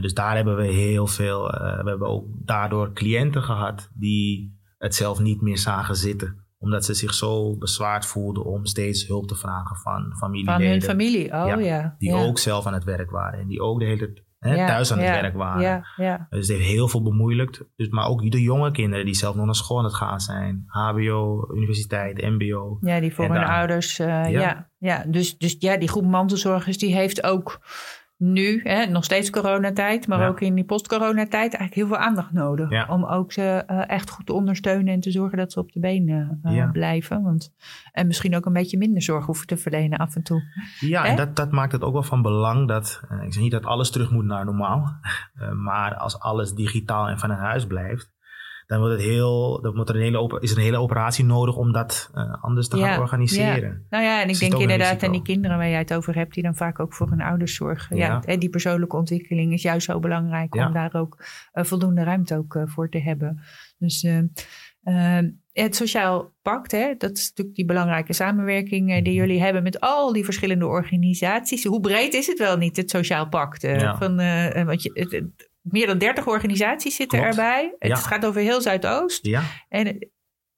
Dus 0.00 0.14
daar 0.14 0.36
hebben 0.36 0.56
we 0.56 0.66
heel 0.66 1.06
veel. 1.06 1.42
we 1.50 1.82
hebben 1.88 2.08
ook 2.08 2.26
daardoor 2.44 2.92
cliënten 2.92 3.42
gehad 3.42 3.90
die 3.94 4.60
het 4.78 4.94
zelf 4.94 5.20
niet 5.20 5.40
meer 5.40 5.58
zagen 5.58 5.96
zitten. 5.96 6.41
Omdat 6.62 6.84
ze 6.84 6.94
zich 6.94 7.14
zo 7.14 7.56
bezwaard 7.56 8.06
voelden 8.06 8.44
om 8.44 8.66
steeds 8.66 9.06
hulp 9.06 9.26
te 9.28 9.34
vragen 9.34 9.76
van 9.76 10.14
familieleden. 10.16 10.60
Van 10.62 10.70
hun 10.70 10.82
familie, 10.82 11.24
oh 11.24 11.46
ja. 11.46 11.58
Ja, 11.58 11.94
Die 11.98 12.10
ja. 12.12 12.22
ook 12.24 12.38
zelf 12.38 12.66
aan 12.66 12.74
het 12.74 12.84
werk 12.84 13.10
waren. 13.10 13.40
En 13.40 13.46
die 13.48 13.60
ook 13.60 13.78
de 13.78 13.84
hele 13.84 13.98
tijd 13.98 14.22
hè, 14.38 14.54
Ja, 14.54 14.66
thuis 14.66 14.92
aan 14.92 14.98
het 14.98 15.20
werk 15.20 15.34
waren. 15.34 15.62
Ja, 15.62 15.84
ja. 15.96 16.26
Dus 16.30 16.48
het 16.48 16.56
heeft 16.56 16.68
heel 16.70 16.88
veel 16.88 17.02
bemoeilijkt. 17.02 17.64
Dus, 17.76 17.88
maar 17.88 18.06
ook 18.08 18.30
de 18.30 18.42
jonge 18.42 18.70
kinderen 18.70 19.04
die 19.04 19.14
zelf 19.14 19.34
nog 19.34 19.44
naar 19.44 19.54
school 19.54 19.78
aan 19.78 19.84
het 19.84 19.94
gaan 19.94 20.20
zijn. 20.20 20.64
HBO, 20.66 21.48
universiteit, 21.54 22.22
mbo. 22.22 22.78
ja, 22.80 23.00
die 23.00 23.14
voor 23.14 23.28
hun 23.28 23.44
ouders. 23.44 23.98
eh, 23.98 24.06
ja. 24.06 24.28
Ja. 24.28 24.70
Ja, 24.78 25.04
Dus, 25.06 25.38
dus 25.38 25.56
ja, 25.58 25.76
die 25.76 25.88
groep 25.88 26.04
mantelzorgers 26.04 26.78
die 26.78 26.94
heeft 26.94 27.22
ook 27.24 27.60
nu, 28.24 28.60
hè, 28.64 28.86
nog 28.86 29.04
steeds 29.04 29.30
coronatijd, 29.30 30.06
maar 30.06 30.20
Ja. 30.20 30.26
ook 30.26 30.40
in 30.40 30.54
die 30.54 30.64
post-coronatijd 30.64 31.32
eigenlijk 31.54 31.74
heel 31.74 31.86
veel 31.86 31.96
aandacht 31.96 32.32
nodig. 32.32 32.70
Ja. 32.70 32.86
Om 32.88 33.04
ook 33.04 33.32
ze 33.32 33.42
eh, 33.66 33.88
echt 33.90 34.10
goed 34.10 34.26
te 34.26 34.32
ondersteunen 34.32 34.92
en 34.94 35.00
te 35.00 35.10
zorgen 35.10 35.38
dat 35.38 35.52
ze 35.52 35.58
op 35.58 35.72
de 35.72 35.80
benen 35.80 36.40
eh, 36.42 36.54
Ja. 36.54 36.66
blijven. 36.66 37.22
Want, 37.22 37.52
en 37.92 38.06
misschien 38.06 38.36
ook 38.36 38.46
een 38.46 38.52
beetje 38.52 38.78
minder 38.78 39.02
zorg 39.02 39.24
hoeven 39.26 39.46
te 39.46 39.56
verlenen 39.56 39.98
af 39.98 40.16
en 40.16 40.22
toe. 40.22 40.42
Ja, 40.80 41.02
Hè? 41.02 41.08
en 41.08 41.16
dat, 41.16 41.36
dat 41.36 41.50
maakt 41.50 41.72
het 41.72 41.82
ook 41.82 41.92
wel 41.92 42.02
van 42.02 42.22
belang 42.22 42.68
dat, 42.68 43.02
eh, 43.08 43.22
ik 43.22 43.32
zeg 43.32 43.42
niet 43.42 43.52
dat 43.52 43.64
alles 43.66 43.90
terug 43.90 44.10
moet 44.10 44.24
naar 44.24 44.44
normaal, 44.44 44.98
maar 45.64 45.94
als 45.94 46.18
alles 46.18 46.52
digitaal 46.54 47.08
en 47.08 47.18
vanuit 47.18 47.40
huis 47.40 47.66
blijft, 47.66 48.10
dan, 48.72 48.80
wordt 48.80 48.94
het 49.02 49.10
heel, 49.10 49.60
dan 49.62 49.88
er 49.88 49.94
een 49.96 50.02
hele, 50.02 50.38
is 50.40 50.50
er 50.50 50.56
een 50.56 50.62
hele 50.62 50.76
operatie 50.78 51.24
nodig 51.24 51.56
om 51.56 51.72
dat 51.72 52.10
eh, 52.14 52.42
anders 52.42 52.68
te 52.68 52.76
Ja, 52.76 52.86
gaan 52.92 53.00
organiseren. 53.00 53.86
Nou 53.90 54.04
ja, 54.04 54.22
en 54.22 54.28
ik 54.28 54.38
denk 54.38 54.54
inderdaad 54.54 55.02
aan 55.02 55.12
die 55.12 55.22
kinderen 55.22 55.56
waar 55.56 55.68
jij 55.68 55.78
het 55.78 55.94
over 55.94 56.14
hebt, 56.14 56.34
die 56.34 56.42
dan 56.42 56.54
vaak 56.54 56.80
ook 56.80 56.94
voor 56.94 57.08
hun 57.10 57.20
ouders 57.20 57.54
zorgen. 57.54 57.96
Ja. 57.96 58.22
Ja. 58.26 58.36
die 58.36 58.48
persoonlijke 58.50 58.96
ontwikkeling 58.96 59.52
is 59.52 59.62
juist 59.62 59.86
zo 59.86 59.98
belangrijk 60.00 60.54
Ja. 60.54 60.66
om 60.66 60.72
daar 60.72 60.94
ook 60.94 61.24
eh, 61.52 61.64
voldoende 61.64 62.02
ruimte 62.02 62.36
ook, 62.36 62.54
eh, 62.54 62.62
voor 62.66 62.88
te 62.88 62.98
hebben. 63.00 63.40
Dus 63.78 64.02
eh, 64.02 64.18
eh, 65.18 65.24
het 65.52 65.76
sociaal 65.76 66.32
pact, 66.42 66.70
hè, 66.72 66.94
dat 66.98 67.16
is 67.16 67.28
natuurlijk 67.28 67.56
die 67.56 67.64
belangrijke 67.66 68.12
samenwerking 68.12 69.04
die 69.04 69.14
jullie 69.14 69.40
hebben 69.42 69.62
met 69.62 69.80
al 69.80 70.12
die 70.12 70.24
verschillende 70.24 70.66
organisaties. 70.66 71.64
Hoe 71.64 71.80
breed 71.80 72.14
is 72.14 72.26
het 72.26 72.38
wel 72.38 72.56
niet, 72.56 72.76
het 72.76 72.90
sociaal 72.90 73.28
pact? 73.28 73.62
Ja. 73.62 73.96
van, 73.98 74.16
want 74.66 74.82
je, 74.82 74.90
het- 74.94 75.50
meer 75.62 75.86
dan 75.86 75.98
30 75.98 76.26
organisaties 76.26 76.96
zitten 76.96 77.18
Klopt. 77.18 77.34
erbij. 77.36 77.74
Het 77.78 77.88
Ja. 77.90 77.96
gaat 77.96 78.26
over 78.26 78.40
heel 78.40 78.60
Zuidoost. 78.60 79.26
Ja, 79.26 79.42
En 79.68 80.10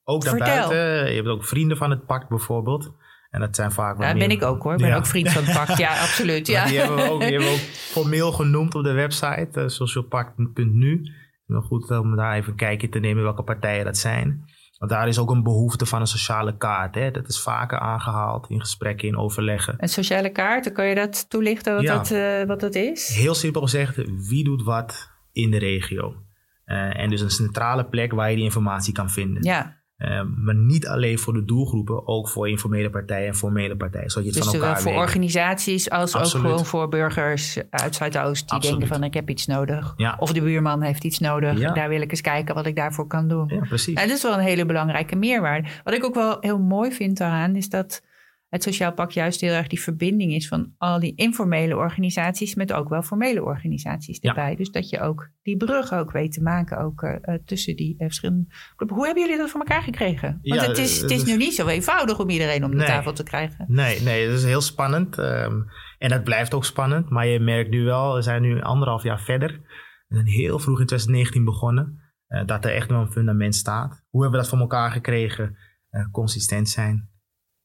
Ook 0.07 0.23
Vertel. 0.23 0.47
daarbuiten. 0.47 1.09
Je 1.11 1.17
hebt 1.17 1.29
ook 1.29 1.45
vrienden 1.45 1.77
van 1.77 1.91
het 1.91 2.07
pact 2.07 2.29
bijvoorbeeld. 2.29 2.93
En 3.31 3.41
dat 3.41 3.57
zijn 3.57 3.73
vaak 3.73 4.01
Ja, 4.01 4.13
meer- 4.13 4.29
ben 4.29 4.37
ik 4.37 4.43
ook 4.43 4.63
hoor. 4.63 4.73
Ik 4.73 4.79
ben 4.79 4.89
Ja. 4.89 4.97
ook 4.97 5.07
vriend 5.07 5.29
van 5.31 5.45
het 5.45 5.55
pact. 5.57 5.79
Ja, 5.79 5.89
absoluut. 6.07 6.47
Ja. 6.47 6.61
Maar 6.61 6.69
Die, 6.69 6.79
hebben 6.79 6.97
we 6.97 7.11
ook, 7.11 7.21
die 7.21 7.31
hebben 7.31 7.49
we 7.49 7.55
ook 7.55 7.61
formeel 7.97 8.33
genoemd 8.33 8.75
op 8.75 8.83
de 8.85 8.93
website, 8.93 9.61
uh, 9.61 9.69
socialpact.nu. 9.69 11.13
Wel 11.47 11.61
goed 11.61 11.91
om 11.91 12.17
daar 12.17 12.35
even 12.37 12.51
een 12.51 12.57
kijkje 12.57 12.89
te 12.89 12.99
nemen 12.99 13.23
welke 13.23 13.43
partijen 13.43 13.85
dat 13.85 13.97
zijn. 13.97 14.45
Want 14.85 14.97
daar 14.97 15.09
is 15.09 15.19
ook 15.19 15.31
een 15.31 15.43
behoefte 15.43 15.87
van 15.87 16.01
een 16.01 16.07
sociale 16.07 16.57
kaart. 16.57 16.95
Hè. 16.95 17.11
Dat 17.11 17.29
is 17.29 17.43
vaker 17.43 17.79
aangehaald 17.79 18.47
in 18.51 18.61
gesprekken, 18.61 19.09
in 19.09 19.17
overleggen. 19.17 19.75
Een 19.79 19.89
sociale 19.89 20.31
kaart, 20.31 20.73
kan 20.73 20.87
je 20.87 20.95
dat 20.95 21.31
toelichten 21.31 21.75
wat, 21.75 21.83
Ja. 21.83 21.95
dat, 21.97 22.11
eh, 22.11 22.43
wat 22.47 22.61
dat 22.61 22.75
is? 22.75 23.09
Heel 23.09 23.35
simpel 23.35 23.61
gezegd, 23.61 23.97
wie 24.29 24.45
doet 24.45 24.63
wat 24.63 25.11
in 25.33 25.51
de 25.51 25.59
regio? 25.59 26.15
Eh, 26.65 26.99
en 27.01 27.11
dus 27.11 27.21
een 27.21 27.31
centrale 27.31 27.85
plek 27.85 28.13
waar 28.13 28.31
je 28.31 28.37
die 28.37 28.45
informatie 28.45 28.93
kan 28.93 29.11
vinden. 29.11 29.43
Ja, 29.43 29.83
Eh, 30.05 30.23
maar 30.37 30.55
niet 30.55 30.87
alleen 30.87 31.19
voor 31.19 31.33
de 31.33 31.45
doelgroepen, 31.45 32.07
ook 32.07 32.29
voor 32.29 32.49
informele 32.49 32.91
partijen 32.91 33.29
en 33.29 33.35
formele 33.35 33.77
partijen. 33.77 34.11
Zodat 34.11 34.25
je 34.25 34.31
het 34.31 34.39
dus 34.39 34.45
van 34.45 34.53
zowel 34.53 34.69
elkaar 34.69 34.83
voor 34.83 34.93
weet. 34.93 35.01
organisaties 35.01 35.91
als 35.91 36.15
Absoluut. 36.15 36.45
ook 36.45 36.51
gewoon 36.51 36.67
voor 36.67 36.89
burgers 36.89 37.59
uit 37.71 37.95
Zuidoost 37.95 38.49
die 38.49 38.57
Absoluut. 38.57 38.79
denken 38.79 38.97
van 38.97 39.05
ik 39.05 39.15
heb 39.15 39.31
iets 39.31 39.47
nodig. 39.47 39.95
Ja. 39.97 40.17
Of 40.19 40.33
de 40.33 40.41
buurman 40.41 40.83
heeft 40.83 41.05
iets 41.05 41.19
nodig. 41.19 41.59
Ja. 41.59 41.73
Daar 41.73 41.89
wil 41.89 42.01
ik 42.01 42.11
eens 42.11 42.21
kijken 42.21 42.55
wat 42.55 42.67
ik 42.67 42.77
daarvoor 42.77 43.07
kan 43.07 43.29
doen. 43.29 43.49
Ja, 43.49 43.65
precies. 43.69 44.01
Ja, 44.01 44.07
dat 44.07 44.17
is 44.17 44.23
wel 44.23 44.33
een 44.33 44.41
hele 44.41 44.67
belangrijke 44.67 45.17
meerwaarde. 45.17 45.69
Wat 45.85 45.95
ik 45.95 46.05
ook 46.05 46.15
wel 46.15 46.37
heel 46.41 46.59
mooi 46.59 46.93
vind 46.93 47.19
daaraan 47.19 47.57
is 47.57 47.69
dat 47.69 48.03
het 48.55 48.63
Sociaal 48.63 48.93
Pact 48.93 49.13
juist 49.15 49.41
heel 49.41 49.53
erg 49.53 49.67
die 49.67 49.81
verbinding 49.81 50.33
is 50.33 50.49
van 50.49 50.73
al 50.79 51.01
die 51.01 51.15
informele 51.15 51.77
organisaties 51.77 52.55
met 52.55 52.73
ook 52.73 52.89
wel 52.89 53.03
formele 53.03 53.43
organisaties 53.45 54.19
Ja. 54.21 54.29
erbij. 54.29 54.57
Dus 54.57 54.71
dat 54.71 54.89
je 54.89 55.01
ook 55.01 55.31
die 55.43 55.57
brug 55.57 55.93
ook 55.93 56.13
weet 56.13 56.33
te 56.33 56.43
maken 56.43 56.79
ook, 56.79 57.03
eh, 57.03 57.17
eh, 57.35 57.41
tussen 57.45 57.77
die 57.77 57.95
eh, 57.99 58.07
verschillende. 58.07 58.47
Hoe 58.87 59.05
hebben 59.05 59.23
jullie 59.25 59.39
dat 59.39 59.51
voor 59.51 59.61
elkaar 59.61 59.83
gekregen? 59.83 60.29
Want 60.43 60.61
Ja, 60.63 60.69
het 60.69 60.79
is, 60.79 61.01
het 61.01 61.11
is 61.11 61.25
nu 61.25 61.37
niet 61.37 61.55
zo 61.55 61.67
eenvoudig 61.67 62.19
om 62.21 62.29
iedereen 62.31 62.65
om 62.65 62.71
de 62.71 62.77
Nee. 62.77 62.87
tafel 62.87 63.13
te 63.13 63.23
krijgen. 63.23 63.65
Nee, 63.69 64.01
nee, 64.01 64.27
dat 64.29 64.37
is 64.39 64.45
heel 64.45 64.61
spannend. 64.61 65.19
ehm, 65.19 65.61
en 65.99 66.09
dat 66.09 66.25
blijft 66.25 66.55
ook 66.55 66.65
spannend. 66.65 67.09
Maar 67.11 67.27
je 67.27 67.41
merkt 67.41 67.71
nu 67.71 67.85
wel, 67.85 68.15
we 68.15 68.23
zijn 68.23 68.43
nu 68.43 68.61
anderhalf 68.61 69.03
jaar 69.03 69.21
verder. 69.21 69.51
We 70.09 70.15
zijn 70.15 70.27
heel 70.27 70.59
vroeg 70.59 70.81
in 70.81 70.87
2019 70.87 71.45
begonnen. 71.45 71.99
dat 72.47 72.65
er 72.65 72.75
echt 72.75 72.91
wel 72.91 73.01
een 73.01 73.13
fundament 73.13 73.55
staat. 73.55 74.05
Hoe 74.11 74.23
hebben 74.23 74.31
we 74.41 74.45
dat 74.47 74.49
voor 74.55 74.59
elkaar 74.65 74.91
gekregen? 74.91 75.57
Consistent 76.11 76.69
zijn, 76.69 77.09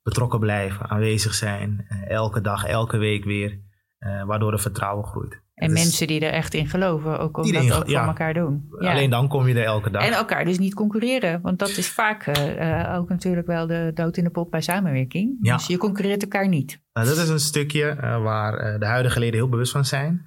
betrokken 0.04 0.40
blijven, 0.40 0.90
aanwezig 0.90 1.34
zijn. 1.34 1.86
eh, 1.88 2.10
elke 2.10 2.42
dag, 2.42 2.66
elke 2.66 2.98
week 2.98 3.24
weer. 3.24 3.60
eh, 4.00 4.24
waardoor 4.24 4.54
er 4.54 4.60
vertrouwen 4.60 5.06
groeit. 5.06 5.42
En 5.56 5.74
mensen 5.74 6.08
die 6.08 6.20
er 6.26 6.32
echt 6.32 6.54
in 6.54 6.68
geloven, 6.68 7.20
ook 7.20 7.38
om 7.38 7.52
dat 7.52 7.74
ook 7.74 7.88
ja. 7.88 8.00
voor 8.00 8.08
elkaar 8.08 8.34
doen. 8.34 8.68
Ja. 8.80 8.92
Alleen 8.92 9.10
dan 9.10 9.28
kom 9.28 9.48
je 9.48 9.54
er 9.56 9.64
elke 9.66 9.90
dag. 9.90 10.06
En 10.06 10.14
elkaar 10.14 10.46
dus 10.46 10.60
niet 10.60 10.74
concurreren. 10.74 11.42
Want 11.42 11.60
dat 11.60 11.70
is 11.70 11.90
vaak 11.90 12.28
eh, 12.28 12.96
ook 12.98 13.10
natuurlijk 13.10 13.48
wel 13.48 13.68
de 13.68 13.92
dood 13.94 14.18
in 14.18 14.24
de 14.24 14.30
pot 14.30 14.50
bij 14.50 14.62
samenwerking. 14.62 15.38
Ja. 15.42 15.56
Dus 15.56 15.68
je 15.68 15.78
concurreert 15.78 16.22
elkaar 16.22 16.48
niet. 16.48 16.82
Nou, 16.94 17.08
dat 17.08 17.18
is 17.18 17.30
een 17.30 17.40
stukje 17.40 17.96
waar 18.00 18.80
de 18.80 18.86
huidige 18.86 19.20
leden 19.20 19.36
heel 19.40 19.50
bewust 19.50 19.72
van 19.72 19.86
zijn. 19.86 20.26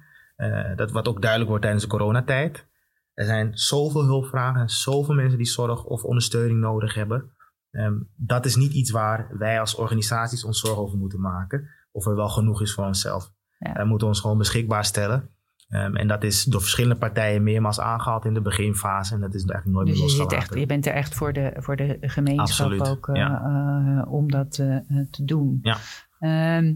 Dat 0.75 0.91
wat 0.91 1.07
ook 1.07 1.19
duidelijk 1.19 1.49
wordt 1.49 1.63
tijdens 1.63 1.83
de 1.85 1.91
coronatijd. 1.91 2.67
Er 3.13 3.25
zijn 3.25 3.57
zoveel 3.57 4.03
hulpvragen 4.03 4.61
en 4.61 4.69
zoveel 4.69 5.15
mensen 5.15 5.37
die 5.37 5.47
zorg 5.47 5.83
of 5.83 6.03
ondersteuning 6.03 6.59
nodig 6.59 6.93
hebben. 6.93 7.31
Ehm, 7.73 7.93
dat 8.15 8.45
is 8.45 8.55
niet 8.55 8.73
iets 8.73 8.91
waar 8.91 9.27
wij 9.37 9.59
als 9.59 9.75
organisaties 9.75 10.43
ons 10.43 10.59
zorgen 10.59 10.81
over 10.81 10.97
moeten 10.97 11.21
maken. 11.21 11.69
Of 11.91 12.05
er 12.05 12.15
wel 12.15 12.29
genoeg 12.29 12.61
is 12.61 12.73
voor 12.73 12.85
onszelf. 12.85 13.31
Ja. 13.57 13.73
Wij 13.73 13.85
moeten 13.85 14.07
ons 14.07 14.19
gewoon 14.19 14.37
beschikbaar 14.37 14.85
stellen. 14.85 15.29
Ehm, 15.69 15.95
en 15.95 16.07
dat 16.07 16.23
is 16.23 16.43
door 16.43 16.61
verschillende 16.61 16.95
partijen 16.95 17.43
meermaals 17.43 17.79
aangehaald 17.79 18.25
in 18.25 18.33
de 18.33 18.41
beginfase. 18.41 19.13
En 19.13 19.21
dat 19.21 19.33
is 19.33 19.45
eigenlijk 19.45 19.75
nooit 19.75 19.87
Dus 19.87 19.95
meer 19.95 20.05
je, 20.05 20.17
losgelaten. 20.17 20.37
echt, 20.37 20.59
je 20.59 20.65
bent 20.65 20.85
er 20.85 20.93
echt 20.93 21.15
voor 21.15 21.33
de, 21.33 21.53
voor 21.55 21.75
de 21.75 21.97
gemeenschap 22.01 22.71
Absoluut, 22.71 22.89
ook 22.89 23.07
eh, 23.07 23.21
eh, 23.21 24.11
om 24.11 24.31
dat 24.31 24.57
eh, 24.57 24.77
te 25.11 25.23
doen. 25.23 25.59
Ja. 25.61 25.77
Ehm, 26.19 26.73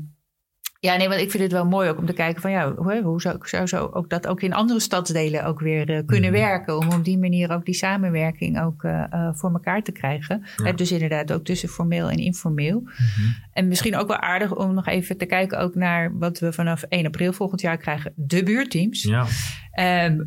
ja, 0.79 0.95
nee, 0.95 1.07
want 1.09 1.21
ik 1.21 1.31
vind 1.31 1.43
het 1.43 1.51
wel 1.51 1.65
mooi 1.65 1.89
ook 1.89 1.97
om 1.97 2.05
te 2.05 2.13
kijken 2.13 2.41
van 2.41 2.51
ja, 2.51 2.73
hoe, 2.73 3.01
hoe 3.01 3.21
zou, 3.21 3.37
zou 3.41 3.67
zo 3.67 3.89
ook 3.93 4.09
dat 4.09 4.27
ook 4.27 4.41
in 4.41 4.53
andere 4.53 4.79
stadsdelen 4.79 5.45
ook 5.45 5.59
weer 5.59 5.89
eh, 5.89 5.99
kunnen 6.05 6.31
Mhm. 6.31 6.39
werken. 6.39 6.77
Om 6.77 6.91
op 6.91 7.03
die 7.03 7.17
manier 7.17 7.51
ook 7.51 7.65
die 7.65 7.73
samenwerking 7.75 8.61
ook 8.61 8.83
eh, 8.83 9.03
eh, 9.09 9.29
voor 9.33 9.51
elkaar 9.51 9.81
te 9.83 9.91
krijgen. 9.91 10.45
Ja. 10.63 10.71
Dus 10.71 10.91
inderdaad 10.91 11.31
ook 11.31 11.43
tussen 11.45 11.69
formeel 11.69 12.09
en 12.09 12.17
informeel. 12.17 12.79
Mhm. 12.81 13.27
En 13.53 13.67
misschien 13.67 13.95
ook 13.95 14.07
wel 14.07 14.17
aardig 14.19 14.55
om 14.55 14.73
nog 14.73 14.87
even 14.87 15.17
te 15.17 15.25
kijken 15.25 15.59
ook 15.59 15.75
naar 15.75 16.17
wat 16.17 16.39
we 16.39 16.53
vanaf 16.53 16.83
1 16.89 17.05
april 17.05 17.33
volgend 17.33 17.61
jaar 17.61 17.77
krijgen. 17.77 18.13
De 18.15 18.43
buurteams. 18.43 19.03
Ja, 19.03 19.25
Ehm, 19.71 20.19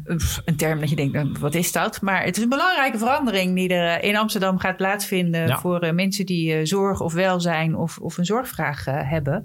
een 0.45 0.57
term 0.57 0.81
dat 0.81 0.91
je 0.91 0.97
denkt, 0.97 1.13
nou, 1.13 1.37
wat 1.41 1.55
is 1.55 1.73
dat? 1.73 2.01
Maar 2.01 2.25
het 2.25 2.37
is 2.37 2.43
een 2.43 2.49
belangrijke 2.49 2.99
verandering 2.99 3.55
die 3.55 3.69
er 3.75 4.03
in 4.03 4.17
Amsterdam 4.17 4.59
gaat 4.59 4.77
plaatsvinden 4.77 5.47
Ja. 5.47 5.59
voor 5.59 5.95
mensen 5.95 6.27
die 6.27 6.67
zorg 6.67 7.01
of 7.01 7.13
welzijn 7.13 7.77
of, 7.77 7.99
of 7.99 8.19
een 8.19 8.25
zorgvraag 8.25 8.85
hebben. 8.85 9.45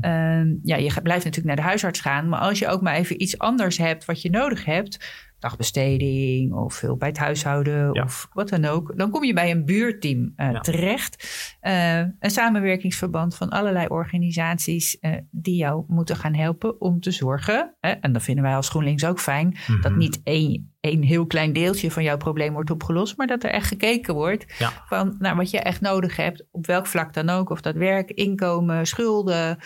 Ehm, 0.00 0.45
ja, 0.62 0.76
je 0.76 1.02
blijft 1.02 1.24
natuurlijk 1.24 1.46
naar 1.46 1.56
de 1.56 1.70
huisarts 1.70 2.00
gaan, 2.00 2.28
maar 2.28 2.40
als 2.40 2.58
je 2.58 2.68
ook 2.68 2.80
maar 2.80 2.94
even 2.94 3.22
iets 3.22 3.38
anders 3.38 3.78
hebt 3.78 4.04
wat 4.04 4.22
je 4.22 4.30
nodig 4.30 4.64
hebt, 4.64 5.04
dagbesteding 5.38 6.52
of 6.52 6.80
hulp 6.80 6.98
bij 6.98 7.08
het 7.08 7.18
huishouden 7.18 7.92
Ja. 7.92 8.02
of 8.02 8.28
wat 8.32 8.48
dan 8.48 8.64
ook, 8.64 8.92
dan 8.98 9.10
kom 9.10 9.24
je 9.24 9.32
bij 9.32 9.50
een 9.50 9.64
buurteam 9.64 10.32
eh, 10.36 10.52
Ja. 10.52 10.60
terecht. 10.60 11.28
Eh, 11.60 11.98
een 11.98 12.30
samenwerkingsverband 12.30 13.36
van 13.36 13.48
allerlei 13.50 13.86
organisaties 13.86 14.98
eh, 14.98 15.12
die 15.30 15.56
jou 15.56 15.84
moeten 15.88 16.16
gaan 16.16 16.34
helpen 16.34 16.80
om 16.80 17.00
te 17.00 17.10
zorgen. 17.10 17.74
Hè, 17.80 17.90
en 17.90 18.12
dat 18.12 18.22
vinden 18.22 18.44
wij 18.44 18.54
als 18.56 18.68
GroenLinks 18.68 19.04
ook 19.04 19.20
fijn, 19.20 19.56
dat 19.80 19.90
Mhm. 19.90 19.98
niet 19.98 20.20
één, 20.24 20.74
één 20.80 21.02
heel 21.02 21.26
klein 21.26 21.52
deeltje 21.52 21.90
van 21.90 22.02
jouw 22.02 22.16
probleem 22.16 22.52
wordt 22.52 22.70
opgelost, 22.70 23.16
maar 23.16 23.26
dat 23.26 23.44
er 23.44 23.50
echt 23.50 23.66
gekeken 23.68 24.14
wordt 24.14 24.54
Ja. 24.58 24.70
van 24.86 25.16
nou, 25.18 25.36
wat 25.36 25.50
je 25.50 25.58
echt 25.58 25.80
nodig 25.80 26.16
hebt, 26.16 26.44
op 26.50 26.66
welk 26.66 26.86
vlak 26.86 27.12
dan 27.14 27.28
ook. 27.30 27.50
Of 27.50 27.60
dat 27.60 27.74
werk, 27.74 28.10
inkomen, 28.10 28.86
schulden, 28.86 29.58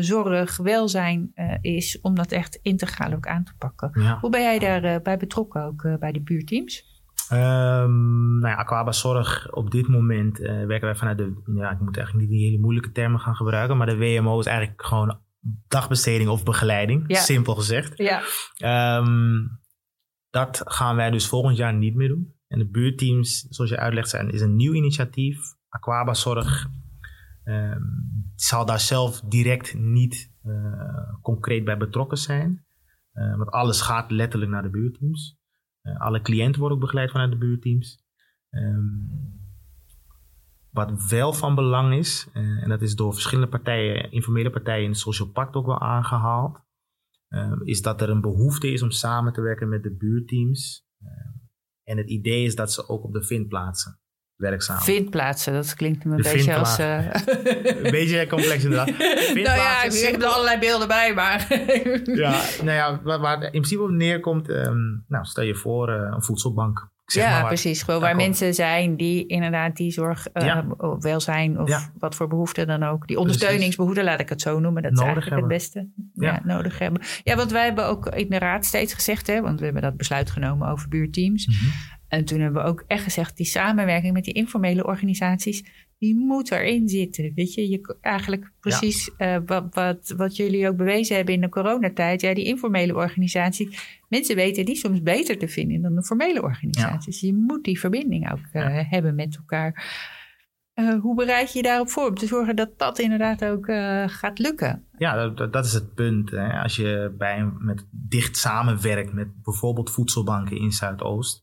zorg, 0.00 0.56
welzijn 0.56 1.32
is, 1.60 2.00
om 2.00 2.14
dat 2.14 2.32
echt 2.32 2.58
integraal 2.62 3.12
ook 3.12 3.26
aan 3.26 3.44
te 3.44 3.52
pakken. 3.58 4.16
Hoe 4.20 4.30
ben 4.30 4.40
jij 4.42 4.58
daarbij 4.58 5.00
bij 5.02 5.11
betrokken, 5.16 5.64
ook 5.64 5.84
eh, 5.84 5.96
bij 5.96 6.12
de 6.12 6.20
buurteams? 6.20 6.90
Ehm 7.28 8.38
nou 8.38 8.48
ja, 8.48 8.54
Aquaba 8.54 8.92
Zorg, 8.92 9.52
op 9.52 9.70
dit 9.70 9.88
moment 9.88 10.40
eh, 10.40 10.52
werken 10.66 10.86
wij 10.86 10.94
vanuit 10.96 11.18
de, 11.18 11.42
ja, 11.54 11.70
ik 11.70 11.80
moet 11.80 11.96
eigenlijk 11.96 12.28
niet 12.28 12.38
die 12.38 12.46
hele 12.48 12.60
moeilijke 12.60 12.92
termen 12.92 13.20
gaan 13.20 13.34
gebruiken, 13.36 13.76
maar 13.76 13.86
de 13.86 13.96
WMO 13.96 14.38
is 14.38 14.46
eigenlijk 14.46 14.82
gewoon 14.86 15.18
dagbesteding 15.68 16.28
of 16.30 16.44
begeleiding, 16.44 17.04
Ja. 17.06 17.20
simpel 17.20 17.54
gezegd. 17.54 17.98
Ja, 17.98 18.22
Ehm, 18.56 19.46
dat 20.30 20.60
gaan 20.64 20.96
wij 20.96 21.10
dus 21.10 21.26
volgend 21.28 21.56
jaar 21.56 21.74
niet 21.74 21.94
meer 21.94 22.08
doen. 22.08 22.34
En 22.48 22.58
de 22.58 22.68
buurteams, 22.68 23.40
zoals 23.48 23.70
je 23.70 23.78
uitlegt, 23.78 24.08
zijn, 24.08 24.30
is 24.30 24.40
een 24.40 24.56
nieuw 24.56 24.72
initiatief. 24.72 25.38
Aquaba 25.68 26.14
Zorg 26.14 26.68
ehm, 27.44 27.80
zal 28.34 28.66
daar 28.66 28.80
zelf 28.80 29.20
direct 29.20 29.74
niet 29.78 30.30
eh, 30.42 30.52
concreet 31.22 31.64
bij 31.64 31.76
betrokken 31.76 32.18
zijn. 32.18 32.64
Eh, 33.12 33.36
want 33.36 33.50
alles 33.50 33.80
gaat 33.80 34.10
letterlijk 34.10 34.50
naar 34.50 34.62
de 34.62 34.70
buurteams. 34.70 35.38
Eh, 35.80 36.00
alle 36.00 36.20
cliënten 36.20 36.60
worden 36.60 36.78
ook 36.78 36.84
begeleid 36.84 37.10
vanuit 37.10 37.30
de 37.30 37.38
buurteams. 37.38 38.04
Ehm, 38.50 38.86
wat 40.72 41.08
wel 41.08 41.32
van 41.32 41.54
belang 41.54 41.94
is, 41.94 42.28
eh, 42.32 42.62
en 42.62 42.68
dat 42.68 42.82
is 42.82 42.94
door 42.94 43.12
verschillende 43.12 43.50
partijen, 43.50 44.12
informele 44.12 44.50
partijen 44.50 44.84
in 44.84 44.90
het 44.90 44.98
Social 44.98 45.28
Pact 45.28 45.54
ook 45.54 45.66
wel 45.66 45.80
aangehaald, 45.80 46.58
eh, 47.28 47.52
is 47.62 47.82
dat 47.82 48.00
er 48.00 48.10
een 48.10 48.20
behoefte 48.20 48.72
is 48.72 48.82
om 48.82 48.90
samen 48.90 49.32
te 49.32 49.40
werken 49.40 49.68
met 49.68 49.82
de 49.82 49.96
buurteams. 49.96 50.86
Eh, 50.98 51.08
en 51.84 51.96
het 51.96 52.08
idee 52.08 52.44
is 52.44 52.54
dat 52.54 52.72
ze 52.72 52.88
ook 52.88 53.04
op 53.04 53.12
de 53.12 53.24
vindplaatsen 53.24 54.00
werkzaam 54.42 54.80
vindplaatsen, 54.80 55.52
dat 55.52 55.74
klinkt 55.74 56.04
me 56.04 56.10
een 56.16 56.22
De 56.22 56.30
beetje 56.32 56.54
als... 56.54 56.78
eh, 56.78 56.98
Een 57.84 57.90
beetje 57.90 58.26
complex 58.26 58.64
inderdaad. 58.64 58.98
nou 59.34 59.40
ja, 59.40 59.82
ik 59.82 59.92
heb 60.12 60.22
er 60.22 60.28
allerlei 60.28 60.58
beelden 60.58 60.88
bij, 60.88 61.14
maar... 61.14 61.46
Ja, 62.04 62.40
nou 62.62 62.76
ja, 62.76 63.00
waar, 63.02 63.18
waar 63.20 63.34
het 63.34 63.44
in 63.44 63.50
principe 63.50 63.82
op 63.82 63.90
neerkomt, 63.90 64.48
ehm, 64.48 64.78
nou 65.08 65.24
stel 65.24 65.44
je 65.44 65.54
voor 65.54 65.88
eh, 65.92 66.08
een 66.14 66.22
voedselbank. 66.22 66.90
Ik 67.04 67.10
zeg 67.18 67.24
ja, 67.24 67.38
maar 67.38 67.46
precies. 67.46 67.82
Gewoon 67.82 68.00
waar 68.00 68.10
komt- 68.10 68.22
mensen 68.22 68.54
zijn 68.54 68.96
die 68.96 69.26
inderdaad 69.26 69.76
die 69.76 69.92
zorg, 69.92 70.26
eh, 70.26 70.44
Ja. 70.46 70.64
of 70.76 71.02
welzijn 71.02 71.60
of 71.60 71.68
Ja. 71.68 71.90
wat 71.98 72.14
voor 72.14 72.28
behoefte 72.28 72.66
dan 72.66 72.82
ook. 72.82 73.06
Die 73.06 73.18
ondersteuningsbehoefte, 73.18 74.04
laat 74.04 74.20
ik 74.20 74.28
het 74.28 74.40
zo 74.40 74.58
noemen. 74.60 74.82
Dat 74.82 74.92
is 74.92 74.98
Nodig 74.98 75.12
eigenlijk 75.14 75.42
hebben. 75.42 75.58
het 75.58 75.92
beste. 75.92 76.22
Ja. 76.24 76.32
Ja. 76.32 76.54
nodig 76.56 76.78
hebben. 76.78 77.02
Ja, 77.22 77.36
want 77.36 77.50
wij 77.50 77.64
hebben 77.64 77.86
ook 77.86 78.06
in 78.06 78.28
de 78.30 78.38
raad 78.38 78.64
steeds 78.64 78.94
gezegd, 78.94 79.26
hè, 79.26 79.40
want 79.40 79.58
we 79.58 79.64
hebben 79.64 79.82
dat 79.82 79.96
besluit 79.96 80.30
genomen 80.30 80.68
over 80.68 80.88
buurteams. 80.88 81.46
Mhm. 81.46 81.56
En 82.12 82.24
toen 82.24 82.40
hebben 82.40 82.62
we 82.62 82.68
ook 82.68 82.84
echt 82.86 83.02
gezegd, 83.02 83.36
die 83.36 83.46
samenwerking 83.46 84.12
met 84.12 84.24
die 84.24 84.34
informele 84.34 84.84
organisaties, 84.86 85.64
die 85.98 86.14
moet 86.16 86.50
erin 86.50 86.88
zitten. 86.88 87.32
Weet 87.34 87.54
je, 87.54 87.68
je 87.68 87.96
eigenlijk 88.00 88.52
precies 88.60 89.10
eh, 89.16 89.36
wat, 89.46 89.74
wat, 89.74 90.14
wat 90.16 90.36
jullie 90.36 90.68
ook 90.68 90.76
bewezen 90.76 91.16
hebben 91.16 91.34
in 91.34 91.40
de 91.40 91.48
coronatijd. 91.48 92.20
Ja, 92.20 92.34
die 92.34 92.44
informele 92.44 92.94
organisaties, 92.94 94.00
mensen 94.08 94.36
weten 94.36 94.64
die 94.64 94.74
soms 94.76 95.02
beter 95.02 95.38
te 95.38 95.48
vinden 95.48 95.82
dan 95.82 95.94
de 95.94 96.02
formele 96.04 96.42
organisaties. 96.42 97.20
Je 97.20 97.34
moet 97.34 97.64
die 97.64 97.78
verbinding 97.80 98.32
ook 98.32 98.48
eh, 98.52 98.90
hebben 98.90 99.14
met 99.14 99.36
elkaar. 99.36 99.84
Eh, 100.72 100.94
hoe 101.00 101.14
bereid 101.14 101.52
je 101.52 101.58
je 101.58 101.64
daarop 101.64 101.88
voor 101.90 102.08
om 102.08 102.14
te 102.14 102.26
zorgen 102.26 102.56
dat 102.56 102.78
dat 102.78 102.98
inderdaad 102.98 103.44
ook 103.44 103.66
gaat 104.06 104.38
lukken? 104.38 104.84
Ja, 104.98 105.28
dat- 105.34 105.52
dat, 105.52 105.64
is 105.64 105.72
het 105.72 105.94
punt. 105.94 106.30
Hè. 106.30 106.52
Als 106.62 106.76
je 106.76 107.14
bij 107.18 107.38
een, 107.38 107.52
met 107.64 107.86
dicht 107.90 108.36
samenwerkt 108.36 109.12
met 109.12 109.42
bijvoorbeeld 109.42 109.90
voedselbanken 109.90 110.56
in 110.56 110.70
Zuidoost. 110.72 111.41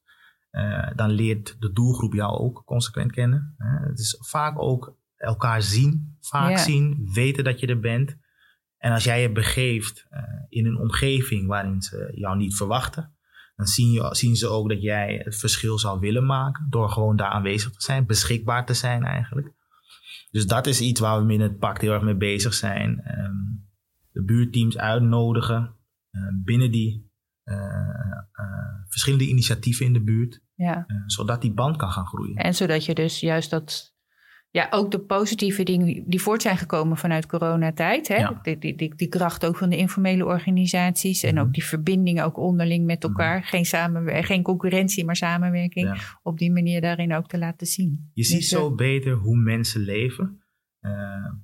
Uh, 0.51 0.89
dan 0.95 1.09
leert 1.09 1.55
de 1.59 1.71
doelgroep 1.71 2.13
jou 2.13 2.39
ook 2.39 2.63
consequent 2.65 3.11
kennen. 3.11 3.55
Uh, 3.57 3.87
het 3.87 3.99
is 3.99 4.17
vaak 4.19 4.61
ook 4.61 4.97
elkaar 5.15 5.61
zien, 5.61 6.17
vaak 6.19 6.57
zien, 6.57 7.09
weten 7.13 7.43
dat 7.43 7.59
je 7.59 7.67
er 7.67 7.79
bent. 7.79 8.17
En 8.77 8.91
als 8.91 9.03
jij 9.03 9.21
je 9.21 9.31
begeeft 9.31 10.07
uh, 10.11 10.19
in 10.49 10.65
een 10.65 10.77
omgeving 10.77 11.47
waarin 11.47 11.81
ze 11.81 12.11
jou 12.15 12.37
niet 12.37 12.55
verwachten, 12.55 13.13
dan 13.55 13.65
zien, 13.65 13.91
je, 13.91 14.15
zien 14.15 14.35
ze 14.35 14.47
ook 14.47 14.69
dat 14.69 14.81
jij 14.81 15.21
het 15.23 15.35
verschil 15.35 15.79
zou 15.79 15.99
willen 15.99 16.25
maken 16.25 16.67
door 16.69 16.89
gewoon 16.89 17.15
daar 17.15 17.31
aanwezig 17.31 17.71
te 17.71 17.81
zijn, 17.81 18.05
beschikbaar 18.05 18.65
te 18.65 18.73
zijn 18.73 19.03
eigenlijk. 19.03 19.53
Dus 20.31 20.45
dat 20.45 20.67
is 20.67 20.81
iets 20.81 20.99
waar 20.99 21.25
we 21.25 21.33
in 21.33 21.41
het 21.41 21.59
pact 21.59 21.81
heel 21.81 21.93
erg 21.93 22.03
mee 22.03 22.17
bezig 22.17 22.53
zijn. 22.53 23.19
Um, 23.19 23.67
de 24.11 24.23
buurteams 24.23 24.77
uitnodigen 24.77 25.75
uh, 26.11 26.21
binnen 26.43 26.71
die 26.71 27.11
uh, 27.45 27.98
verschillende 28.89 29.27
initiatieven 29.27 29.85
in 29.85 29.93
de 29.93 30.03
buurt, 30.03 30.41
Ja. 30.55 30.85
zodat 31.05 31.41
die 31.41 31.53
band 31.53 31.77
kan 31.77 31.91
gaan 31.91 32.05
groeien. 32.07 32.35
En 32.35 32.55
zodat 32.55 32.85
je 32.85 32.93
dus 32.93 33.19
juist 33.19 33.49
dat, 33.49 33.93
ja, 34.51 34.67
ook 34.69 34.91
de 34.91 34.99
positieve 34.99 35.63
dingen 35.63 36.03
die 36.09 36.21
voort 36.21 36.41
zijn 36.41 36.57
gekomen 36.57 36.97
vanuit 36.97 37.25
coronatijd, 37.25 38.07
hè? 38.07 38.15
Ja. 38.15 38.39
Die, 38.43 38.57
die, 38.57 38.75
die, 38.75 38.95
die 38.95 39.07
kracht 39.07 39.45
ook 39.45 39.57
van 39.57 39.69
de 39.69 39.77
informele 39.77 40.25
organisaties 40.25 41.23
en 41.23 41.33
Mhm. 41.35 41.43
ook 41.43 41.53
die 41.53 41.63
verbinding 41.65 42.21
ook 42.21 42.37
onderling 42.37 42.85
met 42.85 43.03
elkaar, 43.03 43.43
geen, 43.43 43.65
samenwer- 43.65 44.23
geen 44.23 44.43
concurrentie, 44.43 45.05
maar 45.05 45.15
samenwerking, 45.15 45.87
Ja. 45.87 45.97
op 46.23 46.37
die 46.37 46.51
manier 46.51 46.81
daarin 46.81 47.13
ook 47.13 47.27
te 47.27 47.37
laten 47.37 47.67
zien. 47.67 48.09
Je 48.13 48.23
ziet 48.23 48.39
Dus, 48.39 48.51
eh, 48.51 48.59
zo 48.59 48.75
beter 48.75 49.13
hoe 49.13 49.37
mensen 49.37 49.81
leven. 49.81 50.43
Uh, 50.81 50.91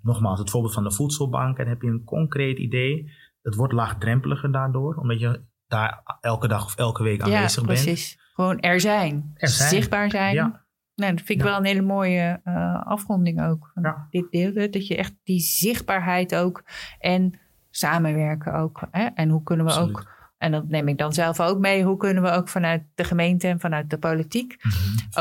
nogmaals, 0.01 0.39
het 0.39 0.49
voorbeeld 0.49 0.73
van 0.73 0.83
de 0.83 0.91
voedselbank. 0.91 1.57
En 1.57 1.67
heb 1.67 1.81
je 1.81 1.87
een 1.87 2.03
concreet 2.03 2.57
idee. 2.57 3.11
Het 3.41 3.55
wordt 3.55 3.73
laagdrempeliger 3.73 4.51
daardoor, 4.51 4.95
omdat 4.95 5.19
je 5.19 5.41
daar 5.67 6.17
elke 6.21 6.47
dag 6.47 6.65
of 6.65 6.75
elke 6.75 7.03
week 7.03 7.25
ja, 7.25 7.35
aanwezig 7.35 7.65
bent. 7.65 7.81
precies. 7.83 8.19
Gewoon 8.33 8.59
er 8.59 8.79
zijn. 8.79 9.31
Er 9.35 9.47
zijn. 9.47 9.69
Zichtbaar 9.69 10.09
zijn. 10.09 10.33
Ja. 10.33 10.63
Nou, 10.95 11.11
dat 11.15 11.25
vind 11.25 11.39
ik 11.39 11.45
Ja. 11.45 11.51
wel 11.51 11.57
een 11.59 11.65
hele 11.65 11.81
mooie 11.81 12.41
uh, 12.45 12.81
afronding 12.85 13.41
ook. 13.43 13.71
Van 13.73 13.83
Ja. 13.83 14.07
Dit 14.09 14.31
deel, 14.31 14.53
dat 14.71 14.87
je 14.87 14.95
echt 14.97 15.13
die 15.23 15.39
zichtbaarheid 15.39 16.35
ook 16.35 16.63
en 16.99 17.39
samenwerken 17.69 18.53
ook. 18.53 18.87
Hè? 18.91 19.05
En 19.05 19.29
hoe 19.29 19.43
kunnen 19.43 19.65
we 19.65 19.71
Absoluut. 19.71 19.97
ook, 19.97 20.13
en 20.37 20.51
dat 20.51 20.67
neem 20.67 20.87
ik 20.87 20.97
dan 20.97 21.13
zelf 21.13 21.39
ook 21.39 21.59
mee, 21.59 21.83
hoe 21.83 21.97
kunnen 21.97 22.23
we 22.23 22.29
ook 22.29 22.47
vanuit 22.49 22.83
de 22.95 23.03
gemeente 23.03 23.47
en 23.47 23.59
vanuit 23.59 23.89
de 23.89 23.97
politiek 23.97 24.55
Mhm. 24.63 24.73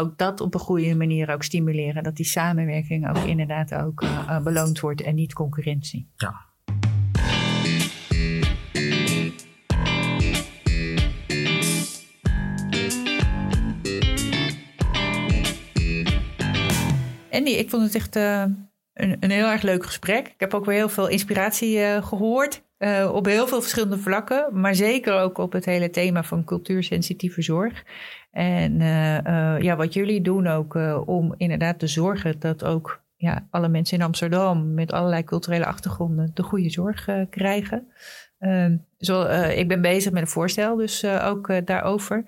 ook 0.04 0.18
dat 0.18 0.40
op 0.40 0.54
een 0.54 0.60
goede 0.60 0.94
manier 0.96 1.30
ook 1.32 1.42
stimuleren. 1.42 2.02
Dat 2.02 2.16
die 2.16 2.26
samenwerking 2.26 3.08
ook 3.08 3.16
inderdaad 3.24 3.74
ook 3.74 4.02
uh, 4.02 4.10
uh, 4.10 4.40
beloond 4.42 4.80
wordt 4.80 5.00
en 5.02 5.14
niet 5.14 5.32
concurrentie. 5.32 6.10
Ja. 6.16 6.34
Andy, 17.34 17.50
ik 17.50 17.70
vond 17.70 17.82
het 17.82 17.94
echt 17.94 18.16
uh, 18.16 18.44
een, 18.92 19.16
een, 19.20 19.30
heel 19.30 19.46
erg 19.46 19.62
leuk 19.62 19.84
gesprek. 19.84 20.26
Ik 20.26 20.40
heb 20.40 20.54
ook 20.54 20.64
weer 20.64 20.76
heel 20.76 20.88
veel 20.88 21.08
inspiratie 21.08 21.78
uh, 21.78 22.06
gehoord. 22.06 22.62
Uh, 22.78 23.10
op 23.14 23.26
heel 23.26 23.46
veel 23.46 23.60
verschillende 23.60 23.98
vlakken. 23.98 24.60
Maar 24.60 24.74
zeker 24.74 25.20
ook 25.20 25.38
op 25.38 25.52
het 25.52 25.64
hele 25.64 25.90
thema 25.90 26.22
van 26.22 26.44
cultuursensitieve 26.44 27.42
zorg. 27.42 27.84
En 28.30 28.78
ja, 29.62 29.76
wat 29.76 29.94
jullie 29.94 30.20
doen 30.20 30.46
ook 30.46 30.74
om 31.06 31.34
inderdaad 31.36 31.78
te 31.78 31.86
zorgen 31.86 32.40
dat 32.40 32.64
ook 32.64 33.02
ja, 33.16 33.46
alle 33.50 33.68
mensen 33.68 33.98
in 33.98 34.04
Amsterdam 34.04 34.74
met 34.74 34.92
allerlei 34.92 35.24
culturele 35.24 35.66
achtergronden 35.66 36.30
de 36.34 36.42
goede 36.42 36.70
zorg 36.70 37.08
krijgen. 37.30 37.88
Ehm, 38.38 38.76
zo, 38.98 39.22
ik 39.48 39.68
ben 39.68 39.80
bezig 39.80 40.12
met 40.12 40.22
een 40.22 40.28
voorstel, 40.28 40.76
dus 40.76 41.04
ook 41.06 41.66
daarover. 41.66 42.24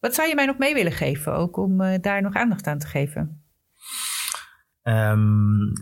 Wat 0.00 0.14
zou 0.14 0.28
je 0.28 0.34
mij 0.34 0.46
nog 0.46 0.58
mee 0.58 0.74
willen 0.74 0.92
geven, 0.92 1.32
ook 1.32 1.56
om 1.56 2.00
daar 2.00 2.22
nog 2.22 2.34
aandacht 2.34 2.66
aan 2.66 2.78
te 2.78 2.86
geven? 2.86 3.39
Um, 4.82 5.72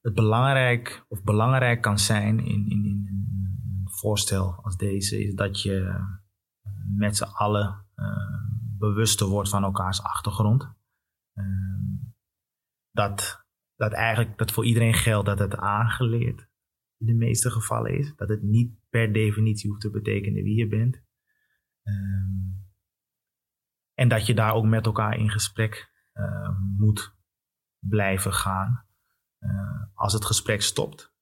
het 0.00 0.14
belangrijk, 0.14 1.04
of 1.08 1.22
belangrijk 1.22 1.80
kan 1.80 1.98
zijn 1.98 2.38
in, 2.38 2.68
in, 2.68 2.84
in, 2.84 3.06
een 3.06 3.88
voorstel 3.88 4.54
als 4.62 4.76
deze, 4.76 5.24
is 5.24 5.34
dat 5.34 5.62
je 5.62 6.04
met 6.96 7.16
z'n 7.16 7.24
allen 7.24 7.86
uh, 7.96 8.06
bewuster 8.78 9.26
wordt 9.26 9.48
van 9.48 9.62
elkaars 9.62 10.02
achtergrond. 10.02 10.74
Um, 11.34 12.14
dat, 12.90 13.44
dat 13.76 13.92
eigenlijk 13.92 14.38
dat 14.38 14.52
voor 14.52 14.64
iedereen 14.64 14.94
geldt 14.94 15.26
dat 15.26 15.38
het 15.38 15.56
aangeleerd 15.56 16.48
in 16.98 17.06
de 17.06 17.14
meeste 17.14 17.50
gevallen 17.50 17.98
is. 17.98 18.14
Dat 18.16 18.28
het 18.28 18.42
niet 18.42 18.78
per 18.88 19.12
definitie 19.12 19.70
hoeft 19.70 19.82
te 19.82 19.90
betekenen 19.90 20.42
wie 20.42 20.56
je 20.56 20.68
bent. 20.68 21.02
Um, 21.82 22.68
en 23.94 24.08
dat 24.08 24.26
je 24.26 24.34
daar 24.34 24.52
ook 24.52 24.64
met 24.64 24.86
elkaar 24.86 25.16
in 25.16 25.30
gesprek 25.30 25.90
uh, 26.14 26.58
moet 26.76 27.18
blijven 27.80 28.32
gaan. 28.32 28.84
Uh, 29.40 29.50
als 29.94 30.12
het 30.12 30.24
gesprek 30.24 30.62
stopt, 30.62 31.12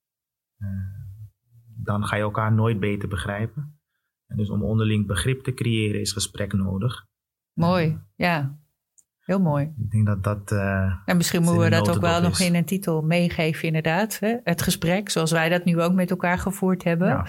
uh, 0.59 0.69
dan 1.77 2.07
ga 2.07 2.17
je 2.17 2.23
elkaar 2.23 2.53
nooit 2.53 2.81
beter 2.81 3.09
begrijpen. 3.09 3.81
En 4.27 4.37
dus 4.37 4.51
om 4.51 4.63
onderling 4.63 5.07
begrip 5.07 5.43
te 5.43 5.55
creëren 5.55 6.01
is 6.01 6.13
gesprek 6.13 6.53
nodig. 6.53 7.07
Mooi, 7.53 8.01
ja. 8.15 8.59
Heel 9.19 9.41
mooi. 9.41 9.65
Ik 9.65 9.91
denk 9.91 10.07
dat 10.07 10.25
dat. 10.25 10.53
Uh, 10.53 10.95
en 11.05 11.17
misschien 11.17 11.43
moeten 11.43 11.63
we 11.63 11.71
dat 11.71 11.91
ook 11.91 12.01
wel 12.01 12.19
is. 12.19 12.23
nog 12.23 12.41
in 12.41 12.55
een 12.55 12.65
titel 12.65 13.03
meegeven, 13.03 13.67
inderdaad. 13.67 14.19
Hè? 14.19 14.37
Het 14.45 14.63
gesprek, 14.63 15.09
zoals 15.11 15.31
wij 15.31 15.49
dat 15.49 15.65
nu 15.65 15.81
ook 15.81 15.93
met 15.93 16.11
elkaar 16.11 16.39
gevoerd 16.39 16.85
hebben. 16.85 17.09
Ja. 17.09 17.27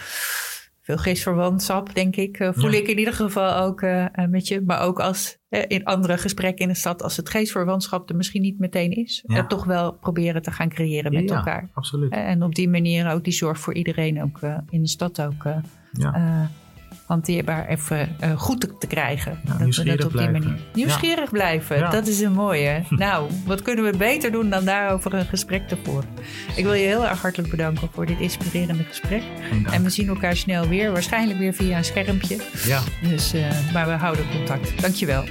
Veel 0.90 0.98
geestverwantschap, 0.98 1.96
denk 1.96 2.16
ik. 2.16 2.40
Uh, 2.40 2.50
voel 2.52 2.72
ja. 2.72 2.78
ik 2.78 2.88
in 2.88 2.98
ieder 2.98 3.14
geval 3.14 3.56
ook 3.56 3.82
uh, 3.82 4.06
met 4.30 4.48
je. 4.48 4.62
Maar 4.62 4.82
ook 4.82 5.00
als 5.00 5.38
in 5.50 5.84
andere 5.84 6.18
gesprekken 6.18 6.66
in 6.66 6.72
de 6.72 6.78
stad, 6.78 7.04
als 7.04 7.18
het 7.18 7.30
geestverwantschap 7.30 8.10
er 8.10 8.16
misschien 8.16 8.42
niet 8.42 8.60
meteen 8.60 8.92
is, 8.92 9.24
ja. 9.28 9.46
toch 9.46 9.66
wel 9.66 9.94
proberen 9.94 10.42
te 10.42 10.52
gaan 10.52 10.70
creëren 10.70 11.14
met 11.14 11.30
ja, 11.30 11.36
elkaar. 11.36 11.70
Absoluut. 11.74 12.12
En 12.12 12.44
op 12.44 12.56
die 12.56 12.70
manier 12.70 13.12
ook 13.12 13.24
die 13.24 13.34
zorg 13.34 13.60
voor 13.60 13.74
iedereen 13.74 14.24
ook 14.24 14.40
in 14.70 14.82
de 14.82 14.88
stad 14.88 15.22
ook 15.22 15.44
hanteerbaar 17.10 17.68
even 17.68 18.16
uh, 18.24 18.40
goed 18.40 18.62
te, 18.62 18.78
te 18.78 18.88
krijgen. 18.88 19.40
Ja, 19.46 19.58
dat 19.58 19.76
we 19.76 19.84
dat 19.84 20.06
op 20.06 20.12
blijven. 20.12 20.34
die 20.34 20.44
manier. 20.44 20.62
Nieuwsgierig 20.74 21.24
ja. 21.24 21.30
blijven, 21.32 21.78
ja. 21.78 21.90
dat 21.90 22.08
is 22.08 22.20
een 22.20 22.32
mooie. 22.32 22.84
nou, 22.90 23.30
wat 23.46 23.62
kunnen 23.62 23.86
we 23.92 23.98
beter 23.98 24.32
doen 24.32 24.50
dan 24.50 24.66
daarover 24.66 25.14
een 25.14 25.26
gesprek 25.26 25.68
te 25.68 25.78
voeren? 25.84 26.10
Ik 26.56 26.64
wil 26.64 26.74
je 26.74 26.86
heel 26.86 27.08
erg 27.08 27.22
hartelijk 27.22 27.50
bedanken 27.50 27.90
voor 27.94 28.06
dit 28.06 28.20
inspirerende 28.20 28.84
gesprek. 28.84 29.24
En 29.72 29.84
we 29.84 29.90
zien 29.90 30.08
elkaar 30.08 30.36
snel 30.36 30.68
weer, 30.68 30.92
waarschijnlijk 30.92 31.40
weer 31.40 31.54
via 31.54 31.78
een 31.78 31.86
schermpje. 31.86 32.38
Ja. 32.66 32.82
Dus, 33.02 33.34
uh, 33.34 33.72
maar 33.74 33.88
we 33.88 33.94
houden 33.94 34.26
contact. 34.32 34.82
Dankjewel. 34.82 35.24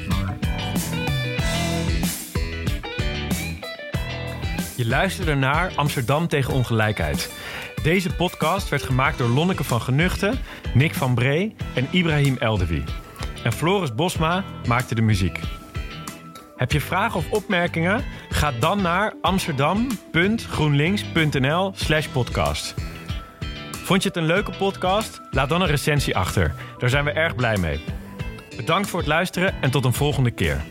Je 4.74 4.86
luisterde 4.86 5.34
naar 5.34 5.72
Amsterdam 5.76 6.28
tegen 6.28 6.54
ongelijkheid. 6.54 7.30
Deze 7.88 8.14
podcast 8.14 8.68
werd 8.68 8.82
gemaakt 8.82 9.18
door 9.18 9.28
Lonneke 9.28 9.64
van 9.64 9.80
Genuchten, 9.80 10.38
Nick 10.74 10.94
van 10.94 11.14
Bree 11.14 11.54
en 11.74 11.88
Ibrahim 11.90 12.36
Eldewi. 12.38 12.84
En 13.44 13.52
Floris 13.52 13.94
Bosma 13.94 14.44
maakte 14.66 14.94
de 14.94 15.02
muziek. 15.02 15.40
Heb 16.56 16.72
je 16.72 16.80
vragen 16.80 17.18
of 17.18 17.30
opmerkingen? 17.30 18.04
Ga 18.28 18.52
dan 18.52 18.82
naar 18.82 19.14
amsterdam.groenlinks.nl 19.20 21.72
slash 21.74 22.06
podcast. 22.06 22.74
Vond 23.70 24.02
je 24.02 24.08
het 24.08 24.16
een 24.16 24.26
leuke 24.26 24.52
podcast? 24.58 25.20
Laat 25.30 25.48
dan 25.48 25.60
een 25.60 25.68
recensie 25.68 26.16
achter. 26.16 26.54
Daar 26.78 26.90
zijn 26.90 27.04
we 27.04 27.10
erg 27.10 27.34
blij 27.34 27.56
mee. 27.56 27.80
Bedankt 28.56 28.88
voor 28.88 28.98
het 28.98 29.08
luisteren 29.08 29.62
en 29.62 29.70
tot 29.70 29.84
een 29.84 29.92
volgende 29.92 30.30
keer. 30.30 30.64